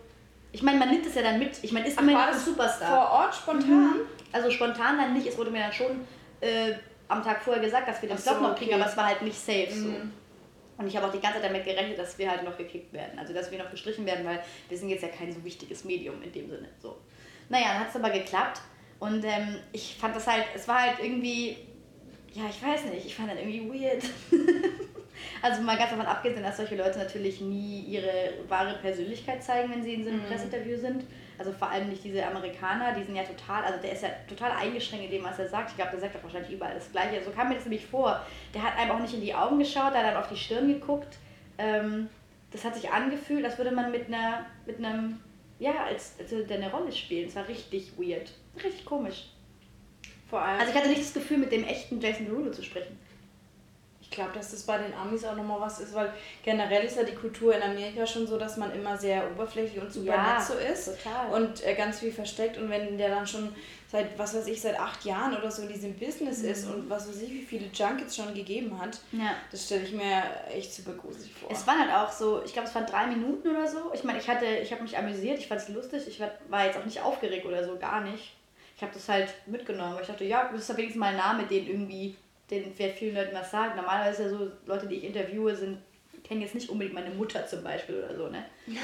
ich 0.51 0.63
meine, 0.63 0.79
man 0.79 0.89
nimmt 0.89 1.05
es 1.05 1.13
ja 1.13 1.21
dann 1.21 1.37
mit. 1.37 1.51
Ich 1.61 1.71
meine, 1.71 1.87
ist 1.87 2.01
noch 2.01 2.07
ein 2.07 2.39
Superstar. 2.39 2.89
Vor 2.89 3.11
Ort 3.19 3.35
spontan? 3.35 3.95
Also 4.31 4.49
spontan 4.49 4.97
dann 4.97 5.13
nicht, 5.13 5.27
es 5.27 5.37
wurde 5.37 5.51
mir 5.51 5.59
dann 5.59 5.73
schon 5.73 6.07
äh, 6.41 6.73
am 7.07 7.23
Tag 7.23 7.43
vorher 7.43 7.61
gesagt, 7.61 7.87
dass 7.87 8.01
wir 8.01 8.09
den 8.09 8.17
Ach 8.17 8.21
so, 8.21 8.39
noch 8.39 8.55
kriegen, 8.55 8.71
okay. 8.71 8.81
aber 8.81 8.89
es 8.89 8.97
war 8.97 9.05
halt 9.05 9.21
nicht 9.21 9.37
safe 9.37 9.71
so. 9.71 9.89
Und 10.79 10.87
ich 10.87 10.95
habe 10.95 11.05
auch 11.07 11.11
die 11.11 11.19
ganze 11.19 11.41
Zeit 11.41 11.49
damit 11.51 11.65
gerechnet, 11.65 11.99
dass 11.99 12.17
wir 12.17 12.31
halt 12.31 12.43
noch 12.43 12.57
gekickt 12.57 12.93
werden. 12.93 13.19
Also 13.19 13.33
dass 13.33 13.51
wir 13.51 13.59
noch 13.59 13.69
gestrichen 13.69 14.05
werden, 14.05 14.25
weil 14.25 14.39
wir 14.69 14.77
sind 14.77 14.89
jetzt 14.89 15.01
ja 15.03 15.09
kein 15.09 15.31
so 15.31 15.43
wichtiges 15.43 15.83
Medium 15.83 16.21
in 16.23 16.31
dem 16.31 16.49
Sinne. 16.49 16.69
So. 16.81 16.95
Naja, 17.49 17.65
dann 17.73 17.79
hat 17.81 17.89
es 17.89 17.95
aber 17.97 18.09
geklappt. 18.09 18.61
Und 18.99 19.23
ähm, 19.25 19.57
ich 19.73 19.95
fand 19.99 20.15
das 20.15 20.25
halt, 20.25 20.45
es 20.55 20.67
war 20.69 20.81
halt 20.81 20.99
irgendwie, 21.01 21.57
ja, 22.33 22.43
ich 22.49 22.63
weiß 22.65 22.85
nicht, 22.85 23.05
ich 23.05 23.15
fand 23.15 23.29
das 23.29 23.37
irgendwie 23.39 23.69
weird. 23.83 24.03
also 25.41 25.61
mal 25.61 25.77
ganz 25.77 25.89
davon 25.91 26.05
abgesehen, 26.05 26.43
dass 26.43 26.57
solche 26.57 26.75
Leute 26.75 26.97
natürlich 26.97 27.41
nie 27.41 27.81
ihre 27.81 28.33
wahre 28.47 28.77
Persönlichkeit 28.79 29.43
zeigen, 29.43 29.71
wenn 29.71 29.83
sie 29.83 29.95
in 29.95 30.03
so 30.03 30.09
einem 30.09 30.21
Mhm. 30.21 30.27
Pressinterview 30.27 30.77
sind. 30.77 31.03
Also 31.39 31.54
vor 31.54 31.69
allem 31.69 31.88
nicht 31.88 32.04
diese 32.04 32.25
Amerikaner, 32.25 32.93
die 32.93 33.04
sind 33.04 33.15
ja 33.15 33.23
total, 33.23 33.63
also 33.63 33.80
der 33.82 33.93
ist 33.93 34.04
ja 34.04 34.10
total 34.28 34.52
eingeschränkt 34.52 35.06
in 35.06 35.12
dem, 35.12 35.23
was 35.23 35.39
er 35.39 35.47
sagt. 35.47 35.69
Ich 35.69 35.78
glaube, 35.78 35.91
der 35.91 36.02
sagt 36.02 36.15
doch 36.15 36.23
wahrscheinlich 36.23 36.52
überall 36.52 36.73
das 36.75 36.91
Gleiche. 36.91 37.23
So 37.23 37.32
kam 37.32 37.47
mir 37.47 37.56
das 37.56 37.63
nämlich 37.63 37.86
vor. 37.86 38.21
Der 38.54 38.62
hat 38.62 38.78
einem 38.78 38.91
auch 38.91 38.99
nicht 38.99 39.13
in 39.13 39.21
die 39.21 39.34
Augen 39.34 39.58
geschaut, 39.58 39.93
der 39.93 40.06
hat 40.06 40.17
auf 40.17 40.28
die 40.28 40.36
Stirn 40.36 40.67
geguckt. 40.67 41.17
Ähm, 41.58 42.10
das 42.52 42.65
hat 42.65 42.75
sich 42.75 42.91
angefühlt, 42.91 43.45
als 43.45 43.58
würde 43.58 43.71
man 43.71 43.89
mit 43.89 44.08
einer, 44.08 44.45
mit 44.65 44.80
einem, 44.80 45.21
ja, 45.60 45.86
als, 45.86 46.15
als 46.19 46.30
würde 46.32 46.43
der 46.43 46.58
eine 46.58 46.71
Rolle 46.71 46.91
spielen. 46.91 47.30
Es 47.30 47.38
war 47.38 47.47
richtig 47.47 47.93
weird. 47.97 48.34
Richtig 48.62 48.84
komisch. 48.84 49.30
Vor 50.30 50.41
allem. 50.41 50.60
Also 50.60 50.73
ich 50.73 50.78
hatte 50.78 50.89
nicht 50.89 51.02
das 51.02 51.13
Gefühl, 51.13 51.38
mit 51.38 51.54
dem 51.54 51.63
echten 51.63 52.02
Jason 52.02 52.25
Derulo 52.25 52.52
zu 52.52 52.63
sprechen. 52.63 52.99
Ich 54.09 54.15
glaube, 54.15 54.31
dass 54.33 54.49
das 54.51 54.63
bei 54.63 54.77
den 54.79 54.91
Amis 54.93 55.23
auch 55.23 55.35
nochmal 55.35 55.61
was 55.61 55.79
ist, 55.79 55.93
weil 55.93 56.11
generell 56.43 56.83
ist 56.83 56.97
ja 56.97 57.03
die 57.03 57.13
Kultur 57.13 57.55
in 57.55 57.61
Amerika 57.61 58.07
schon 58.07 58.25
so, 58.25 58.39
dass 58.39 58.57
man 58.57 58.71
immer 58.73 58.97
sehr 58.97 59.29
oberflächlich 59.31 59.79
und 59.79 59.93
super 59.93 60.07
Ja, 60.15 60.33
nett 60.33 60.41
so 60.41 60.53
ist 60.55 61.03
total. 61.03 61.31
und 61.41 61.63
äh, 61.63 61.75
ganz 61.75 61.99
viel 61.99 62.11
versteckt. 62.11 62.57
Und 62.57 62.69
wenn 62.71 62.97
der 62.97 63.09
dann 63.09 63.27
schon 63.27 63.53
seit, 63.87 64.17
was 64.17 64.35
weiß 64.35 64.47
ich, 64.47 64.59
seit 64.61 64.79
acht 64.79 65.05
Jahren 65.05 65.35
oder 65.37 65.51
so 65.51 65.61
in 65.61 65.67
diesem 65.67 65.93
Business 65.93 66.41
ist 66.41 66.65
Mhm. 66.67 66.73
und 66.73 66.89
was 66.89 67.07
weiß 67.07 67.21
ich, 67.21 67.29
wie 67.31 67.41
viele 67.43 67.67
Junkets 67.71 68.15
schon 68.15 68.33
gegeben 68.33 68.79
hat, 68.81 68.99
Ja. 69.11 69.35
das 69.51 69.65
stelle 69.65 69.83
ich 69.83 69.91
mir 69.93 70.23
echt 70.51 70.73
super 70.73 70.93
gruselig 70.93 71.31
vor. 71.35 71.51
Es 71.51 71.65
waren 71.67 71.79
halt 71.79 71.91
auch 71.93 72.11
so, 72.11 72.41
ich 72.43 72.51
glaube, 72.53 72.67
es 72.67 72.73
waren 72.73 72.87
drei 72.87 73.05
Minuten 73.05 73.47
oder 73.47 73.67
so. 73.67 73.91
Ich 73.93 74.03
meine, 74.03 74.17
ich 74.17 74.27
hatte, 74.27 74.45
ich 74.45 74.71
habe 74.71 74.81
mich 74.81 74.97
amüsiert, 74.97 75.37
ich 75.37 75.47
fand 75.47 75.61
es 75.61 75.69
lustig, 75.69 76.07
ich 76.07 76.19
war, 76.49 76.65
jetzt 76.65 76.79
auch 76.79 76.85
nicht 76.85 76.99
aufgeregt 77.01 77.45
oder 77.45 77.63
so, 77.63 77.77
gar 77.77 78.01
nicht. 78.01 78.33
Ich 78.75 78.81
habe 78.81 78.93
das 78.93 79.07
halt 79.07 79.29
mitgenommen, 79.45 79.93
weil 79.93 80.01
ich 80.01 80.07
dachte, 80.07 80.23
ja, 80.23 80.49
das 80.51 80.61
ist 80.61 80.69
ja 80.69 80.77
wenigstens 80.77 80.99
mal 80.99 81.09
ein 81.11 81.17
Name, 81.17 81.43
den 81.43 81.67
irgendwie, 81.67 82.15
den 82.49 82.73
wer 82.77 82.89
vielen 82.89 83.15
Leuten 83.15 83.35
was 83.35 83.51
sagt. 83.51 83.75
Normalerweise 83.75 84.23
ist 84.23 84.31
ja 84.31 84.38
so, 84.38 84.51
Leute, 84.65 84.88
die 84.88 84.95
ich 84.95 85.03
interviewe, 85.05 85.55
sind, 85.55 85.77
kennen 86.23 86.41
jetzt 86.41 86.55
nicht 86.55 86.69
unbedingt 86.69 86.95
meine 86.95 87.12
Mutter 87.12 87.45
zum 87.45 87.63
Beispiel 87.63 88.03
oder 88.03 88.15
so, 88.15 88.27
ne? 88.27 88.45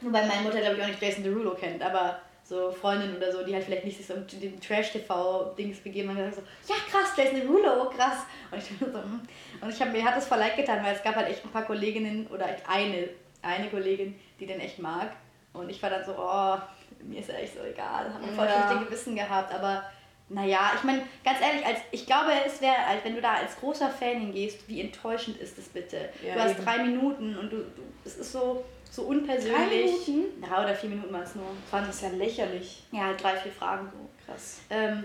Wobei 0.00 0.26
meine 0.26 0.42
Mutter, 0.42 0.60
glaube 0.60 0.76
ich, 0.76 0.82
auch 0.82 0.88
nicht 0.88 1.00
Jason 1.02 1.22
Derulo 1.22 1.54
kennt, 1.54 1.82
aber 1.82 2.20
so 2.42 2.70
Freundinnen 2.70 3.16
oder 3.16 3.32
so, 3.32 3.44
die 3.44 3.54
halt 3.54 3.64
vielleicht 3.64 3.84
nicht 3.84 3.96
sich 3.96 4.06
so 4.06 4.14
um 4.14 4.26
den 4.26 4.60
Trash-TV-Dings 4.60 5.80
begeben 5.80 6.10
und 6.10 6.18
dann 6.18 6.32
so, 6.32 6.42
ja 6.68 6.76
krass, 6.90 7.12
Jason 7.16 7.40
Derulo, 7.40 7.90
krass. 7.90 8.18
Und 8.50 8.58
ich 8.58 8.68
dachte 8.68 8.92
so, 8.92 8.98
hm. 8.98 9.20
und 9.60 9.68
ich 9.68 9.80
hab, 9.80 9.92
mir 9.92 10.04
hat 10.04 10.16
das 10.16 10.26
voll 10.26 10.38
leid 10.38 10.56
getan, 10.56 10.84
weil 10.84 10.94
es 10.94 11.02
gab 11.02 11.16
halt 11.16 11.28
echt 11.28 11.44
ein 11.44 11.50
paar 11.50 11.64
Kolleginnen 11.64 12.26
oder 12.28 12.46
eine, 12.68 13.08
eine 13.42 13.68
Kollegin, 13.68 14.18
die 14.40 14.46
den 14.46 14.60
echt 14.60 14.78
mag. 14.78 15.10
Und 15.52 15.70
ich 15.70 15.82
war 15.82 15.90
dann 15.90 16.04
so, 16.04 16.14
oh, 16.18 16.56
mir 17.02 17.20
ist 17.20 17.28
ja 17.28 17.36
echt 17.36 17.54
so 17.54 17.64
egal, 17.64 18.12
habe 18.12 18.26
voll 18.34 18.46
Ja. 18.46 18.66
schlechte 18.68 18.84
Gewissen 18.84 19.16
gehabt, 19.16 19.52
aber 19.52 19.84
naja, 20.28 20.72
ich 20.76 20.82
meine, 20.82 21.02
ganz 21.24 21.40
ehrlich, 21.40 21.64
als, 21.64 21.78
ich 21.92 22.04
glaube, 22.04 22.32
es 22.44 22.60
wäre, 22.60 22.78
als 22.88 23.04
wenn 23.04 23.14
du 23.14 23.20
da 23.20 23.34
als 23.34 23.56
großer 23.56 23.88
Fan 23.90 24.18
hingehst, 24.18 24.68
wie 24.68 24.80
enttäuschend 24.80 25.36
ist 25.38 25.56
das 25.56 25.66
bitte? 25.66 26.08
Ja, 26.26 26.34
du 26.34 26.40
hast 26.42 26.56
eben. 26.56 26.64
drei 26.64 26.78
Minuten 26.84 27.36
und 27.36 27.52
du, 27.52 27.58
du 27.58 27.82
es 28.04 28.16
ist 28.16 28.32
so, 28.32 28.64
so 28.90 29.02
unpersönlich. 29.02 29.54
Drei 29.54 29.66
Minuten? 29.66 30.42
Ja, 30.42 30.62
oder 30.64 30.74
vier 30.74 30.90
Minuten 30.90 31.12
war 31.12 31.22
es 31.22 31.34
nur. 31.36 31.46
Es 31.64 31.70
das 31.70 31.88
ist 31.96 32.02
ja 32.02 32.08
lächerlich. 32.10 32.82
ja 32.90 33.12
drei, 33.12 33.36
vier 33.36 33.52
Fragen 33.52 33.88
so. 33.92 34.08
Krass. 34.26 34.58
Ähm, 34.70 35.04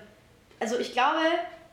also 0.59 0.79
ich 0.79 0.91
glaube, 0.93 1.19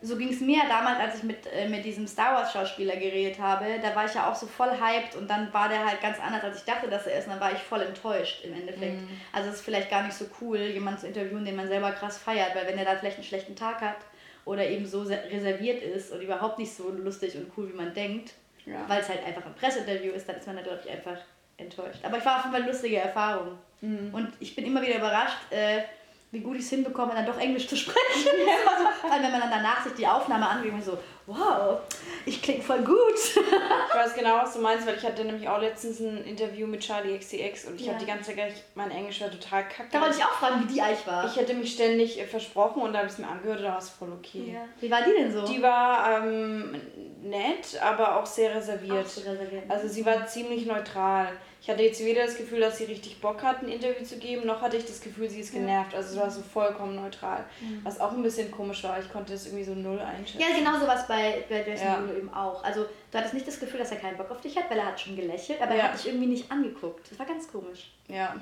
so 0.00 0.16
ging 0.16 0.28
es 0.32 0.40
mir 0.40 0.60
damals, 0.68 0.98
als 1.00 1.16
ich 1.16 1.22
mit, 1.24 1.46
äh, 1.52 1.68
mit 1.68 1.84
diesem 1.84 2.06
Star 2.06 2.34
Wars 2.34 2.52
Schauspieler 2.52 2.94
geredet 2.96 3.38
habe. 3.40 3.64
Da 3.82 3.94
war 3.96 4.04
ich 4.06 4.14
ja 4.14 4.30
auch 4.30 4.34
so 4.34 4.46
voll 4.46 4.70
hyped 4.70 5.16
und 5.16 5.28
dann 5.28 5.52
war 5.52 5.68
der 5.68 5.84
halt 5.84 6.00
ganz 6.00 6.18
anders, 6.20 6.44
als 6.44 6.58
ich 6.58 6.64
dachte, 6.64 6.88
dass 6.88 7.06
er 7.06 7.18
ist. 7.18 7.24
Und 7.26 7.32
dann 7.32 7.40
war 7.40 7.52
ich 7.52 7.58
voll 7.58 7.82
enttäuscht 7.82 8.44
im 8.44 8.54
Endeffekt. 8.54 8.98
Also 9.32 9.48
es 9.50 9.56
ist 9.56 9.64
vielleicht 9.64 9.90
gar 9.90 10.02
nicht 10.04 10.14
so 10.16 10.26
cool, 10.40 10.58
jemanden 10.58 11.00
zu 11.00 11.06
interviewen, 11.08 11.44
den 11.44 11.56
man 11.56 11.66
selber 11.68 11.90
krass 11.92 12.16
feiert, 12.18 12.54
weil 12.54 12.66
wenn 12.68 12.78
er 12.78 12.84
da 12.84 12.96
vielleicht 12.96 13.16
einen 13.16 13.24
schlechten 13.26 13.56
Tag 13.56 13.80
hat 13.80 13.96
oder 14.44 14.64
eben 14.66 14.86
so 14.86 15.04
se- 15.04 15.20
reserviert 15.30 15.82
ist 15.82 16.12
und 16.12 16.20
überhaupt 16.20 16.58
nicht 16.58 16.72
so 16.74 16.90
lustig 16.90 17.34
und 17.36 17.50
cool, 17.56 17.68
wie 17.72 17.76
man 17.76 17.92
denkt, 17.92 18.34
Ja. 18.66 18.84
weil 18.88 19.00
es 19.00 19.08
halt 19.08 19.24
einfach 19.26 19.44
ein 19.46 19.54
Presseinterview 19.54 20.12
ist, 20.12 20.28
dann 20.28 20.36
ist 20.36 20.46
man 20.46 20.56
da, 20.56 20.62
glaube 20.62 20.80
ich, 20.84 20.90
einfach 20.90 21.18
enttäuscht. 21.56 21.98
Aber 22.04 22.18
ich 22.18 22.24
war 22.24 22.36
auf 22.36 22.42
jeden 22.44 22.52
Fall 22.54 22.62
eine 22.62 22.70
lustige 22.70 22.98
Erfahrung. 22.98 23.58
Und 23.80 24.32
ich 24.40 24.54
bin 24.56 24.64
immer 24.66 24.80
wieder 24.82 24.96
überrascht, 24.96 25.38
äh, 25.50 25.82
wie 26.30 26.40
gut 26.40 26.56
ich 26.56 26.62
es 26.62 26.70
hinbekomme, 26.70 27.14
dann 27.14 27.24
doch 27.24 27.38
Englisch 27.38 27.66
zu 27.68 27.76
sprechen. 27.76 27.98
also, 28.66 28.88
vor 29.00 29.10
allem, 29.10 29.22
wenn 29.22 29.32
man 29.32 29.40
dann 29.40 29.50
danach 29.50 29.82
sich 29.82 29.94
die 29.94 30.06
Aufnahme 30.06 30.48
anguckt 30.48 30.74
und 30.74 30.84
so, 30.84 30.98
wow, 31.26 31.78
ich 32.26 32.42
klinge 32.42 32.62
voll 32.62 32.80
gut. 32.80 32.96
Ich 33.16 33.94
weiß 33.94 34.14
genau, 34.14 34.36
was 34.36 34.52
du 34.54 34.60
meinst, 34.60 34.86
weil 34.86 34.96
ich 34.96 35.04
hatte 35.04 35.24
nämlich 35.24 35.48
auch 35.48 35.60
letztens 35.60 36.00
ein 36.00 36.24
Interview 36.24 36.66
mit 36.66 36.80
Charlie 36.80 37.18
XCX 37.18 37.66
und 37.66 37.80
ich 37.80 37.86
Ja. 37.86 37.92
habe 37.94 38.04
die 38.04 38.10
ganze 38.10 38.24
Zeit 38.26 38.36
gedacht, 38.36 38.62
mein 38.74 38.90
Englisch 38.90 39.20
war 39.22 39.30
total 39.30 39.66
kacke. 39.68 39.88
Da 39.90 40.00
wollte 40.00 40.16
ich 40.18 40.24
auch 40.24 40.32
fragen, 40.32 40.62
wie 40.68 40.72
die 40.74 40.82
eigentlich 40.82 41.06
war. 41.06 41.24
Ich 41.26 41.36
hätte 41.36 41.54
mich 41.54 41.72
ständig 41.72 42.20
äh, 42.20 42.24
versprochen 42.26 42.82
und 42.82 42.92
da 42.92 42.98
habe 42.98 43.06
ich 43.08 43.14
es 43.14 43.18
mir 43.18 43.28
angehört 43.28 43.58
und 43.58 43.64
da 43.64 43.70
war 43.72 43.78
es 43.78 43.88
voll 43.88 44.12
okay. 44.12 44.52
ja. 44.54 44.60
Wie 44.80 44.90
war 44.90 45.02
die 45.02 45.12
denn 45.12 45.32
so? 45.32 45.46
Die 45.46 45.62
war 45.62 46.22
ähm, 46.24 46.78
nett, 47.22 47.80
aber 47.82 48.16
auch 48.20 48.26
sehr 48.26 48.54
reserviert. 48.54 49.06
Auch 49.06 49.10
so 49.10 49.20
reserviert. 49.22 49.64
Also 49.68 49.88
sie 49.88 50.04
war 50.04 50.26
ziemlich 50.26 50.66
neutral. 50.66 51.28
Ich 51.60 51.68
hatte 51.68 51.82
jetzt 51.82 52.02
weder 52.04 52.24
das 52.24 52.36
Gefühl, 52.36 52.60
dass 52.60 52.78
sie 52.78 52.84
richtig 52.84 53.20
Bock 53.20 53.42
hat, 53.42 53.62
ein 53.62 53.68
Interview 53.68 54.04
zu 54.04 54.16
geben, 54.18 54.46
noch 54.46 54.62
hatte 54.62 54.76
ich 54.76 54.86
das 54.86 55.00
Gefühl, 55.00 55.28
sie 55.28 55.40
ist 55.40 55.52
genervt. 55.52 55.94
Also 55.94 56.12
sie 56.14 56.18
war 56.20 56.30
so 56.30 56.40
vollkommen 56.40 56.94
neutral. 56.96 57.44
Was 57.82 57.98
auch 58.00 58.12
ein 58.12 58.22
bisschen 58.22 58.50
komisch 58.50 58.84
war. 58.84 58.98
Ich 59.00 59.10
konnte 59.12 59.32
das 59.32 59.46
irgendwie 59.46 59.64
so 59.64 59.74
null 59.74 59.98
einschätzen. 60.00 60.40
ja, 60.40 60.56
genau 60.56 60.78
sowas 60.78 61.06
bei, 61.08 61.44
bei 61.48 61.66
Jason 61.68 61.86
Ja. 61.86 61.96
Derulo 61.96 62.16
eben 62.18 62.32
auch. 62.32 62.62
Also 62.62 62.86
du 63.10 63.18
hattest 63.18 63.34
nicht 63.34 63.46
das 63.48 63.58
Gefühl, 63.60 63.80
dass 63.80 63.90
er 63.90 63.98
keinen 63.98 64.16
Bock 64.16 64.30
auf 64.30 64.40
dich 64.40 64.56
hat, 64.56 64.70
weil 64.70 64.78
er 64.78 64.86
hat 64.86 65.00
schon 65.00 65.16
gelächelt, 65.16 65.60
aber 65.60 65.72
Ja. 65.74 65.78
er 65.82 65.92
hat 65.92 65.98
dich 65.98 66.06
irgendwie 66.06 66.26
nicht 66.28 66.50
angeguckt. 66.50 67.10
Das 67.10 67.18
war 67.18 67.26
ganz 67.26 67.50
komisch. 67.50 67.90
Ja. 68.06 68.36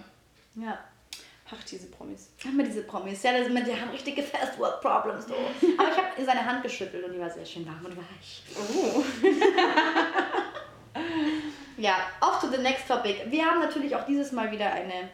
Ja. 0.55 0.79
Ach, 1.49 1.63
diese 1.65 1.87
Promis. 1.87 2.31
Haben 2.45 2.57
wir 2.59 2.65
diese 2.65 2.83
Promis. 2.83 3.23
Ja, 3.23 3.31
das, 3.33 3.47
die 3.47 3.55
haben 3.81 3.91
richtige 3.93 4.21
Fast 4.21 4.59
Work 4.59 4.81
Problems. 4.81 5.27
So. 5.29 5.35
Aber 5.79 5.89
ich 5.89 5.97
habe 5.97 6.25
seine 6.25 6.45
Hand 6.45 6.63
geschüttelt 6.65 7.05
und 7.05 7.13
die 7.13 7.21
war 7.21 7.31
sehr 7.31 7.47
schön 7.47 7.65
warm 7.65 7.85
und 7.85 7.97
weich. 7.97 8.43
Oh. 8.59 9.01
Ja, 11.79 11.99
off 12.21 12.41
to 12.41 12.49
the 12.49 12.59
next 12.59 12.89
topic. 12.89 13.27
Wir 13.31 13.45
haben 13.45 13.61
natürlich 13.61 13.95
auch 13.95 14.07
dieses 14.07 14.33
Mal 14.33 14.51
wieder 14.51 14.73
eine 14.73 15.11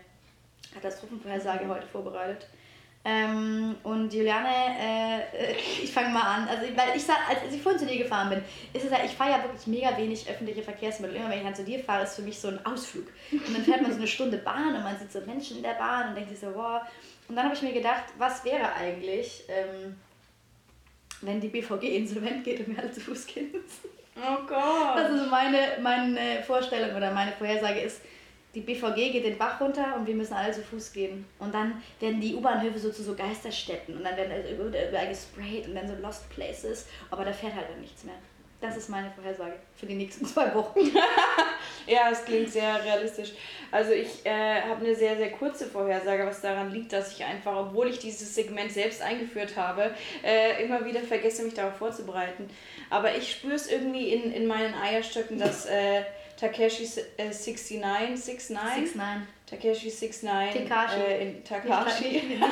Katastrophenvorhersage 0.73 1.67
heute 1.67 1.87
vorbereitet. 1.87 2.47
Ähm, 3.05 3.75
und 3.83 4.15
Juliane, 4.15 4.49
äh, 4.79 5.19
äh, 5.37 5.55
ich 5.83 5.93
fange 5.93 6.11
mal 6.11 6.23
an. 6.23 6.47
Also, 6.47 6.63
weil 6.77 6.97
ich 6.97 7.03
sag, 7.03 7.29
als 7.29 7.53
ich 7.53 7.61
vorhin 7.61 7.81
zu 7.81 7.87
dir 7.87 7.99
gefahren 7.99 8.31
bin, 8.31 8.45
ist 8.73 8.85
es 8.85 8.93
ja, 8.93 8.99
ich 9.05 9.11
fahre 9.11 9.33
ja 9.33 9.43
wirklich 9.43 9.67
mega 9.67 9.97
wenig 9.97 10.29
öffentliche 10.29 10.63
Verkehrsmittel. 10.63 11.17
Immer 11.17 11.31
wenn 11.31 11.39
ich 11.39 11.45
dann 11.45 11.55
zu 11.55 11.65
dir 11.65 11.81
fahre, 11.81 12.05
ist 12.05 12.15
für 12.15 12.23
mich 12.23 12.39
so 12.39 12.47
ein 12.47 12.65
Ausflug. 12.65 13.09
Und 13.33 13.57
dann 13.57 13.65
fährt 13.65 13.83
man 13.83 13.91
so 13.91 13.99
eine 13.99 14.07
Stunde 14.07 14.39
Bahn 14.39 14.77
und 14.77 14.85
man 14.85 14.97
sieht 14.97 15.11
so 15.11 15.21
Menschen 15.23 15.57
in 15.57 15.65
der 15.65 15.75
Bahn 15.75 16.11
und 16.11 16.15
denkt 16.15 16.31
sich 16.31 16.39
so, 16.39 16.55
wow. 16.55 16.83
Und 17.29 17.35
dann 17.35 17.47
habe 17.47 17.57
ich 17.57 17.63
mir 17.63 17.73
gedacht, 17.73 18.05
was 18.19 18.45
wäre 18.45 18.73
eigentlich, 18.73 19.43
ähm, 19.49 19.97
wenn 21.23 21.41
die 21.41 21.49
BVG 21.49 21.97
insolvent 21.97 22.45
geht 22.45 22.61
und 22.61 22.69
wir 22.69 22.79
alle 22.79 22.93
zu 22.93 23.01
Fuß 23.01 23.27
gehen 23.27 23.51
müssen? 23.51 24.02
Oh 24.17 24.47
Gott. 24.47 24.97
Also 24.97 25.25
so 25.25 25.31
meine, 25.31 25.79
meine 25.81 26.43
Vorstellung 26.43 26.97
oder 26.97 27.13
meine 27.13 27.33
Vorhersage 27.33 27.81
ist, 27.81 28.03
die 28.55 28.61
BVG 28.61 29.13
geht 29.13 29.25
den 29.25 29.39
Bach 29.39 29.61
runter 29.61 29.97
und 29.97 30.07
wir 30.07 30.15
müssen 30.15 30.35
alle 30.35 30.53
zu 30.53 30.63
Fuß 30.63 30.93
gehen. 30.93 31.25
Und 31.39 31.55
dann 31.55 31.83
werden 32.01 32.21
die 32.21 32.35
U-Bahnhöfe 32.35 32.79
so 32.79 32.91
zu 32.91 33.03
so 33.03 33.15
Geisterstätten 33.15 33.97
und 33.97 34.05
dann 34.05 34.17
werden 34.17 34.33
überall 34.55 34.89
überall 34.89 35.09
gesprayt 35.09 35.67
und 35.67 35.75
dann 35.75 35.89
so 35.89 35.95
Lost 35.95 36.29
Places. 36.29 36.87
Aber 37.11 37.25
da 37.25 37.33
fährt 37.33 37.55
halt 37.55 37.71
dann 37.71 37.81
nichts 37.81 38.05
mehr. 38.05 38.15
Das 38.63 38.77
ist 38.77 38.89
meine 38.89 39.11
Vorhersage 39.11 39.55
für 39.77 39.87
die 39.87 39.95
nächsten 39.95 40.25
zwei 40.33 40.55
Wochen. 40.55 40.81
Ja, 41.87 42.11
es 42.13 42.25
klingt 42.25 42.49
sehr 42.51 42.83
realistisch. 42.85 43.33
Also 43.73 43.91
ich 43.93 44.25
äh, 44.25 44.63
habe 44.63 44.85
eine 44.85 44.95
sehr, 44.95 45.17
sehr 45.17 45.33
kurze 45.33 45.67
Vorhersage, 45.67 46.25
was 46.25 46.41
daran 46.41 46.71
liegt, 46.73 46.93
dass 46.93 47.13
ich 47.13 47.25
einfach, 47.25 47.57
obwohl 47.57 47.89
ich 47.89 47.99
dieses 47.99 48.35
Segment 48.35 48.71
selbst 48.71 49.03
eingeführt 49.03 49.57
habe, 49.57 49.91
äh, 50.25 50.63
immer 50.65 50.85
wieder 50.85 51.01
vergesse, 51.01 51.43
mich 51.43 51.55
darauf 51.55 51.77
vorzubereiten. 51.77 52.49
Aber 52.89 53.15
ich 53.17 53.33
spüre 53.33 53.55
es 53.55 53.67
irgendwie 53.71 54.11
in, 54.13 54.33
in 54.33 54.47
meinen 54.47 54.75
Eierstöcken, 54.75 55.39
dass 55.39 55.67
äh, 55.67 56.03
Takeshi 56.39 56.85
äh, 57.19 57.25
69, 57.33 57.81
69, 57.81 58.17
6 58.47 58.95
9 58.95 59.27
Takeshi 59.47 59.91
69 59.91 60.63
Tekashi. 60.63 61.01
äh, 61.01 61.23
in 61.23 61.33
Nicht, 61.35 61.47
Takashi. 61.49 62.05
nicht, 62.05 62.29
nicht 62.31 62.43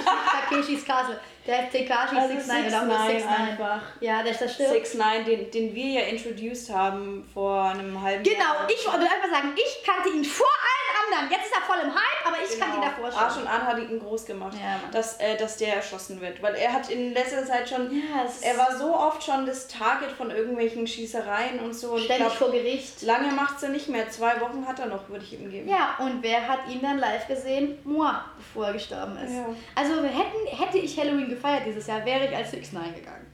Takeshis 0.51 0.85
Castle. 0.85 1.20
Der 1.46 1.70
Tekashi 1.70 2.16
Also 2.16 2.35
6 2.35 2.46
9 2.46 2.66
oder 2.66 2.79
auch 2.81 2.85
nur 2.85 2.96
6ix9ine 2.96 3.07
6 3.12 3.24
9 3.24 3.35
einfach. 3.48 3.83
Ja, 4.00 4.22
der 4.22 4.33
ist 4.33 4.40
das 4.42 4.55
stimmt. 4.55 4.68
69, 4.70 5.24
den, 5.24 5.50
den 5.50 5.74
wir 5.74 5.87
ja 5.87 6.07
introduced 6.07 6.70
haben 6.74 7.29
vor 7.33 7.64
einem 7.64 8.00
halben 8.00 8.22
Genau, 8.22 8.38
Jahr. 8.38 8.68
ich 8.68 8.87
wollte 8.87 9.00
einfach 9.00 9.31
sagen, 9.31 9.53
ich 9.57 9.85
kannte 9.87 10.11
ihn 10.11 10.24
vor 10.24 10.46
allen 10.46 11.20
anderen. 11.20 11.31
Jetzt 11.38 11.46
ist 11.50 11.57
er 11.57 11.62
voll 11.62 11.79
im 11.83 11.92
Hype, 11.94 12.26
aber 12.26 12.37
ich 12.44 12.61
kannte 12.61 12.76
ihn 12.76 12.83
davor 12.83 13.11
schon. 13.11 13.20
Arsch 13.20 13.37
und 13.38 13.46
An 13.48 13.66
hat 13.66 13.79
ihn 13.79 13.98
groß 13.98 14.26
gemacht, 14.26 14.55
Ja, 14.62 14.79
dass, 14.92 15.16
äh, 15.18 15.37
dass 15.37 15.57
der 15.57 15.76
erschossen 15.76 16.20
wird. 16.20 16.42
Weil 16.42 16.55
er 16.57 16.72
hat 16.72 16.90
in 16.90 17.14
letzter 17.14 17.44
Zeit 17.44 17.68
schon, 17.68 17.90
Ja, 17.90 18.24
es 18.26 18.42
er 18.42 18.57
war 18.59 18.76
so 18.76 18.94
oft 18.94 19.22
schon 19.24 19.46
das 19.46 19.66
Target 19.66 20.12
von 20.12 20.31
irgendwelchen 20.31 20.87
Schießereien 20.87 21.59
und 21.61 21.72
so. 21.74 21.92
Und 21.92 22.03
ständig 22.03 22.26
glaub, 22.26 22.33
vor 22.38 22.50
Gericht. 22.53 23.03
lange 23.03 23.33
macht's 23.33 23.62
er 23.62 23.70
nicht 23.70 23.88
mehr. 23.88 24.09
Zwei 24.11 24.40
Wochen 24.40 24.64
hat 24.68 24.79
er 24.79 24.87
noch, 24.87 25.09
würde 25.09 25.24
ich 25.24 25.33
ihm 25.33 25.50
geben. 25.50 25.68
Ja, 25.68 25.96
und 26.00 26.22
wer 26.22 26.46
hat 26.46 26.61
ihn 26.68 26.83
dann 26.83 26.98
live 26.98 27.26
gesehen? 27.26 27.79
Moi, 27.85 28.11
bevor 28.37 28.66
er 28.66 28.72
gestorben 28.74 29.16
ist. 29.24 29.33
Ja. 29.35 29.46
Also 29.74 29.94
hätten, 30.03 30.46
hätte 30.46 30.79
ich 30.79 30.98
Halloween 30.98 31.30
gefeiert 31.31 31.66
dieses 31.66 31.87
Jahr, 31.87 32.05
wäre 32.05 32.27
ich 32.27 32.37
als 32.37 32.51
6 32.51 32.73
9 32.73 32.95
gegangen. 32.95 33.27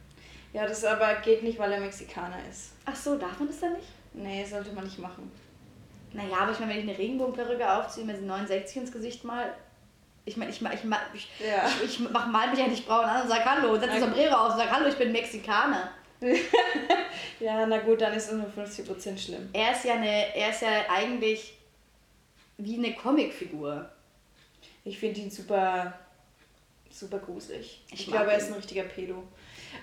Ja, 0.52 0.66
das 0.66 0.84
aber 0.84 1.14
geht 1.16 1.42
nicht, 1.42 1.58
weil 1.58 1.72
er 1.72 1.80
Mexikaner 1.80 2.38
ist. 2.50 2.72
Ach 2.86 2.94
so, 2.96 3.16
darf 3.18 3.38
man 3.38 3.48
das 3.48 3.60
dann 3.60 3.72
nicht? 3.74 3.88
Nee, 4.14 4.44
sollte 4.44 4.72
man 4.72 4.84
nicht 4.84 4.98
machen. 4.98 5.30
Naja, 6.12 6.36
aber 6.40 6.52
ich 6.52 6.58
meine, 6.60 6.72
wenn 6.72 6.78
ich 6.78 6.88
eine 6.88 6.98
Regenbogenperücke 6.98 7.70
aufziehe, 7.70 8.06
mir 8.06 8.16
sie 8.16 8.24
69 8.24 8.76
ins 8.78 8.92
Gesicht 8.92 9.24
mal. 9.24 9.52
Ich 10.24 10.36
meine, 10.36 10.50
ich, 10.50 10.60
ich, 10.62 10.84
ich, 11.14 11.28
Ja. 11.46 11.68
ich, 11.84 12.00
ich 12.00 12.10
mach 12.10 12.26
mal 12.26 12.48
mich 12.50 12.58
ja 12.58 12.66
nicht 12.68 12.86
braun 12.86 13.04
an 13.04 13.22
und 13.22 13.28
sag 13.28 13.44
Hallo, 13.44 13.76
setz 13.78 13.90
ein 13.90 14.00
Sombrero 14.00 14.34
auf 14.34 14.52
und 14.52 14.58
sag 14.58 14.70
Hallo, 14.70 14.88
ich 14.88 14.96
bin 14.96 15.12
Mexikaner. 15.12 15.90
Ja, 17.40 17.66
na 17.66 17.78
gut, 17.78 18.00
dann 18.00 18.14
ist 18.14 18.30
es 18.30 18.32
nur 18.32 18.46
50% 18.46 19.18
schlimm. 19.18 19.48
Er 19.52 19.72
ist 19.72 19.84
ja 19.84 19.94
eine, 19.94 20.34
er 20.34 20.50
ist 20.50 20.62
ja 20.62 20.68
eigentlich 20.90 21.58
wie 22.56 22.78
eine 22.78 22.94
Comicfigur. 22.94 23.90
Ich 24.84 24.98
finde 24.98 25.20
ihn 25.20 25.30
super, 25.30 25.92
super 26.98 27.18
gruselig. 27.18 27.82
Ich, 27.90 28.00
Ich 28.00 28.06
glaube, 28.06 28.24
mag 28.26 28.32
er 28.32 28.38
ist 28.38 28.46
ihn. 28.48 28.52
ein 28.54 28.56
richtiger 28.56 28.82
Pedo. 28.84 29.22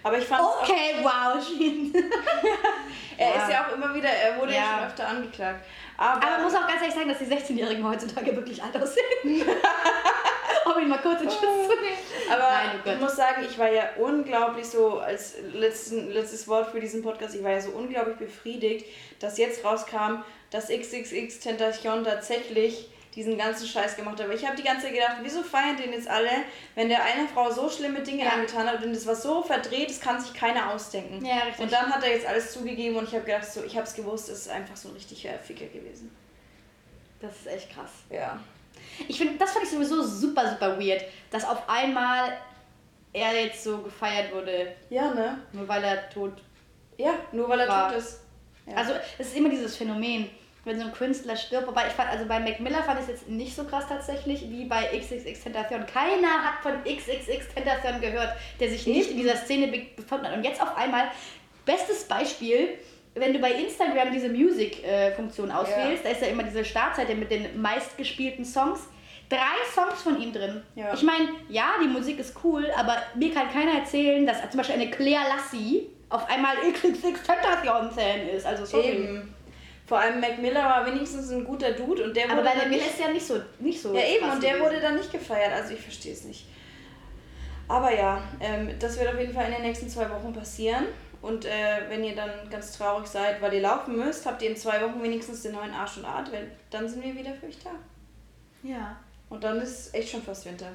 Aber 0.02 0.17
ich 0.17 0.26
fand 0.26 0.41
auch, 0.41 0.62
Okay, 0.63 0.95
wow, 1.02 1.45
Shin. 1.45 1.93
er 3.17 3.30
Ja. 3.36 3.43
ist 3.43 3.52
ja 3.52 3.67
auch 3.67 3.73
immer 3.76 3.93
wieder, 3.93 4.10
er 4.10 4.38
wurde 4.39 4.54
ja, 4.54 4.58
Ja. 4.60 4.78
schon 4.80 4.88
öfter 4.88 5.08
angeklagt. 5.08 5.65
Aber, 5.97 6.21
Aber 6.26 6.32
man 6.32 6.43
muss 6.43 6.56
auch 6.56 6.67
ganz 6.67 6.82
ehrlich 6.82 6.95
sagen, 6.95 7.10
dass 7.10 7.19
die 7.19 7.26
16-Jährigen 7.26 7.88
heutzutage 7.88 8.36
wirklich 8.36 8.62
alt 8.63 8.76
aussehen. 8.76 9.06
um 10.65 10.82
ihn 10.82 10.88
mal 10.88 10.97
kurz 10.99 11.21
in 11.21 11.30
Schutz 11.30 11.39
zu 11.41 11.76
nehmen. 11.76 11.97
Aber 12.32 12.41
Nein, 12.43 12.69
oh 12.86 12.89
ich 12.89 12.99
muss 12.99 13.15
sagen, 13.15 13.43
ich 13.47 13.58
war 13.60 13.69
ja 13.71 13.89
unglaublich 13.97 14.65
so, 14.65 14.99
als 14.99 15.36
letzten, 15.54 16.10
letztes 16.12 16.47
Wort 16.47 16.71
für 16.71 16.80
diesen 16.80 17.04
Podcast, 17.04 17.36
ich 17.36 17.43
war 17.43 17.52
ja 17.52 17.62
so 17.62 17.71
unglaublich 17.71 18.17
befriedigt, 18.17 18.86
dass 19.19 19.38
jetzt 19.38 19.63
rauskam, 19.63 20.23
dass 20.49 20.69
XXX 20.69 21.39
Tentation 21.39 22.04
tatsächlich 22.04 22.89
diesen 23.15 23.38
ganzen 23.38 23.67
Scheiß 23.67 23.95
gemacht 23.95 24.17
hat. 24.19 24.26
Aber 24.26 24.34
ich 24.34 24.45
habe 24.45 24.56
die 24.56 24.63
ganze 24.63 24.86
Zeit 24.88 24.93
gedacht, 24.95 25.17
wieso 25.21 25.43
feiern 25.43 25.78
den 25.78 25.93
jetzt 25.93 26.08
alle, 26.08 26.30
wenn 26.76 26.89
der 26.89 27.04
einer 27.04 27.28
Frau 27.28 27.52
so 27.52 27.69
schlimme 27.69 28.02
Dinge 28.02 28.23
Ja. 28.26 28.32
angetan 28.32 28.67
hat 28.67 28.84
und 28.84 28.93
das 28.93 29.06
war 29.06 29.15
so 29.15 29.41
verdreht, 29.43 29.89
das 29.89 29.99
kann 30.02 30.19
sich 30.19 30.34
keiner 30.34 30.71
ausdenken. 30.71 31.23
Ja, 31.26 31.39
richtig. 31.39 31.60
Und 31.63 31.71
dann 31.71 31.93
hat 31.93 32.04
er 32.04 32.12
jetzt 32.12 32.26
alles 32.26 32.52
zugegeben 32.54 32.95
und 32.97 33.08
ich 33.08 33.13
habe 33.13 33.23
gedacht, 33.26 33.45
so, 33.45 33.63
ich 33.63 33.76
habe 33.76 33.86
es 33.86 33.93
gewusst, 33.93 34.30
es 34.30 34.39
ist 34.39 34.49
einfach 34.49 34.76
so 34.76 34.89
ein 34.89 34.93
richtiger 34.95 35.34
Ficker 35.39 35.65
gewesen. 35.65 36.13
Das 37.21 37.38
ist 37.38 37.47
echt 37.47 37.71
krass. 37.73 37.91
Ja. 38.10 38.39
Ich 39.08 39.17
finde, 39.17 39.38
das 39.38 39.52
fand 39.52 39.63
ich 39.65 39.71
sowieso 39.71 40.04
super, 40.04 40.49
super 40.49 40.78
weird, 40.80 41.04
dass 41.32 41.45
auf 41.45 41.67
einmal 41.69 42.38
er 43.13 43.43
jetzt 43.45 43.63
so 43.63 43.78
gefeiert 43.80 44.34
wurde, 44.34 44.76
Ja, 44.89 45.13
ne? 45.13 45.38
nur 45.52 45.67
weil 45.67 45.84
er 45.84 46.10
tot 46.10 46.34
Ja, 46.97 47.13
nur 47.32 47.47
weil 47.49 47.60
er 47.62 47.67
War- 47.69 47.89
tot 47.89 47.97
ist. 47.99 48.19
Ja. 48.65 48.76
Also 48.76 48.93
es 49.17 49.28
ist 49.28 49.36
immer 49.38 49.49
dieses 49.49 49.76
Phänomen, 49.76 50.30
wenn 50.65 50.80
so 50.80 50.86
ein 50.86 50.93
Künstler 50.93 51.36
stirbt. 51.36 51.67
Wobei 51.67 51.88
ich 51.88 51.93
fand, 51.93 52.10
also 52.10 52.26
bei 52.26 52.39
Mac 52.39 52.60
Miller 52.60 52.82
fand 52.84 52.99
ich 52.99 53.04
es 53.06 53.12
jetzt 53.12 53.30
nicht 53.30 53.56
so 53.56 53.63
krass 53.65 53.86
tatsächlich 53.89 54.49
wie 54.49 54.65
bei 54.65 54.86
XXX 54.97 55.43
Tentation. 55.43 55.86
Keiner 55.86 56.43
hat 56.43 56.62
von 56.62 56.73
XXX 56.84 57.54
Tentation 57.54 57.99
gehört, 58.02 58.34
der 58.60 58.69
sich 58.69 58.88
nicht 58.88 59.12
in 59.12 59.17
dieser 59.17 59.36
Szene 59.36 59.67
be- 59.67 59.86
befunden 59.95 60.26
hat. 60.28 60.36
Und 60.38 60.43
jetzt 60.43 60.62
auf 60.62 60.76
einmal, 60.78 61.06
bestes 61.65 62.06
Beispiel, 62.06 62.69
wenn 63.15 63.34
du 63.34 63.39
bei 63.39 63.52
Instagram 63.52 64.12
diese 64.12 64.30
Music-Funktion 64.30 65.52
auswählst, 65.52 66.04
da 66.06 66.10
ist 66.10 66.21
ja 66.21 66.28
immer 66.28 66.43
diese 66.43 66.65
Startseite 66.65 67.13
mit 67.15 67.30
den 67.30 67.62
meistgespielten 67.62 68.45
Songs. 68.45 68.80
Drei 69.30 69.38
Songs 69.73 70.02
von 70.02 70.21
ihm 70.21 70.32
drin. 70.34 70.62
Ja. 70.76 70.93
Ich 70.93 71.02
meine, 71.04 71.30
ja, 71.49 71.71
die 71.84 71.88
Musik 71.88 72.19
ist 72.19 72.36
cool, 72.43 72.69
aber 72.76 72.97
mir 73.15 73.34
kann 73.34 73.52
keiner 73.52 73.80
erzählen, 73.80 74.26
dass 74.26 74.41
zum 74.49 74.58
Beispiel 74.58 74.76
eine 74.76 74.89
Claire 74.91 75.26
Lassie 75.36 75.89
auf 76.10 76.30
einmal 76.30 76.56
XXX 76.71 77.23
Tentation-Fan 77.23 78.28
ist. 78.36 78.45
Also 78.45 78.65
sorry. 78.65 78.88
Eben. 78.89 79.34
Vor 79.86 80.00
allem 80.00 80.22
Mac 80.22 80.39
Miller 80.39 80.63
war 80.63 80.86
wenigstens 80.86 81.30
ein 81.30 81.43
guter 81.43 81.72
Dude 81.72 82.06
und 82.06 82.15
der 82.15 82.26
Aber 82.26 82.38
wurde 82.38 82.43
bei 82.43 82.50
dann 82.52 82.60
der 82.60 82.69
Mill 82.69 82.78
nicht, 82.78 82.89
ist 82.89 83.00
ja 83.00 83.10
nicht 83.12 83.26
so, 83.26 83.41
nicht 83.60 83.82
so. 83.82 83.93
Ja 83.93 84.02
eben, 84.02 84.30
und 84.30 84.41
der 84.41 84.54
gewesen. 84.54 84.65
wurde 84.65 84.82
dann 84.82 84.96
nicht 84.96 85.12
gefeiert, 85.12 85.52
also 85.54 85.74
ich 85.74 85.82
verstehe 85.82 86.13
es 86.13 86.24
nicht. 86.24 86.46
Aber 87.67 87.93
ja, 87.93 88.22
ähm, 88.39 88.72
das 88.80 88.98
wird 89.00 89.10
auf 89.13 89.19
jeden 89.19 89.34
Fall 89.34 89.48
in 89.48 89.54
den 89.54 89.62
nächsten 89.63 89.89
zwei 89.89 90.10
Wochen 90.10 90.34
passieren. 90.34 90.86
Und 91.22 91.46
äh, 91.46 91.82
wenn 91.88 92.04
ihr 92.04 92.15
dann 92.15 92.50
ganz 92.50 92.78
traurig 92.78 93.08
seid, 93.08 93.41
weil 93.41 93.54
ihr 93.54 93.62
laufen 93.62 93.96
müsst, 93.96 94.26
habt 94.26 94.41
ihr 94.41 94.50
in 94.50 94.58
zwei 94.58 94.82
Wochen 94.82 95.02
wenigstens 95.02 95.41
den 95.41 95.54
neuen 95.54 95.72
Arsch 95.72 95.98
und 95.98 96.06
Art, 96.06 96.32
weil 96.34 96.52
dann 96.69 96.88
sind 96.88 97.04
wir 97.04 97.15
wieder 97.15 97.34
für 97.34 97.48
euch 97.48 97.60
da. 97.63 97.69
Ja. 98.62 98.98
Und 99.34 99.43
dann 99.43 99.60
ist 99.60 99.91
echt 99.96 100.12
schon 100.12 100.22
fast 100.22 100.46
Winter. 100.46 100.67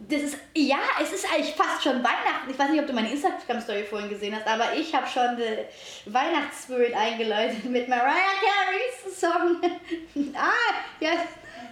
Das 0.00 0.20
ist, 0.20 0.36
ja, 0.54 0.76
es 1.02 1.14
ist 1.14 1.24
eigentlich 1.32 1.54
fast 1.54 1.82
schon 1.82 1.94
Weihnachten. 2.04 2.50
Ich 2.50 2.58
weiß 2.58 2.68
nicht, 2.68 2.80
ob 2.80 2.86
du 2.86 2.92
meine 2.92 3.10
Instagram-Story 3.10 3.84
vorhin 3.84 4.10
gesehen 4.10 4.36
hast, 4.36 4.46
aber 4.46 4.74
ich 4.76 4.94
habe 4.94 5.06
schon 5.06 5.34
den 5.38 5.64
Weihnachtsspirit 6.04 6.94
eingeläutet 6.94 7.64
mit 7.64 7.88
Mariah 7.88 8.36
Carey's 8.42 9.18
Song. 9.18 9.62
ah, 10.36 10.50
ja, 11.00 11.12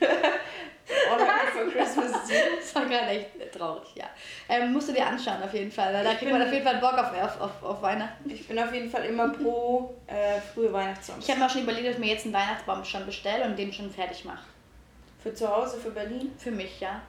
All 1.10 1.18
Want 1.18 1.50
for 1.52 1.70
Christmas 1.70 2.12
das 2.12 2.74
war 2.74 2.86
gerade 2.86 3.06
echt 3.06 3.52
traurig, 3.52 3.88
ja. 3.94 4.06
Ähm, 4.48 4.72
musst 4.72 4.88
du 4.88 4.92
dir 4.94 5.06
anschauen 5.06 5.42
auf 5.42 5.52
jeden 5.52 5.70
Fall, 5.70 5.92
weil 5.92 6.04
da 6.04 6.12
Ich 6.12 6.18
kriegt 6.18 6.32
man 6.32 6.42
auf 6.42 6.52
jeden 6.52 6.64
Fall 6.64 6.76
Bock 6.76 6.94
auf, 6.94 7.12
auf, 7.12 7.40
auf, 7.40 7.62
auf 7.62 7.82
Weihnachten. 7.82 8.30
Ich 8.30 8.48
bin 8.48 8.58
auf 8.58 8.72
jeden 8.72 8.90
Fall 8.90 9.04
immer 9.04 9.28
pro 9.28 9.94
äh, 10.06 10.40
frühe 10.54 10.72
Weihnachtssongs. 10.72 11.22
Ich 11.22 11.30
habe 11.30 11.40
mir 11.40 11.46
auch 11.46 11.50
schon 11.50 11.62
überlegt, 11.62 11.86
dass 11.86 11.94
ich 11.94 12.00
mir 12.00 12.12
jetzt 12.12 12.24
einen 12.24 12.34
Weihnachtsbaum 12.34 12.82
schon 12.84 13.04
bestelle 13.04 13.44
und 13.44 13.58
den 13.58 13.74
schon 13.74 13.90
fertig 13.90 14.24
mache. 14.24 14.53
Für 15.24 15.34
zu 15.34 15.48
Hause, 15.48 15.78
für 15.78 15.90
Berlin. 15.90 16.30
Für 16.38 16.52
mich, 16.52 16.78
ja. 16.80 17.00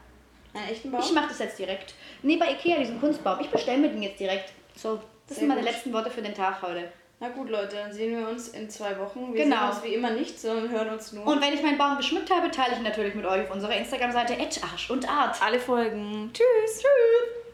Einen 0.55 0.69
echten 0.69 0.89
Baum. 0.91 1.01
Ich 1.01 1.11
mache 1.11 1.27
das 1.27 1.37
jetzt 1.39 1.59
direkt. 1.59 1.93
Nee, 2.23 2.37
bei 2.37 2.49
Ikea, 2.53 2.79
diesen 2.79 2.99
Kunstbaum. 2.99 3.39
Ich 3.41 3.49
bestelle 3.49 3.77
mir 3.77 3.89
den 3.89 4.01
jetzt 4.01 4.19
direkt. 4.19 4.51
So, 4.75 4.95
das 5.27 5.37
Sehr 5.37 5.39
sind 5.41 5.47
meine 5.49 5.61
gut. 5.61 5.69
letzten 5.69 5.93
Worte 5.93 6.09
für 6.09 6.21
den 6.23 6.33
Tag 6.33 6.61
heute. 6.63 6.91
Na 7.19 7.29
gut, 7.29 7.49
Leute, 7.49 7.75
dann 7.75 7.93
sehen 7.93 8.17
wir 8.17 8.27
uns 8.27 8.47
in 8.49 8.69
zwei 8.69 8.97
Wochen. 8.99 9.33
Wir 9.33 9.43
Genau. 9.43 9.57
sehen 9.57 9.69
uns 9.69 9.83
wie 9.83 9.93
immer 9.93 10.09
nicht, 10.11 10.39
sondern 10.39 10.69
hören 10.69 10.89
uns 10.89 11.11
nur. 11.13 11.25
Und 11.27 11.41
wenn 11.41 11.53
ich 11.53 11.61
meinen 11.61 11.77
Baum 11.77 11.97
geschmückt 11.97 12.29
habe, 12.31 12.49
teile 12.51 12.71
ich 12.73 12.77
ihn 12.79 12.83
natürlich 12.83 13.15
mit 13.15 13.25
euch 13.25 13.43
auf 13.43 13.51
unserer 13.51 13.75
Instagram-Seite 13.75 14.35
Arsch 14.71 14.89
und 14.89 15.07
Art. 15.09 15.41
alle 15.41 15.59
Folgen. 15.59 16.31
Tschüss. 16.33 16.77
Tschüss. 16.81 17.44